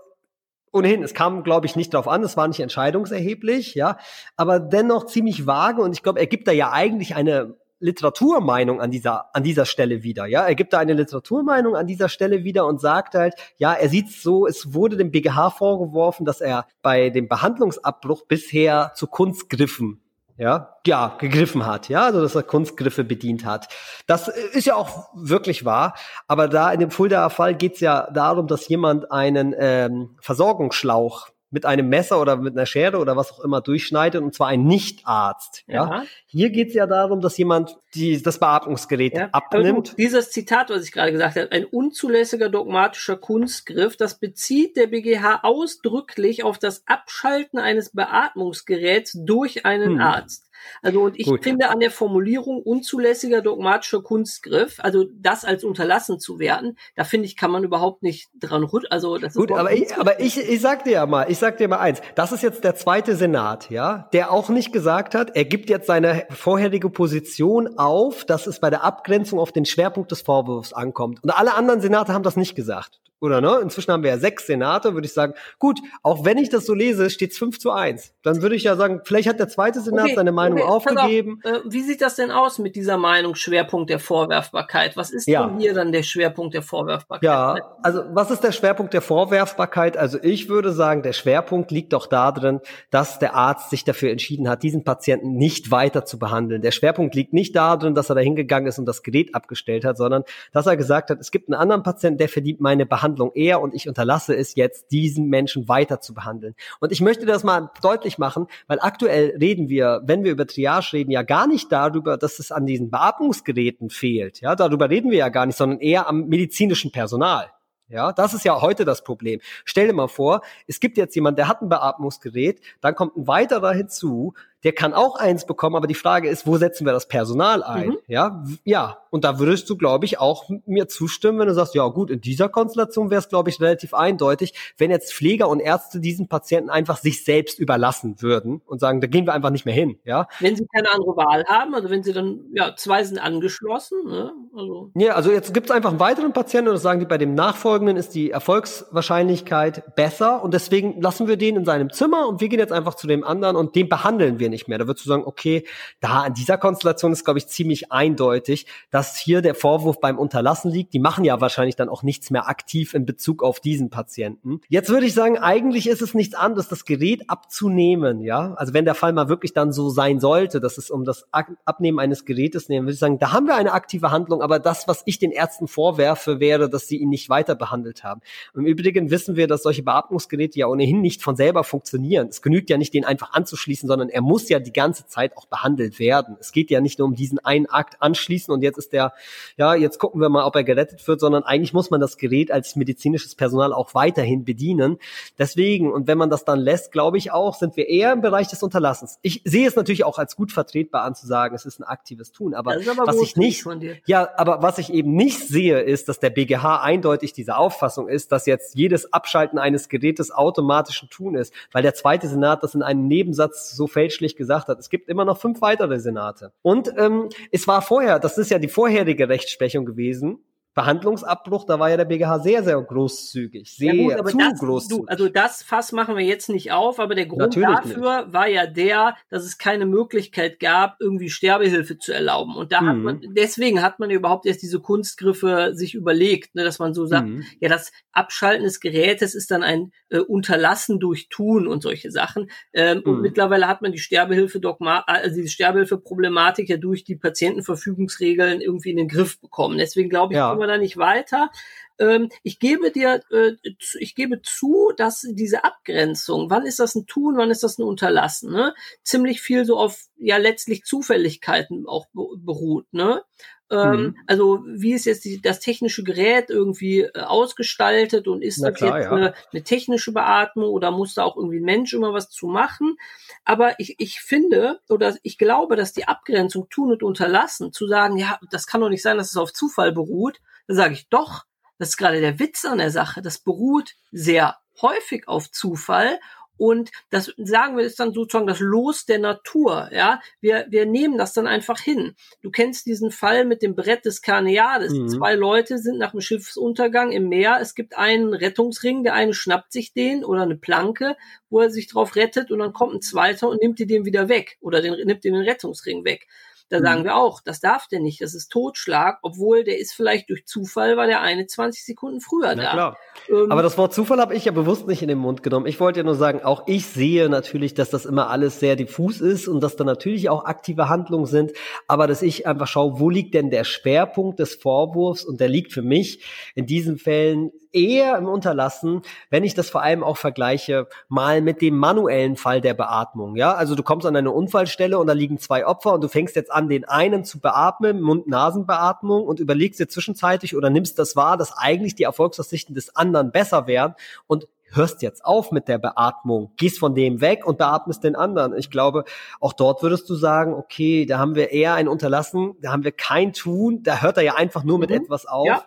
ohnehin, 0.72 1.02
es 1.02 1.14
kam, 1.14 1.42
glaube 1.42 1.66
ich, 1.66 1.76
nicht 1.76 1.94
darauf 1.94 2.08
an, 2.08 2.22
es 2.22 2.36
war 2.36 2.48
nicht 2.48 2.60
entscheidungserheblich, 2.60 3.74
ja, 3.74 3.98
aber 4.36 4.60
dennoch 4.60 5.06
ziemlich 5.06 5.46
vage 5.46 5.82
und 5.82 5.92
ich 5.92 6.02
glaube, 6.02 6.20
er 6.20 6.26
gibt 6.26 6.48
da 6.48 6.52
ja 6.52 6.72
eigentlich 6.72 7.16
eine 7.16 7.56
Literaturmeinung 7.80 8.80
an 8.80 8.90
dieser, 8.90 9.34
an 9.34 9.44
dieser 9.44 9.64
Stelle 9.64 10.02
wieder, 10.02 10.26
ja. 10.26 10.46
Er 10.46 10.54
gibt 10.54 10.72
da 10.72 10.78
eine 10.78 10.94
Literaturmeinung 10.94 11.76
an 11.76 11.86
dieser 11.86 12.08
Stelle 12.08 12.44
wieder 12.44 12.66
und 12.66 12.80
sagt 12.80 13.14
halt, 13.14 13.34
ja, 13.56 13.72
er 13.72 13.88
sieht 13.88 14.10
so, 14.10 14.46
es 14.46 14.74
wurde 14.74 14.96
dem 14.96 15.10
BGH 15.10 15.50
vorgeworfen, 15.50 16.26
dass 16.26 16.40
er 16.40 16.66
bei 16.82 17.10
dem 17.10 17.28
Behandlungsabbruch 17.28 18.26
bisher 18.26 18.92
zu 18.94 19.06
Kunstgriffen 19.06 20.02
ja, 20.38 20.76
ja, 20.86 21.16
gegriffen 21.18 21.66
hat, 21.66 21.88
ja, 21.88 22.04
also 22.04 22.22
dass 22.22 22.34
er 22.34 22.44
Kunstgriffe 22.44 23.04
bedient 23.04 23.44
hat. 23.44 23.68
Das 24.06 24.28
ist 24.28 24.66
ja 24.66 24.76
auch 24.76 25.08
wirklich 25.14 25.64
wahr, 25.64 25.94
aber 26.28 26.48
da 26.48 26.70
in 26.72 26.80
dem 26.80 26.90
Fuldaer 26.90 27.28
Fall 27.28 27.56
geht 27.56 27.74
es 27.74 27.80
ja 27.80 28.08
darum, 28.12 28.46
dass 28.46 28.68
jemand 28.68 29.10
einen 29.10 29.54
ähm, 29.58 30.16
Versorgungsschlauch 30.20 31.28
mit 31.50 31.64
einem 31.64 31.88
Messer 31.88 32.20
oder 32.20 32.36
mit 32.36 32.54
einer 32.54 32.66
Schere 32.66 32.98
oder 32.98 33.16
was 33.16 33.32
auch 33.32 33.40
immer 33.40 33.60
durchschneidet, 33.60 34.22
und 34.22 34.34
zwar 34.34 34.48
ein 34.48 34.64
Nichtarzt. 34.64 35.64
Ja. 35.66 35.74
ja. 35.74 36.02
Hier 36.26 36.50
geht 36.50 36.68
es 36.68 36.74
ja 36.74 36.86
darum, 36.86 37.20
dass 37.20 37.38
jemand 37.38 37.76
die, 37.94 38.20
das 38.20 38.38
Beatmungsgerät 38.38 39.14
ja. 39.14 39.28
abnimmt. 39.32 39.96
dieses 39.96 40.30
Zitat, 40.30 40.68
was 40.70 40.84
ich 40.84 40.92
gerade 40.92 41.12
gesagt 41.12 41.36
habe, 41.36 41.50
ein 41.52 41.64
unzulässiger 41.64 42.50
dogmatischer 42.50 43.16
Kunstgriff, 43.16 43.96
das 43.96 44.18
bezieht 44.18 44.76
der 44.76 44.88
BGH 44.88 45.40
ausdrücklich 45.42 46.44
auf 46.44 46.58
das 46.58 46.86
Abschalten 46.86 47.58
eines 47.58 47.90
Beatmungsgeräts 47.90 49.16
durch 49.24 49.64
einen 49.64 49.94
hm. 49.94 50.00
Arzt. 50.00 50.47
Also 50.82 51.02
und 51.02 51.18
ich 51.18 51.26
Gut. 51.26 51.42
finde 51.42 51.68
an 51.70 51.80
der 51.80 51.90
Formulierung 51.90 52.62
unzulässiger 52.62 53.42
dogmatischer 53.42 54.02
Kunstgriff, 54.02 54.78
also 54.78 55.06
das 55.14 55.44
als 55.44 55.64
unterlassen 55.64 56.18
zu 56.18 56.38
werden, 56.38 56.76
da 56.96 57.04
finde 57.04 57.26
ich, 57.26 57.36
kann 57.36 57.50
man 57.50 57.64
überhaupt 57.64 58.02
nicht 58.02 58.30
dran 58.38 58.64
rütteln. 58.64 58.90
Also 58.92 59.18
das 59.18 59.34
Gut, 59.34 59.52
aber 59.52 59.72
ich, 59.72 59.96
aber 59.96 60.20
ich, 60.20 60.38
ich 60.38 60.60
sag 60.60 60.84
dir 60.84 60.92
ja 60.92 61.06
mal, 61.06 61.30
ich 61.30 61.38
sag 61.38 61.56
dir 61.58 61.68
mal 61.68 61.78
eins, 61.78 62.00
das 62.14 62.32
ist 62.32 62.42
jetzt 62.42 62.64
der 62.64 62.74
zweite 62.74 63.16
Senat, 63.16 63.70
ja, 63.70 64.08
der 64.12 64.32
auch 64.32 64.48
nicht 64.48 64.72
gesagt 64.72 65.14
hat, 65.14 65.34
er 65.34 65.44
gibt 65.44 65.70
jetzt 65.70 65.86
seine 65.86 66.26
vorherige 66.30 66.90
Position 66.90 67.78
auf, 67.78 68.24
dass 68.24 68.46
es 68.46 68.60
bei 68.60 68.70
der 68.70 68.84
Abgrenzung 68.84 69.38
auf 69.38 69.52
den 69.52 69.64
Schwerpunkt 69.64 70.10
des 70.10 70.22
Vorwurfs 70.22 70.72
ankommt. 70.72 71.22
Und 71.22 71.30
alle 71.30 71.54
anderen 71.54 71.80
Senate 71.80 72.12
haben 72.12 72.22
das 72.22 72.36
nicht 72.36 72.54
gesagt 72.54 73.00
oder 73.20 73.40
ne? 73.40 73.58
Inzwischen 73.62 73.92
haben 73.92 74.02
wir 74.02 74.10
ja 74.10 74.18
sechs 74.18 74.46
Senate, 74.46 74.94
würde 74.94 75.06
ich 75.06 75.12
sagen, 75.12 75.34
gut, 75.58 75.80
auch 76.02 76.24
wenn 76.24 76.38
ich 76.38 76.50
das 76.50 76.66
so 76.66 76.74
lese, 76.74 77.10
steht 77.10 77.32
es 77.32 77.38
5 77.38 77.58
zu 77.58 77.72
1. 77.72 78.14
Dann 78.22 78.42
würde 78.42 78.54
ich 78.54 78.64
ja 78.64 78.76
sagen, 78.76 79.00
vielleicht 79.04 79.28
hat 79.28 79.40
der 79.40 79.48
zweite 79.48 79.80
Senat 79.80 80.06
okay, 80.06 80.14
seine 80.14 80.32
Meinung 80.32 80.60
okay, 80.60 80.68
aufgegeben. 80.68 81.40
Auf, 81.44 81.52
äh, 81.52 81.60
wie 81.66 81.82
sieht 81.82 82.00
das 82.00 82.16
denn 82.16 82.30
aus 82.30 82.58
mit 82.58 82.76
dieser 82.76 82.96
Meinung 82.96 83.34
Schwerpunkt 83.34 83.90
der 83.90 83.98
Vorwerfbarkeit? 83.98 84.96
Was 84.96 85.10
ist 85.10 85.26
ja. 85.26 85.46
denn 85.46 85.58
hier 85.58 85.74
dann 85.74 85.92
der 85.92 86.02
Schwerpunkt 86.02 86.54
der 86.54 86.62
Vorwerfbarkeit? 86.62 87.24
Ja, 87.24 87.56
also 87.82 88.02
was 88.12 88.30
ist 88.30 88.44
der 88.44 88.52
Schwerpunkt 88.52 88.94
der 88.94 89.02
Vorwerfbarkeit? 89.02 89.96
Also 89.96 90.18
ich 90.22 90.48
würde 90.48 90.72
sagen, 90.72 91.02
der 91.02 91.12
Schwerpunkt 91.12 91.70
liegt 91.70 91.92
doch 91.92 92.06
darin, 92.06 92.60
dass 92.90 93.18
der 93.18 93.34
Arzt 93.34 93.70
sich 93.70 93.84
dafür 93.84 94.10
entschieden 94.10 94.48
hat, 94.48 94.62
diesen 94.62 94.84
Patienten 94.84 95.36
nicht 95.36 95.70
weiter 95.70 96.04
zu 96.04 96.18
behandeln. 96.18 96.62
Der 96.62 96.70
Schwerpunkt 96.70 97.14
liegt 97.14 97.32
nicht 97.32 97.56
darin, 97.56 97.94
dass 97.94 98.10
er 98.10 98.14
da 98.14 98.20
hingegangen 98.20 98.68
ist 98.68 98.78
und 98.78 98.86
das 98.86 99.02
Gerät 99.02 99.34
abgestellt 99.34 99.84
hat, 99.84 99.96
sondern 99.96 100.22
dass 100.52 100.66
er 100.66 100.76
gesagt 100.76 101.10
hat, 101.10 101.18
es 101.20 101.30
gibt 101.30 101.48
einen 101.48 101.60
anderen 101.60 101.82
Patienten, 101.82 102.18
der 102.18 102.28
verdient 102.28 102.60
meine 102.60 102.86
Behandlung 102.86 103.07
Behandlung 103.08 103.32
eher 103.34 103.60
und 103.60 103.74
ich 103.74 103.88
unterlasse 103.88 104.36
es 104.36 104.54
jetzt, 104.54 104.90
diesen 104.90 105.28
Menschen 105.28 105.68
weiter 105.68 106.00
zu 106.00 106.14
behandeln. 106.14 106.54
Und 106.80 106.92
ich 106.92 107.00
möchte 107.00 107.26
das 107.26 107.44
mal 107.44 107.70
deutlich 107.82 108.18
machen, 108.18 108.46
weil 108.66 108.78
aktuell 108.80 109.36
reden 109.40 109.68
wir, 109.68 110.02
wenn 110.04 110.24
wir 110.24 110.32
über 110.32 110.46
Triage 110.46 110.92
reden, 110.92 111.10
ja 111.10 111.22
gar 111.22 111.46
nicht 111.46 111.72
darüber, 111.72 112.16
dass 112.16 112.38
es 112.38 112.52
an 112.52 112.66
diesen 112.66 112.90
Beatmungsgeräten 112.90 113.90
fehlt. 113.90 114.40
Ja, 114.40 114.54
darüber 114.54 114.90
reden 114.90 115.10
wir 115.10 115.18
ja 115.18 115.28
gar 115.28 115.46
nicht, 115.46 115.56
sondern 115.56 115.80
eher 115.80 116.08
am 116.08 116.26
medizinischen 116.26 116.92
Personal. 116.92 117.50
Ja, 117.90 118.12
das 118.12 118.34
ist 118.34 118.44
ja 118.44 118.60
heute 118.60 118.84
das 118.84 119.02
Problem. 119.02 119.40
Stell 119.64 119.86
dir 119.86 119.94
mal 119.94 120.08
vor, 120.08 120.42
es 120.66 120.78
gibt 120.78 120.98
jetzt 120.98 121.14
jemand, 121.14 121.38
der 121.38 121.48
hat 121.48 121.62
ein 121.62 121.70
Beatmungsgerät, 121.70 122.60
dann 122.82 122.94
kommt 122.94 123.16
ein 123.16 123.26
weiterer 123.26 123.72
hinzu, 123.72 124.34
der 124.64 124.72
kann 124.72 124.92
auch 124.92 125.16
eins 125.16 125.46
bekommen, 125.46 125.76
aber 125.76 125.86
die 125.86 125.94
Frage 125.94 126.28
ist, 126.28 126.46
wo 126.46 126.56
setzen 126.56 126.84
wir 126.84 126.92
das 126.92 127.06
Personal 127.06 127.62
ein? 127.62 127.90
Mhm. 127.90 127.98
Ja, 128.08 128.44
ja. 128.64 128.98
Und 129.10 129.24
da 129.24 129.38
würdest 129.38 129.70
du, 129.70 129.76
glaube 129.76 130.04
ich, 130.04 130.18
auch 130.18 130.50
mir 130.66 130.88
zustimmen, 130.88 131.38
wenn 131.38 131.48
du 131.48 131.54
sagst, 131.54 131.74
ja 131.74 131.86
gut, 131.86 132.10
in 132.10 132.20
dieser 132.20 132.48
Konstellation 132.48 133.10
wäre 133.10 133.20
es, 133.20 133.28
glaube 133.28 133.50
ich, 133.50 133.60
relativ 133.60 133.94
eindeutig, 133.94 134.52
wenn 134.76 134.90
jetzt 134.90 135.14
Pfleger 135.14 135.48
und 135.48 135.60
Ärzte 135.60 136.00
diesen 136.00 136.28
Patienten 136.28 136.70
einfach 136.70 136.98
sich 136.98 137.24
selbst 137.24 137.58
überlassen 137.58 138.20
würden 138.20 138.60
und 138.66 138.80
sagen, 138.80 139.00
da 139.00 139.06
gehen 139.06 139.26
wir 139.26 139.32
einfach 139.32 139.50
nicht 139.50 139.64
mehr 139.64 139.74
hin. 139.74 139.98
Ja. 140.04 140.26
Wenn 140.40 140.56
sie 140.56 140.66
keine 140.66 140.90
andere 140.90 141.16
Wahl 141.16 141.44
haben, 141.46 141.74
also 141.74 141.88
wenn 141.88 142.02
sie 142.02 142.12
dann, 142.12 142.40
ja, 142.52 142.74
zwei 142.76 143.04
sind 143.04 143.18
angeschlossen. 143.18 143.98
Ne? 144.06 144.32
Also. 144.54 144.90
Ja, 144.94 145.14
also 145.14 145.30
jetzt 145.30 145.54
gibt 145.54 145.70
es 145.70 145.74
einfach 145.74 145.90
einen 145.90 146.00
weiteren 146.00 146.32
Patienten 146.32 146.68
und 146.68 146.74
das 146.74 146.82
sagen 146.82 147.00
die, 147.00 147.06
bei 147.06 147.18
dem 147.18 147.34
Nachfolgenden 147.34 147.96
ist 147.96 148.14
die 148.14 148.30
Erfolgswahrscheinlichkeit 148.30 149.94
besser 149.94 150.42
und 150.42 150.52
deswegen 150.52 151.00
lassen 151.00 151.28
wir 151.28 151.36
den 151.36 151.56
in 151.56 151.64
seinem 151.64 151.90
Zimmer 151.90 152.28
und 152.28 152.40
wir 152.40 152.48
gehen 152.48 152.58
jetzt 152.58 152.72
einfach 152.72 152.94
zu 152.94 153.06
dem 153.06 153.24
anderen 153.24 153.56
und 153.56 153.74
den 153.76 153.88
behandeln 153.88 154.38
wir 154.38 154.47
wir 154.48 154.50
nicht 154.50 154.68
mehr. 154.68 154.78
Da 154.78 154.86
würdest 154.86 155.04
du 155.06 155.10
sagen, 155.10 155.24
okay, 155.24 155.64
da 156.00 156.26
in 156.26 156.34
dieser 156.34 156.58
Konstellation 156.58 157.12
ist, 157.12 157.24
glaube 157.24 157.38
ich, 157.38 157.46
ziemlich 157.46 157.92
eindeutig, 157.92 158.66
dass 158.90 159.16
hier 159.16 159.42
der 159.42 159.54
Vorwurf 159.54 160.00
beim 160.00 160.18
Unterlassen 160.18 160.70
liegt. 160.70 160.94
Die 160.94 160.98
machen 160.98 161.24
ja 161.24 161.40
wahrscheinlich 161.40 161.76
dann 161.76 161.88
auch 161.88 162.02
nichts 162.02 162.30
mehr 162.30 162.48
aktiv 162.48 162.94
in 162.94 163.06
Bezug 163.06 163.42
auf 163.42 163.60
diesen 163.60 163.90
Patienten. 163.90 164.60
Jetzt 164.68 164.88
würde 164.90 165.06
ich 165.06 165.14
sagen, 165.14 165.38
eigentlich 165.38 165.88
ist 165.88 166.02
es 166.02 166.14
nichts 166.14 166.34
anderes, 166.34 166.68
das 166.68 166.84
Gerät 166.84 167.28
abzunehmen, 167.28 168.20
ja. 168.20 168.54
Also 168.54 168.74
wenn 168.74 168.84
der 168.84 168.94
Fall 168.94 169.12
mal 169.12 169.28
wirklich 169.28 169.52
dann 169.52 169.72
so 169.72 169.90
sein 169.90 170.20
sollte, 170.20 170.60
dass 170.60 170.78
es 170.78 170.90
um 170.90 171.04
das 171.04 171.26
Abnehmen 171.32 171.98
eines 171.98 172.24
Gerätes 172.24 172.68
nehmen, 172.68 172.86
würde 172.86 172.94
ich 172.94 172.98
sagen, 172.98 173.18
da 173.18 173.32
haben 173.32 173.46
wir 173.46 173.56
eine 173.56 173.72
aktive 173.72 174.10
Handlung, 174.10 174.42
aber 174.42 174.58
das, 174.58 174.88
was 174.88 175.02
ich 175.06 175.18
den 175.18 175.30
Ärzten 175.30 175.68
vorwerfe, 175.68 176.40
wäre, 176.40 176.70
dass 176.70 176.88
sie 176.88 176.96
ihn 176.96 177.08
nicht 177.08 177.28
weiter 177.28 177.54
behandelt 177.54 178.04
haben. 178.04 178.20
Im 178.54 178.66
Übrigen 178.66 179.10
wissen 179.10 179.36
wir, 179.36 179.46
dass 179.46 179.62
solche 179.62 179.82
Beatmungsgeräte 179.82 180.58
ja 180.58 180.66
ohnehin 180.66 181.00
nicht 181.00 181.22
von 181.22 181.36
selber 181.36 181.64
funktionieren. 181.64 182.28
Es 182.28 182.42
genügt 182.42 182.70
ja 182.70 182.78
nicht, 182.78 182.94
den 182.94 183.04
einfach 183.04 183.32
anzuschließen, 183.32 183.88
sondern 183.88 184.08
er 184.08 184.22
muss 184.22 184.37
muss 184.38 184.48
ja 184.48 184.60
die 184.60 184.72
ganze 184.72 185.04
Zeit 185.06 185.36
auch 185.36 185.46
behandelt 185.46 185.98
werden. 185.98 186.36
Es 186.38 186.52
geht 186.52 186.70
ja 186.70 186.80
nicht 186.80 187.00
nur 187.00 187.08
um 187.08 187.16
diesen 187.16 187.40
einen 187.40 187.66
Akt 187.66 188.00
anschließen 188.00 188.54
und 188.54 188.62
jetzt 188.62 188.78
ist 188.78 188.92
der, 188.92 189.12
ja, 189.56 189.74
jetzt 189.74 189.98
gucken 189.98 190.20
wir 190.20 190.28
mal, 190.28 190.44
ob 190.44 190.54
er 190.54 190.62
gerettet 190.62 191.06
wird, 191.08 191.18
sondern 191.18 191.42
eigentlich 191.42 191.72
muss 191.72 191.90
man 191.90 192.00
das 192.00 192.18
Gerät 192.18 192.52
als 192.52 192.76
medizinisches 192.76 193.34
Personal 193.34 193.72
auch 193.72 193.94
weiterhin 193.94 194.44
bedienen. 194.44 194.98
Deswegen, 195.40 195.90
und 195.90 196.06
wenn 196.06 196.18
man 196.18 196.30
das 196.30 196.44
dann 196.44 196.60
lässt, 196.60 196.92
glaube 196.92 197.18
ich 197.18 197.32
auch, 197.32 197.56
sind 197.56 197.76
wir 197.76 197.88
eher 197.88 198.12
im 198.12 198.20
Bereich 198.20 198.46
des 198.46 198.62
Unterlassens. 198.62 199.18
Ich 199.22 199.42
sehe 199.44 199.66
es 199.66 199.74
natürlich 199.74 200.04
auch 200.04 200.18
als 200.18 200.36
gut 200.36 200.52
vertretbar 200.52 201.02
an 201.02 201.16
zu 201.16 201.26
sagen, 201.26 201.56
es 201.56 201.66
ist 201.66 201.80
ein 201.80 201.84
aktives 201.84 202.30
Tun, 202.30 202.54
aber, 202.54 202.74
aber 202.74 203.06
was 203.08 203.20
ich 203.20 203.34
nicht, 203.34 203.66
ja, 204.06 204.28
aber 204.36 204.62
was 204.62 204.78
ich 204.78 204.92
eben 204.92 205.14
nicht 205.14 205.40
sehe, 205.40 205.80
ist, 205.80 206.08
dass 206.08 206.20
der 206.20 206.30
BGH 206.30 206.80
eindeutig 206.80 207.32
diese 207.32 207.56
Auffassung 207.56 208.08
ist, 208.08 208.30
dass 208.30 208.46
jetzt 208.46 208.76
jedes 208.76 209.12
Abschalten 209.12 209.58
eines 209.58 209.88
Gerätes 209.88 210.30
automatisch 210.30 211.02
ein 211.02 211.10
Tun 211.10 211.34
ist, 211.34 211.52
weil 211.72 211.82
der 211.82 211.94
zweite 211.94 212.28
Senat 212.28 212.62
das 212.62 212.76
in 212.76 212.84
einem 212.84 213.08
Nebensatz 213.08 213.72
so 213.72 213.88
fälschlich 213.88 214.27
öffentlich 214.28 214.36
gesagt 214.36 214.68
hat. 214.68 214.78
Es 214.78 214.90
gibt 214.90 215.08
immer 215.08 215.24
noch 215.24 215.38
fünf 215.38 215.60
weitere 215.60 215.98
Senate. 215.98 216.52
Und 216.62 216.92
ähm, 216.96 217.28
es 217.50 217.66
war 217.66 217.82
vorher, 217.82 218.18
das 218.18 218.38
ist 218.38 218.50
ja 218.50 218.58
die 218.58 218.68
vorherige 218.68 219.28
Rechtsprechung 219.28 219.84
gewesen, 219.84 220.38
Behandlungsabbruch, 220.78 221.64
da 221.64 221.80
war 221.80 221.90
ja 221.90 221.96
der 221.96 222.04
BGH 222.04 222.38
sehr, 222.38 222.62
sehr 222.62 222.80
großzügig. 222.80 223.74
Sehr 223.74 223.94
ja 223.94 224.20
gut, 224.20 224.30
zu 224.30 224.38
das, 224.38 224.60
großzügig. 224.60 225.06
Du, 225.06 225.08
also 225.08 225.28
das 225.28 225.64
Fass 225.64 225.90
machen 225.90 226.16
wir 226.16 226.24
jetzt 226.24 226.48
nicht 226.48 226.70
auf, 226.70 227.00
aber 227.00 227.16
der 227.16 227.26
Grund 227.26 227.40
Natürlich 227.40 227.68
dafür 227.68 228.20
nicht. 228.22 228.32
war 228.32 228.46
ja 228.46 228.64
der, 228.66 229.16
dass 229.28 229.44
es 229.44 229.58
keine 229.58 229.86
Möglichkeit 229.86 230.60
gab, 230.60 230.96
irgendwie 231.00 231.30
Sterbehilfe 231.30 231.98
zu 231.98 232.12
erlauben. 232.12 232.54
Und 232.54 232.70
da 232.70 232.80
mhm. 232.80 232.86
hat 232.86 232.96
man, 232.98 233.20
deswegen 233.34 233.82
hat 233.82 233.98
man 233.98 234.10
überhaupt 234.10 234.46
erst 234.46 234.62
diese 234.62 234.78
Kunstgriffe 234.78 235.72
sich 235.74 235.94
überlegt, 235.94 236.54
ne, 236.54 236.62
dass 236.62 236.78
man 236.78 236.94
so 236.94 237.06
sagt, 237.06 237.26
mhm. 237.26 237.42
ja, 237.58 237.68
das 237.68 237.90
Abschalten 238.12 238.62
des 238.62 238.78
Gerätes 238.78 239.34
ist 239.34 239.50
dann 239.50 239.64
ein 239.64 239.90
äh, 240.10 240.20
Unterlassen 240.20 241.00
durch 241.00 241.28
Tun 241.28 241.66
und 241.66 241.82
solche 241.82 242.12
Sachen. 242.12 242.52
Ähm, 242.72 242.98
mhm. 242.98 243.02
Und 243.10 243.22
mittlerweile 243.22 243.66
hat 243.66 243.82
man 243.82 243.90
die 243.90 243.98
Sterbehilfe-Dogma, 243.98 245.00
also 245.08 245.40
die 245.40 245.48
Sterbehilfe-Problematik 245.48 246.68
ja 246.68 246.76
durch 246.76 247.02
die 247.02 247.16
Patientenverfügungsregeln 247.16 248.60
irgendwie 248.60 248.90
in 248.90 248.96
den 248.96 249.08
Griff 249.08 249.40
bekommen. 249.40 249.76
Deswegen 249.76 250.08
glaube 250.08 250.34
ich, 250.34 250.36
ja 250.36 250.67
da 250.68 250.78
nicht 250.78 250.96
weiter. 250.96 251.50
Ähm, 251.98 252.30
ich 252.42 252.58
gebe 252.60 252.92
dir, 252.92 253.22
äh, 253.30 253.52
ich 253.98 254.14
gebe 254.14 254.40
zu, 254.42 254.92
dass 254.96 255.26
diese 255.28 255.64
Abgrenzung, 255.64 256.48
wann 256.50 256.66
ist 256.66 256.78
das 256.78 256.94
ein 256.94 257.06
Tun, 257.06 257.36
wann 257.36 257.50
ist 257.50 257.64
das 257.64 257.78
ein 257.78 257.82
Unterlassen, 257.82 258.52
ne? 258.52 258.74
ziemlich 259.02 259.40
viel 259.40 259.64
so 259.64 259.76
auf 259.76 260.04
ja 260.16 260.36
letztlich 260.36 260.84
Zufälligkeiten 260.84 261.86
auch 261.88 262.06
beruht. 262.12 262.86
Ne? 262.92 263.22
Ähm, 263.70 263.90
mhm. 263.90 264.16
Also 264.26 264.64
wie 264.66 264.94
ist 264.94 265.04
jetzt 265.04 265.24
die, 265.24 265.42
das 265.42 265.60
technische 265.60 266.02
Gerät 266.02 266.48
irgendwie 266.48 267.00
äh, 267.00 267.20
ausgestaltet 267.20 268.26
und 268.26 268.42
ist 268.42 268.58
Na 268.58 268.70
das 268.70 268.78
klar, 268.78 268.98
jetzt 268.98 269.06
ja. 269.06 269.12
eine, 269.12 269.34
eine, 269.52 269.62
technische 269.62 270.12
Beatmung 270.12 270.70
oder 270.70 270.90
muss 270.90 271.14
da 271.14 271.24
auch 271.24 271.36
irgendwie 271.36 271.58
ein 271.58 271.64
Mensch 271.64 271.92
immer 271.92 272.14
was 272.14 272.30
zu 272.30 272.46
machen? 272.46 272.96
Aber 273.44 273.78
ich, 273.78 273.96
ich 273.98 274.20
finde 274.20 274.80
oder 274.88 275.16
ich 275.22 275.36
glaube, 275.36 275.76
dass 275.76 275.92
die 275.92 276.08
Abgrenzung 276.08 276.70
tun 276.70 276.92
und 276.92 277.02
unterlassen, 277.02 277.72
zu 277.72 277.86
sagen, 277.86 278.16
ja, 278.16 278.38
das 278.50 278.66
kann 278.66 278.80
doch 278.80 278.88
nicht 278.88 279.02
sein, 279.02 279.18
dass 279.18 279.30
es 279.30 279.36
auf 279.36 279.52
Zufall 279.52 279.92
beruht, 279.92 280.40
da 280.68 280.74
sage 280.74 280.94
ich 280.94 281.08
doch, 281.08 281.44
das 281.78 281.90
ist 281.90 281.96
gerade 281.96 282.20
der 282.20 282.38
Witz 282.38 282.64
an 282.64 282.78
der 282.78 282.90
Sache. 282.90 283.22
Das 283.22 283.38
beruht 283.38 283.94
sehr 284.12 284.58
häufig 284.80 285.26
auf 285.26 285.50
Zufall 285.50 286.20
und 286.58 286.90
das 287.10 287.32
sagen 287.36 287.76
wir 287.76 287.84
ist 287.84 288.00
dann 288.00 288.12
sozusagen 288.12 288.48
das 288.48 288.58
Los 288.58 289.06
der 289.06 289.20
Natur. 289.20 289.88
Ja, 289.92 290.20
wir, 290.40 290.66
wir 290.68 290.86
nehmen 290.86 291.16
das 291.16 291.32
dann 291.32 291.46
einfach 291.46 291.78
hin. 291.78 292.16
Du 292.42 292.50
kennst 292.50 292.86
diesen 292.86 293.12
Fall 293.12 293.44
mit 293.44 293.62
dem 293.62 293.76
Brett 293.76 294.04
des 294.04 294.22
Karneades. 294.22 294.92
Mhm. 294.92 295.08
Zwei 295.08 295.34
Leute 295.34 295.78
sind 295.78 295.98
nach 295.98 296.10
dem 296.10 296.20
Schiffsuntergang 296.20 297.12
im 297.12 297.28
Meer. 297.28 297.58
Es 297.60 297.76
gibt 297.76 297.96
einen 297.96 298.34
Rettungsring. 298.34 299.04
Der 299.04 299.14
eine 299.14 299.34
schnappt 299.34 299.72
sich 299.72 299.92
den 299.92 300.24
oder 300.24 300.42
eine 300.42 300.56
Planke, 300.56 301.16
wo 301.48 301.60
er 301.60 301.70
sich 301.70 301.86
drauf 301.86 302.16
rettet 302.16 302.50
und 302.50 302.58
dann 302.58 302.72
kommt 302.72 302.94
ein 302.94 303.02
zweiter 303.02 303.48
und 303.48 303.62
nimmt 303.62 303.78
dir 303.78 303.86
den 303.86 304.04
wieder 304.04 304.28
weg 304.28 304.58
oder 304.60 304.82
den, 304.82 304.94
nimmt 305.06 305.22
den 305.22 305.36
Rettungsring 305.36 306.04
weg. 306.04 306.26
Da 306.68 306.80
mhm. 306.80 306.84
sagen 306.84 307.04
wir 307.04 307.16
auch, 307.16 307.40
das 307.42 307.60
darf 307.60 307.88
der 307.88 308.00
nicht, 308.00 308.20
das 308.20 308.34
ist 308.34 308.50
Totschlag, 308.50 309.18
obwohl 309.22 309.64
der 309.64 309.78
ist 309.78 309.92
vielleicht 309.94 310.28
durch 310.30 310.46
Zufall, 310.46 310.96
war 310.96 311.06
der 311.06 311.22
eine 311.22 311.46
20 311.46 311.84
Sekunden 311.84 312.20
früher 312.20 312.54
Na, 312.54 312.62
da. 312.62 312.70
Klar. 312.72 312.98
Ähm, 313.28 313.50
Aber 313.50 313.62
das 313.62 313.78
Wort 313.78 313.94
Zufall 313.94 314.20
habe 314.20 314.34
ich 314.34 314.44
ja 314.44 314.52
bewusst 314.52 314.86
nicht 314.86 315.02
in 315.02 315.08
den 315.08 315.18
Mund 315.18 315.42
genommen. 315.42 315.66
Ich 315.66 315.80
wollte 315.80 316.00
ja 316.00 316.04
nur 316.04 316.14
sagen, 316.14 316.42
auch 316.42 316.64
ich 316.66 316.86
sehe 316.86 317.28
natürlich, 317.28 317.74
dass 317.74 317.90
das 317.90 318.06
immer 318.06 318.28
alles 318.30 318.60
sehr 318.60 318.76
diffus 318.76 319.20
ist 319.20 319.48
und 319.48 319.62
dass 319.62 319.76
da 319.76 319.84
natürlich 319.84 320.28
auch 320.28 320.44
aktive 320.44 320.88
Handlungen 320.88 321.26
sind, 321.26 321.52
aber 321.86 322.06
dass 322.06 322.22
ich 322.22 322.46
einfach 322.46 322.66
schaue, 322.66 323.00
wo 323.00 323.10
liegt 323.10 323.34
denn 323.34 323.50
der 323.50 323.64
Schwerpunkt 323.64 324.38
des 324.38 324.54
Vorwurfs 324.54 325.24
und 325.24 325.40
der 325.40 325.48
liegt 325.48 325.72
für 325.72 325.82
mich 325.82 326.24
in 326.54 326.66
diesen 326.66 326.98
Fällen 326.98 327.50
eher 327.78 328.16
im 328.18 328.26
Unterlassen, 328.26 329.02
wenn 329.30 329.44
ich 329.44 329.54
das 329.54 329.70
vor 329.70 329.82
allem 329.82 330.02
auch 330.02 330.16
vergleiche, 330.16 330.88
mal 331.08 331.40
mit 331.40 331.62
dem 331.62 331.76
manuellen 331.76 332.36
Fall 332.36 332.60
der 332.60 332.74
Beatmung. 332.74 333.36
Ja, 333.36 333.54
also 333.54 333.74
du 333.74 333.82
kommst 333.82 334.06
an 334.06 334.16
eine 334.16 334.30
Unfallstelle 334.30 334.98
und 334.98 335.06
da 335.06 335.12
liegen 335.12 335.38
zwei 335.38 335.66
Opfer 335.66 335.94
und 335.94 336.02
du 336.02 336.08
fängst 336.08 336.36
jetzt 336.36 336.52
an, 336.52 336.68
den 336.68 336.84
einen 336.84 337.24
zu 337.24 337.40
beatmen, 337.40 338.00
Mund-Nasen-Beatmung 338.00 339.24
und 339.24 339.40
überlegst 339.40 339.80
dir 339.80 339.88
zwischenzeitlich 339.88 340.56
oder 340.56 340.70
nimmst 340.70 340.98
das 340.98 341.16
wahr, 341.16 341.36
dass 341.36 341.56
eigentlich 341.56 341.94
die 341.94 342.04
Erfolgsaussichten 342.04 342.74
des 342.74 342.96
anderen 342.96 343.30
besser 343.30 343.66
wären 343.66 343.94
und 344.26 344.48
hörst 344.72 345.02
jetzt 345.02 345.24
auf 345.24 345.52
mit 345.52 345.68
der 345.68 345.78
Beatmung, 345.78 346.52
gehst 346.56 346.78
von 346.78 346.94
dem 346.94 347.20
weg 347.20 347.46
und 347.46 347.58
beatmest 347.58 348.04
den 348.04 348.16
anderen. 348.16 348.56
Ich 348.56 348.70
glaube, 348.70 349.04
auch 349.40 349.52
dort 349.52 349.82
würdest 349.82 350.08
du 350.08 350.14
sagen, 350.14 350.54
okay, 350.54 351.06
da 351.06 351.18
haben 351.18 351.34
wir 351.34 351.50
eher 351.50 351.74
ein 351.74 351.88
Unterlassen, 351.88 352.54
da 352.60 352.72
haben 352.72 352.84
wir 352.84 352.92
kein 352.92 353.32
Tun, 353.32 353.82
da 353.82 354.02
hört 354.02 354.16
er 354.16 354.22
ja 354.22 354.34
einfach 354.34 354.64
nur 354.64 354.78
mit 354.78 354.90
mhm. 354.90 354.96
etwas 354.96 355.26
auf. 355.26 355.46
Ja, 355.46 355.64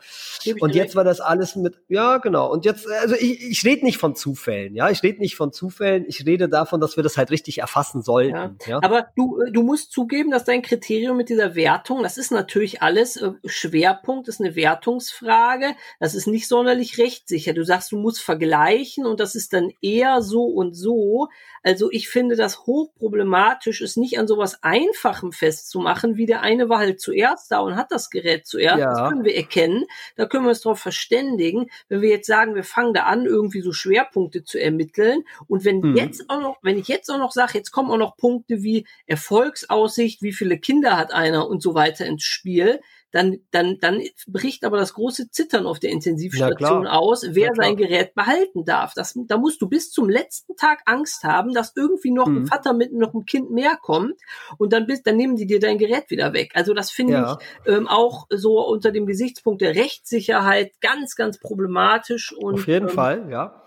und 0.59 0.75
jetzt 0.75 0.95
war 0.95 1.03
das 1.03 1.19
alles 1.19 1.55
mit, 1.55 1.75
ja, 1.87 2.17
genau. 2.17 2.51
Und 2.51 2.65
jetzt, 2.65 2.87
also 3.01 3.15
ich, 3.15 3.41
ich 3.49 3.65
rede 3.65 3.85
nicht 3.85 3.97
von 3.97 4.15
Zufällen, 4.15 4.75
ja, 4.75 4.89
ich 4.89 5.03
rede 5.03 5.19
nicht 5.19 5.35
von 5.35 5.51
Zufällen, 5.51 6.05
ich 6.07 6.25
rede 6.25 6.49
davon, 6.49 6.81
dass 6.81 6.95
wir 6.95 7.03
das 7.03 7.17
halt 7.17 7.31
richtig 7.31 7.59
erfassen 7.59 8.01
sollten. 8.01 8.35
Ja. 8.35 8.55
ja. 8.67 8.79
Aber 8.81 9.07
du, 9.15 9.41
äh, 9.41 9.51
du 9.51 9.63
musst 9.63 9.91
zugeben, 9.91 10.31
dass 10.31 10.43
dein 10.43 10.61
Kriterium 10.61 11.17
mit 11.17 11.29
dieser 11.29 11.55
Wertung, 11.55 12.03
das 12.03 12.17
ist 12.17 12.31
natürlich 12.31 12.81
alles 12.81 13.17
äh, 13.17 13.31
Schwerpunkt, 13.45 14.27
ist 14.27 14.41
eine 14.41 14.55
Wertungsfrage, 14.55 15.75
das 15.99 16.15
ist 16.15 16.27
nicht 16.27 16.47
sonderlich 16.47 16.97
rechtssicher. 16.97 17.53
Du 17.53 17.63
sagst, 17.63 17.91
du 17.91 17.97
musst 17.97 18.21
vergleichen, 18.21 18.90
vergleichen 18.91 19.05
und 19.05 19.19
das 19.19 19.35
ist 19.35 19.53
dann 19.53 19.71
eher 19.81 20.21
so 20.21 20.45
und 20.45 20.73
so. 20.73 21.29
Also 21.63 21.91
ich 21.91 22.09
finde 22.09 22.35
das 22.35 22.65
hochproblematisch, 22.65 23.81
es 23.81 23.97
nicht 23.97 24.17
an 24.19 24.27
sowas 24.27 24.63
Einfachem 24.63 25.31
festzumachen, 25.31 26.17
wie 26.17 26.25
der 26.25 26.41
eine 26.41 26.69
war 26.69 26.79
halt 26.79 26.99
zuerst 26.99 27.51
da 27.51 27.59
und 27.59 27.75
hat 27.75 27.91
das 27.91 28.09
Gerät 28.09 28.45
zuerst. 28.45 28.79
Ja. 28.79 28.91
Das 28.91 29.09
können 29.09 29.23
wir 29.23 29.35
erkennen. 29.35 29.85
Da 30.15 30.25
können 30.25 30.45
wir 30.45 30.49
uns 30.49 30.61
darauf 30.61 30.79
verständigen. 30.79 31.69
Wenn 31.89 32.01
wir 32.01 32.09
jetzt 32.09 32.27
sagen, 32.27 32.55
wir 32.55 32.63
fangen 32.63 32.93
da 32.93 33.03
an, 33.03 33.25
irgendwie 33.25 33.61
so 33.61 33.71
Schwerpunkte 33.71 34.43
zu 34.43 34.59
ermitteln 34.59 35.23
und 35.47 35.65
wenn 35.65 35.79
mhm. 35.79 35.95
jetzt 35.95 36.29
auch 36.29 36.41
noch, 36.41 36.57
wenn 36.61 36.77
ich 36.77 36.87
jetzt 36.87 37.09
auch 37.09 37.17
noch 37.17 37.31
sage, 37.31 37.57
jetzt 37.57 37.71
kommen 37.71 37.91
auch 37.91 37.97
noch 37.97 38.17
Punkte 38.17 38.63
wie 38.63 38.85
Erfolgsaussicht, 39.05 40.21
wie 40.21 40.33
viele 40.33 40.57
Kinder 40.57 40.97
hat 40.97 41.13
einer 41.13 41.47
und 41.47 41.61
so 41.61 41.73
weiter 41.73 42.05
ins 42.05 42.23
Spiel, 42.23 42.81
dann, 43.11 43.39
dann, 43.51 43.77
dann 43.79 44.01
bricht 44.27 44.63
aber 44.63 44.77
das 44.77 44.93
große 44.93 45.29
Zittern 45.31 45.65
auf 45.65 45.79
der 45.79 45.91
Intensivstation 45.91 46.87
aus, 46.87 47.25
wer 47.29 47.53
sein 47.55 47.75
Gerät 47.75 48.15
behalten 48.15 48.65
darf. 48.65 48.93
Das, 48.93 49.17
da 49.27 49.37
musst 49.37 49.61
du 49.61 49.67
bis 49.67 49.91
zum 49.91 50.09
letzten 50.09 50.55
Tag 50.55 50.81
Angst 50.85 51.23
haben, 51.23 51.53
dass 51.53 51.73
irgendwie 51.75 52.11
noch 52.11 52.27
mhm. 52.27 52.37
ein 52.37 52.45
Vater 52.47 52.73
mit 52.73 52.93
noch 52.93 53.13
einem 53.13 53.25
Kind 53.25 53.51
mehr 53.51 53.77
kommt 53.81 54.15
und 54.57 54.73
dann 54.73 54.87
bist, 54.87 55.05
dann 55.07 55.17
nehmen 55.17 55.35
die 55.35 55.45
dir 55.45 55.59
dein 55.59 55.77
Gerät 55.77 56.09
wieder 56.09 56.33
weg. 56.33 56.51
Also 56.53 56.73
das 56.73 56.91
finde 56.91 57.13
ja. 57.13 57.37
ich 57.65 57.73
ähm, 57.73 57.87
auch 57.87 58.27
so 58.29 58.65
unter 58.65 58.91
dem 58.91 59.05
Gesichtspunkt 59.05 59.61
der 59.61 59.75
Rechtssicherheit 59.75 60.73
ganz, 60.81 61.15
ganz 61.15 61.39
problematisch. 61.39 62.33
Und, 62.33 62.55
auf 62.55 62.67
jeden 62.67 62.87
ähm, 62.89 62.95
Fall, 62.95 63.27
ja. 63.29 63.61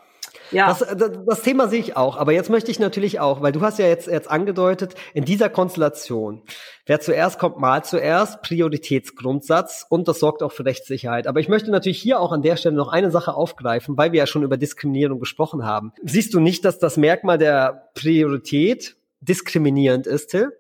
Ja. 0.51 0.69
Das, 0.69 0.81
das, 0.81 1.11
das, 1.27 1.43
Thema 1.43 1.69
sehe 1.69 1.81
ich 1.81 1.97
auch, 1.97 2.17
aber 2.17 2.33
jetzt 2.33 2.51
möchte 2.51 2.71
ich 2.71 2.79
natürlich 2.79 3.21
auch, 3.21 3.43
weil 3.43 3.53
du 3.53 3.61
hast 3.61 3.79
ja 3.79 3.87
jetzt, 3.87 4.07
jetzt 4.07 4.31
angedeutet, 4.31 4.95
in 5.13 5.25
dieser 5.25 5.49
Konstellation, 5.49 6.43
wer 6.87 7.01
zuerst 7.01 7.39
kommt, 7.39 7.59
mal 7.59 7.85
zuerst, 7.85 8.43
Prioritätsgrundsatz 8.43 9.87
und 9.89 10.09
das 10.09 10.21
sorgt 10.21 10.43
auch 10.43 10.53
für 10.53 10.65
Rechtssicherheit. 10.65 11.27
Aber 11.27 11.41
ich 11.41 11.49
möchte 11.49 11.71
natürlich 11.71 12.01
hier 12.01 12.21
auch 12.21 12.33
an 12.33 12.43
der 12.43 12.57
Stelle 12.57 12.77
noch 12.77 12.89
eine 12.89 13.11
Sache 13.11 13.35
aufgreifen, 13.35 13.97
weil 13.97 14.13
wir 14.13 14.19
ja 14.19 14.27
schon 14.27 14.43
über 14.43 14.57
Diskriminierung 14.57 15.19
gesprochen 15.21 15.65
haben. 15.65 15.93
Siehst 16.03 16.35
du 16.35 16.41
nicht, 16.41 16.65
dass 16.65 16.79
das 16.79 16.97
Merkmal 16.97 17.39
der 17.39 17.91
Priorität 17.95 18.97
diskriminierend 19.21 20.07
ist, 20.07 20.29
Till? 20.29 20.53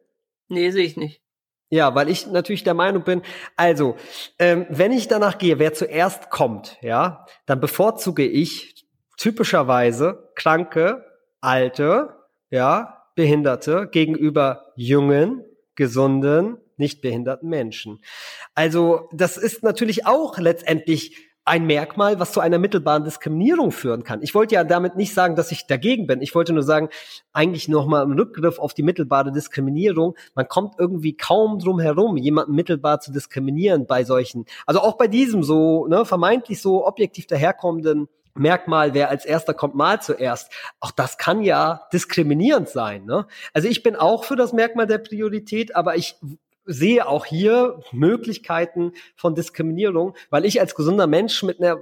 Nee, 0.48 0.70
sehe 0.70 0.84
ich 0.84 0.96
nicht. 0.96 1.20
Ja, 1.70 1.94
weil 1.94 2.08
ich 2.08 2.26
natürlich 2.28 2.62
der 2.62 2.74
Meinung 2.74 3.02
bin, 3.02 3.22
also, 3.56 3.96
ähm, 4.38 4.66
wenn 4.68 4.92
ich 4.92 5.08
danach 5.08 5.38
gehe, 5.38 5.58
wer 5.58 5.72
zuerst 5.72 6.30
kommt, 6.30 6.76
ja, 6.82 7.26
dann 7.46 7.58
bevorzuge 7.58 8.24
ich 8.24 8.73
typischerweise 9.16 10.30
kranke, 10.34 11.04
alte, 11.40 12.14
ja, 12.50 13.02
Behinderte 13.14 13.88
gegenüber 13.90 14.72
jungen, 14.76 15.44
gesunden, 15.76 16.58
nicht 16.76 17.00
behinderten 17.00 17.48
Menschen. 17.48 18.02
Also 18.54 19.08
das 19.12 19.36
ist 19.36 19.62
natürlich 19.62 20.06
auch 20.06 20.38
letztendlich 20.38 21.16
ein 21.46 21.66
Merkmal, 21.66 22.18
was 22.18 22.32
zu 22.32 22.40
einer 22.40 22.58
mittelbaren 22.58 23.04
Diskriminierung 23.04 23.70
führen 23.70 24.02
kann. 24.02 24.22
Ich 24.22 24.34
wollte 24.34 24.54
ja 24.54 24.64
damit 24.64 24.96
nicht 24.96 25.12
sagen, 25.12 25.36
dass 25.36 25.52
ich 25.52 25.66
dagegen 25.66 26.06
bin. 26.06 26.22
Ich 26.22 26.34
wollte 26.34 26.54
nur 26.54 26.62
sagen, 26.62 26.88
eigentlich 27.34 27.68
nochmal 27.68 28.02
im 28.04 28.12
Rückgriff 28.12 28.58
auf 28.58 28.72
die 28.72 28.82
mittelbare 28.82 29.30
Diskriminierung. 29.30 30.16
Man 30.34 30.48
kommt 30.48 30.76
irgendwie 30.78 31.16
kaum 31.16 31.58
drum 31.58 31.80
herum, 31.80 32.16
jemanden 32.16 32.54
mittelbar 32.54 33.00
zu 33.00 33.12
diskriminieren 33.12 33.86
bei 33.86 34.04
solchen, 34.04 34.46
also 34.64 34.80
auch 34.80 34.96
bei 34.96 35.06
diesem 35.06 35.42
so, 35.42 35.86
ne, 35.86 36.06
vermeintlich 36.06 36.62
so 36.62 36.86
objektiv 36.86 37.26
daherkommenden 37.26 38.08
Merkmal, 38.34 38.94
wer 38.94 39.10
als 39.10 39.24
erster 39.24 39.54
kommt, 39.54 39.74
mal 39.74 40.02
zuerst. 40.02 40.52
Auch 40.80 40.90
das 40.90 41.18
kann 41.18 41.42
ja 41.42 41.86
diskriminierend 41.92 42.68
sein. 42.68 43.04
Ne? 43.04 43.26
Also 43.52 43.68
ich 43.68 43.82
bin 43.82 43.96
auch 43.96 44.24
für 44.24 44.36
das 44.36 44.52
Merkmal 44.52 44.86
der 44.86 44.98
Priorität, 44.98 45.76
aber 45.76 45.96
ich 45.96 46.16
sehe 46.66 47.06
auch 47.06 47.26
hier 47.26 47.80
Möglichkeiten 47.92 48.92
von 49.16 49.34
Diskriminierung, 49.34 50.14
weil 50.30 50.44
ich 50.44 50.60
als 50.60 50.74
gesunder 50.74 51.06
Mensch 51.06 51.42
mit 51.42 51.60
einer, 51.60 51.78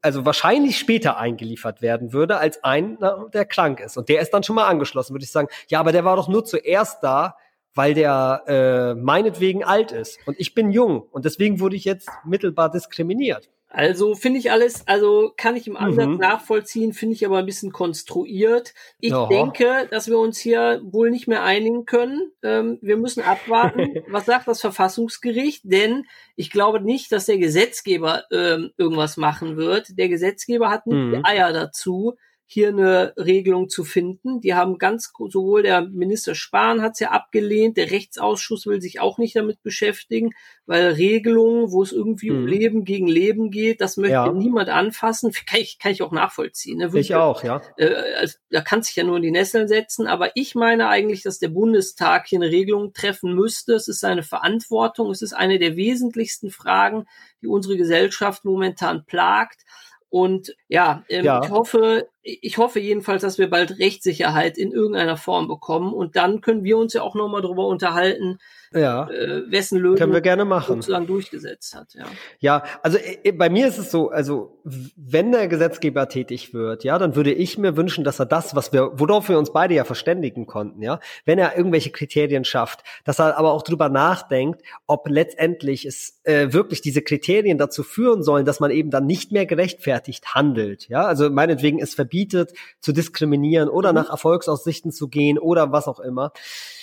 also 0.00 0.24
wahrscheinlich 0.24 0.78
später 0.78 1.16
eingeliefert 1.16 1.82
werden 1.82 2.12
würde 2.12 2.38
als 2.38 2.62
einer, 2.62 3.28
der 3.32 3.44
krank 3.44 3.80
ist. 3.80 3.96
Und 3.96 4.08
der 4.08 4.20
ist 4.20 4.30
dann 4.32 4.42
schon 4.42 4.56
mal 4.56 4.68
angeschlossen, 4.68 5.14
würde 5.14 5.24
ich 5.24 5.32
sagen, 5.32 5.48
ja, 5.68 5.80
aber 5.80 5.92
der 5.92 6.04
war 6.04 6.16
doch 6.16 6.28
nur 6.28 6.44
zuerst 6.44 7.02
da, 7.02 7.36
weil 7.74 7.94
der 7.94 8.44
äh, 8.46 8.94
meinetwegen 8.94 9.64
alt 9.64 9.92
ist. 9.92 10.18
Und 10.26 10.38
ich 10.38 10.54
bin 10.54 10.70
jung 10.70 11.02
und 11.02 11.24
deswegen 11.24 11.60
wurde 11.60 11.76
ich 11.76 11.84
jetzt 11.84 12.08
mittelbar 12.24 12.70
diskriminiert. 12.70 13.50
Also 13.72 14.16
finde 14.16 14.40
ich 14.40 14.50
alles, 14.50 14.88
also 14.88 15.32
kann 15.36 15.54
ich 15.54 15.68
im 15.68 15.76
Ansatz 15.76 16.08
mhm. 16.08 16.16
nachvollziehen, 16.16 16.92
finde 16.92 17.14
ich 17.14 17.24
aber 17.24 17.38
ein 17.38 17.46
bisschen 17.46 17.70
konstruiert. 17.70 18.74
Ich 18.98 19.14
Aha. 19.14 19.28
denke, 19.28 19.86
dass 19.92 20.08
wir 20.08 20.18
uns 20.18 20.38
hier 20.38 20.80
wohl 20.82 21.10
nicht 21.10 21.28
mehr 21.28 21.44
einigen 21.44 21.86
können. 21.86 22.32
Ähm, 22.42 22.78
wir 22.82 22.96
müssen 22.96 23.22
abwarten, 23.22 24.02
was 24.08 24.26
sagt 24.26 24.48
das 24.48 24.60
Verfassungsgericht, 24.60 25.62
denn 25.64 26.06
ich 26.34 26.50
glaube 26.50 26.80
nicht, 26.80 27.12
dass 27.12 27.26
der 27.26 27.38
Gesetzgeber 27.38 28.24
ähm, 28.32 28.72
irgendwas 28.76 29.16
machen 29.16 29.56
wird. 29.56 29.96
Der 29.96 30.08
Gesetzgeber 30.08 30.68
hat 30.68 30.88
nicht 30.88 30.96
mhm. 30.96 31.12
die 31.12 31.24
Eier 31.24 31.52
dazu, 31.52 32.16
hier 32.52 32.70
eine 32.70 33.14
Regelung 33.16 33.68
zu 33.68 33.84
finden. 33.84 34.40
Die 34.40 34.54
haben 34.54 34.78
ganz 34.78 35.12
sowohl 35.28 35.62
der 35.62 35.82
Minister 35.82 36.34
Spahn 36.34 36.82
hat 36.82 36.94
es 36.94 36.98
ja 36.98 37.12
abgelehnt, 37.12 37.76
der 37.76 37.92
Rechtsausschuss 37.92 38.66
will 38.66 38.80
sich 38.80 38.98
auch 38.98 39.18
nicht 39.18 39.36
damit 39.36 39.62
beschäftigen, 39.62 40.32
weil 40.66 40.94
Regelungen, 40.94 41.70
wo 41.70 41.84
es 41.84 41.92
irgendwie 41.92 42.30
mhm. 42.30 42.38
um 42.38 42.46
Leben 42.48 42.84
gegen 42.84 43.06
Leben 43.06 43.52
geht, 43.52 43.80
das 43.80 43.96
möchte 43.96 44.14
ja. 44.14 44.32
niemand 44.32 44.68
anfassen. 44.68 45.32
Kann 45.46 45.60
ich, 45.60 45.78
kann 45.78 45.92
ich 45.92 46.02
auch 46.02 46.10
nachvollziehen. 46.10 46.78
Ne? 46.78 46.90
ich 46.98 47.14
auch, 47.14 47.44
ja. 47.44 47.62
Äh, 47.76 47.94
also, 48.18 48.36
da 48.50 48.62
kann 48.62 48.82
sich 48.82 48.96
ja 48.96 49.04
nur 49.04 49.18
in 49.18 49.22
die 49.22 49.30
Nesseln 49.30 49.68
setzen. 49.68 50.08
Aber 50.08 50.32
ich 50.34 50.56
meine 50.56 50.88
eigentlich, 50.88 51.22
dass 51.22 51.38
der 51.38 51.50
Bundestag 51.50 52.26
hier 52.26 52.40
eine 52.40 52.50
Regelung 52.50 52.92
treffen 52.92 53.32
müsste. 53.32 53.74
Es 53.74 53.86
ist 53.86 54.00
seine 54.00 54.24
Verantwortung. 54.24 55.12
Es 55.12 55.22
ist 55.22 55.34
eine 55.34 55.60
der 55.60 55.76
wesentlichsten 55.76 56.50
Fragen, 56.50 57.06
die 57.42 57.46
unsere 57.46 57.76
Gesellschaft 57.76 58.44
momentan 58.44 59.04
plagt. 59.04 59.62
Und 60.10 60.56
ja, 60.66 61.04
ähm, 61.08 61.24
ja, 61.24 61.40
ich 61.42 61.50
hoffe, 61.50 62.08
ich 62.22 62.58
hoffe 62.58 62.80
jedenfalls, 62.80 63.22
dass 63.22 63.38
wir 63.38 63.48
bald 63.48 63.78
Rechtssicherheit 63.78 64.58
in 64.58 64.72
irgendeiner 64.72 65.16
Form 65.16 65.48
bekommen. 65.48 65.92
Und 65.92 66.16
dann 66.16 66.40
können 66.40 66.64
wir 66.64 66.76
uns 66.76 66.92
ja 66.92 67.02
auch 67.02 67.14
nochmal 67.14 67.42
darüber 67.42 67.66
unterhalten, 67.66 68.38
ja. 68.72 69.08
äh, 69.10 69.50
wessen 69.50 69.78
Lösung 69.78 69.98
Können 69.98 70.12
wir 70.12 70.20
gerne 70.20 70.44
machen. 70.44 70.76
sozusagen 70.76 71.06
durchgesetzt 71.06 71.74
hat. 71.74 71.94
Ja, 71.94 72.04
ja 72.38 72.62
also 72.82 72.98
äh, 72.98 73.18
äh, 73.24 73.32
bei 73.32 73.48
mir 73.48 73.66
ist 73.66 73.78
es 73.78 73.90
so, 73.90 74.10
also 74.10 74.60
wenn 74.64 75.32
der 75.32 75.48
Gesetzgeber 75.48 76.08
tätig 76.08 76.54
wird, 76.54 76.84
ja, 76.84 76.98
dann 76.98 77.16
würde 77.16 77.32
ich 77.32 77.58
mir 77.58 77.76
wünschen, 77.76 78.04
dass 78.04 78.20
er 78.20 78.26
das, 78.26 78.54
was 78.54 78.72
wir, 78.72 78.92
worauf 78.94 79.28
wir 79.28 79.38
uns 79.38 79.52
beide 79.52 79.74
ja 79.74 79.84
verständigen 79.84 80.46
konnten, 80.46 80.82
ja, 80.82 81.00
wenn 81.24 81.38
er 81.38 81.56
irgendwelche 81.56 81.90
Kriterien 81.90 82.44
schafft, 82.44 82.84
dass 83.04 83.18
er 83.18 83.36
aber 83.38 83.52
auch 83.52 83.62
drüber 83.62 83.88
nachdenkt, 83.88 84.62
ob 84.86 85.08
letztendlich 85.08 85.84
es 85.84 86.20
äh, 86.24 86.52
wirklich 86.52 86.80
diese 86.80 87.02
Kriterien 87.02 87.58
dazu 87.58 87.82
führen 87.82 88.22
sollen, 88.22 88.44
dass 88.44 88.60
man 88.60 88.70
eben 88.70 88.90
dann 88.90 89.06
nicht 89.06 89.32
mehr 89.32 89.46
gerechtfertigt 89.46 90.34
handelt, 90.34 90.88
ja, 90.88 91.02
also 91.02 91.30
meinetwegen 91.30 91.80
es 91.80 91.94
verbietet 92.10 92.52
zu 92.80 92.92
diskriminieren 92.92 93.68
oder 93.68 93.92
mhm. 93.92 93.96
nach 93.96 94.10
Erfolgsaussichten 94.10 94.90
zu 94.90 95.08
gehen 95.08 95.38
oder 95.38 95.72
was 95.72 95.86
auch 95.86 96.00
immer 96.00 96.32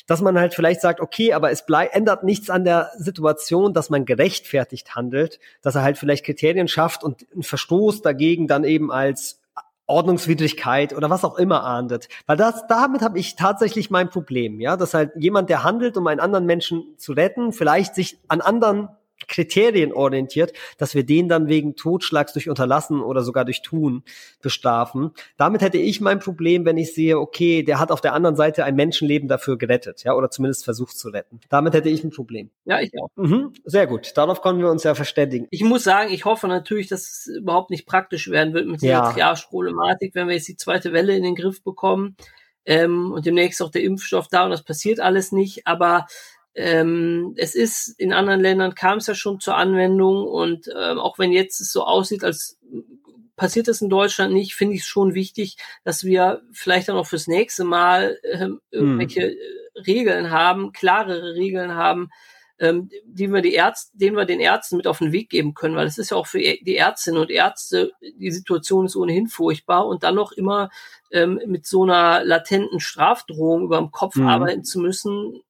dass 0.09 0.21
man 0.21 0.39
halt 0.39 0.53
vielleicht 0.53 0.79
sagt, 0.79 1.01
okay, 1.01 1.33
aber 1.33 1.51
es 1.51 1.65
bleib, 1.65 1.93
ändert 1.93 2.23
nichts 2.23 2.49
an 2.49 2.63
der 2.63 2.91
Situation, 2.95 3.73
dass 3.73 3.89
man 3.89 4.05
gerechtfertigt 4.05 4.95
handelt, 4.95 5.37
dass 5.61 5.75
er 5.75 5.83
halt 5.83 5.97
vielleicht 5.97 6.25
Kriterien 6.25 6.69
schafft 6.69 7.03
und 7.03 7.25
einen 7.33 7.43
Verstoß 7.43 8.03
dagegen 8.03 8.47
dann 8.47 8.63
eben 8.63 8.89
als 8.89 9.41
Ordnungswidrigkeit 9.85 10.95
oder 10.95 11.09
was 11.09 11.25
auch 11.25 11.37
immer 11.37 11.65
ahndet. 11.65 12.07
Weil 12.25 12.37
das, 12.37 12.65
damit 12.67 13.01
habe 13.01 13.19
ich 13.19 13.35
tatsächlich 13.35 13.89
mein 13.89 14.09
Problem, 14.09 14.61
ja, 14.61 14.77
dass 14.77 14.93
halt 14.93 15.11
jemand, 15.17 15.49
der 15.49 15.65
handelt, 15.65 15.97
um 15.97 16.07
einen 16.07 16.21
anderen 16.21 16.45
Menschen 16.45 16.85
zu 16.95 17.11
retten, 17.11 17.51
vielleicht 17.51 17.93
sich 17.93 18.17
an 18.29 18.39
anderen 18.39 18.87
kriterienorientiert, 19.27 20.53
dass 20.77 20.95
wir 20.95 21.05
den 21.05 21.27
dann 21.27 21.47
wegen 21.47 21.75
Totschlags 21.75 22.33
durch 22.33 22.49
Unterlassen 22.49 23.01
oder 23.01 23.23
sogar 23.23 23.45
durch 23.45 23.61
Tun 23.61 24.03
bestrafen. 24.41 25.11
Damit 25.37 25.61
hätte 25.61 25.77
ich 25.77 26.01
mein 26.01 26.19
Problem, 26.19 26.65
wenn 26.65 26.77
ich 26.77 26.93
sehe, 26.93 27.19
okay, 27.19 27.63
der 27.63 27.79
hat 27.79 27.91
auf 27.91 28.01
der 28.01 28.13
anderen 28.13 28.35
Seite 28.35 28.63
ein 28.63 28.75
Menschenleben 28.75 29.27
dafür 29.27 29.57
gerettet, 29.57 30.03
ja, 30.03 30.13
oder 30.13 30.29
zumindest 30.29 30.63
versucht 30.63 30.97
zu 30.97 31.09
retten. 31.09 31.39
Damit 31.49 31.73
hätte 31.73 31.89
ich 31.89 32.03
ein 32.03 32.11
Problem. 32.11 32.51
Ja, 32.65 32.79
ich 32.79 32.91
auch. 33.01 33.09
Mhm, 33.15 33.53
sehr 33.65 33.87
gut. 33.87 34.11
Darauf 34.15 34.41
können 34.41 34.59
wir 34.59 34.69
uns 34.69 34.83
ja 34.83 34.95
verständigen. 34.95 35.47
Ich 35.49 35.63
muss 35.63 35.83
sagen, 35.83 36.11
ich 36.11 36.25
hoffe 36.25 36.47
natürlich, 36.47 36.87
dass 36.87 37.01
es 37.01 37.27
überhaupt 37.27 37.71
nicht 37.71 37.85
praktisch 37.85 38.29
werden 38.29 38.53
wird 38.53 38.67
mit 38.67 38.81
dieser 38.81 38.93
Ja. 38.93 39.11
Triage-Problematik, 39.11 40.15
wenn 40.15 40.27
wir 40.27 40.35
jetzt 40.35 40.47
die 40.47 40.57
zweite 40.57 40.93
Welle 40.93 41.15
in 41.15 41.23
den 41.23 41.35
Griff 41.35 41.63
bekommen 41.63 42.15
ähm, 42.65 43.11
und 43.11 43.25
demnächst 43.25 43.61
auch 43.61 43.71
der 43.71 43.83
Impfstoff 43.83 44.27
da 44.27 44.43
und 44.45 44.51
das 44.51 44.63
passiert 44.63 44.99
alles 44.99 45.31
nicht. 45.31 45.65
Aber 45.65 46.05
ähm, 46.57 47.35
es 47.37 47.53
ist 47.53 47.89
in 47.99 48.13
anderen 48.13 48.41
Ländern 48.41 48.73
kam 48.73 48.97
es 48.97 49.05
ja 49.05 49.13
schon 49.13 49.39
zur 49.39 49.55
Anwendung 49.55 50.25
und 50.27 50.67
ähm, 50.75 50.97
auch 50.97 51.19
wenn 51.19 51.31
jetzt 51.31 51.61
es 51.61 51.71
so 51.71 51.83
aussieht, 51.83 52.23
als 52.23 52.57
passiert 53.35 53.67
es 53.67 53.81
in 53.83 53.89
Deutschland 53.89 54.33
nicht, 54.33 54.55
finde 54.55 54.73
ich 54.73 54.81
es 54.81 54.87
schon 54.87 55.13
wichtig, 55.13 55.57
dass 55.83 56.03
wir 56.03 56.41
vielleicht 56.51 56.89
dann 56.89 56.97
auch 56.97 57.05
fürs 57.05 57.27
nächste 57.27 57.63
Mal 57.63 58.19
ähm, 58.23 58.59
irgendwelche 58.71 59.33
äh, 59.33 59.37
Regeln 59.85 60.31
haben, 60.31 60.71
klarere 60.71 61.35
Regeln 61.35 61.75
haben, 61.75 62.09
ähm, 62.57 62.89
die 63.05 63.31
wir 63.31 63.41
die 63.41 63.53
Ärzte, 63.53 63.95
denen 63.95 64.17
wir 64.17 64.25
den 64.25 64.39
Ärzten 64.39 64.77
mit 64.77 64.87
auf 64.87 64.97
den 64.97 65.11
Weg 65.11 65.29
geben 65.29 65.53
können, 65.53 65.75
weil 65.75 65.85
es 65.85 65.99
ist 65.99 66.09
ja 66.09 66.17
auch 66.17 66.25
für 66.25 66.39
die 66.39 66.75
Ärztinnen 66.75 67.21
und 67.21 67.29
Ärzte, 67.29 67.91
die 68.01 68.31
Situation 68.31 68.87
ist 68.87 68.95
ohnehin 68.95 69.27
furchtbar 69.27 69.85
und 69.85 70.01
dann 70.01 70.15
noch 70.15 70.31
immer 70.31 70.71
ähm, 71.11 71.39
mit 71.45 71.67
so 71.67 71.83
einer 71.83 72.23
latenten 72.23 72.79
Strafdrohung 72.79 73.65
über 73.65 73.77
dem 73.77 73.91
Kopf 73.91 74.15
Mhm. 74.15 74.27
arbeiten 74.27 74.63
zu 74.63 74.79
müssen, 74.79 75.43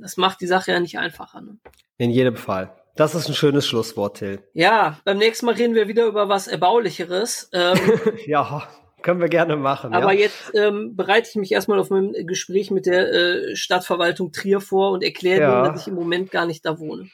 das 0.00 0.16
macht 0.16 0.40
die 0.40 0.46
Sache 0.46 0.72
ja 0.72 0.80
nicht 0.80 0.98
einfacher. 0.98 1.40
Ne? 1.40 1.58
In 1.96 2.10
jedem 2.10 2.36
Fall. 2.36 2.72
Das 2.96 3.14
ist 3.14 3.28
ein 3.28 3.34
schönes 3.34 3.66
Schlusswort, 3.66 4.16
Till. 4.18 4.40
Ja, 4.54 4.98
beim 5.04 5.18
nächsten 5.18 5.46
Mal 5.46 5.54
reden 5.54 5.74
wir 5.74 5.86
wieder 5.86 6.06
über 6.06 6.28
was 6.28 6.48
Erbaulicheres. 6.48 7.48
Ähm, 7.52 7.78
ja, 8.26 8.66
können 9.02 9.20
wir 9.20 9.28
gerne 9.28 9.56
machen. 9.56 9.94
aber 9.94 10.12
ja. 10.12 10.20
jetzt 10.20 10.50
ähm, 10.54 10.96
bereite 10.96 11.28
ich 11.30 11.36
mich 11.36 11.52
erstmal 11.52 11.78
auf 11.78 11.90
mein 11.90 12.12
Gespräch 12.26 12.70
mit 12.72 12.86
der 12.86 13.12
äh, 13.12 13.56
Stadtverwaltung 13.56 14.32
Trier 14.32 14.60
vor 14.60 14.90
und 14.90 15.04
erkläre 15.04 15.40
Ja. 15.42 15.62
denen, 15.62 15.72
dass 15.74 15.82
ich 15.82 15.88
im 15.88 15.94
Moment 15.94 16.30
gar 16.32 16.46
nicht 16.46 16.66
da 16.66 16.78
wohne. 16.80 17.08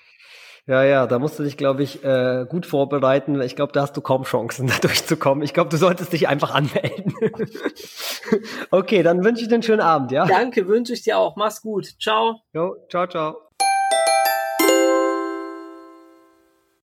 Ja, 0.67 0.83
ja, 0.83 1.07
da 1.07 1.19
musst 1.19 1.39
du 1.39 1.43
dich, 1.43 1.59
glaube 1.59 1.83
ich, 1.83 2.03
äh, 2.05 2.47
gut 2.49 2.65
vorbereiten. 2.65 3.41
Ich 3.43 3.55
glaube, 3.55 3.73
da 3.73 3.83
hast 3.83 3.97
du 3.97 4.01
kaum 4.01 4.23
Chancen, 4.23 4.67
da 4.69 4.79
durchzukommen. 4.79 5.45
Ich 5.45 5.53
glaube, 5.53 5.69
du 5.69 5.77
solltest 5.77 6.13
dich 6.13 6.27
einfach 6.27 6.55
anmelden. 6.55 7.15
okay, 8.71 9.03
dann 9.03 9.23
wünsche 9.25 9.43
ich 9.43 9.49
dir 9.49 9.55
einen 9.55 9.63
schönen 9.63 9.83
Abend, 9.83 10.11
ja? 10.11 10.25
Danke, 10.25 10.67
wünsche 10.67 10.95
ich 10.95 11.03
dir 11.03 11.19
auch. 11.19 11.37
Mach's 11.37 11.61
gut. 11.61 11.87
Ciao. 12.01 12.41
Jo, 12.55 12.77
ciao, 12.89 13.07
ciao. 13.07 13.44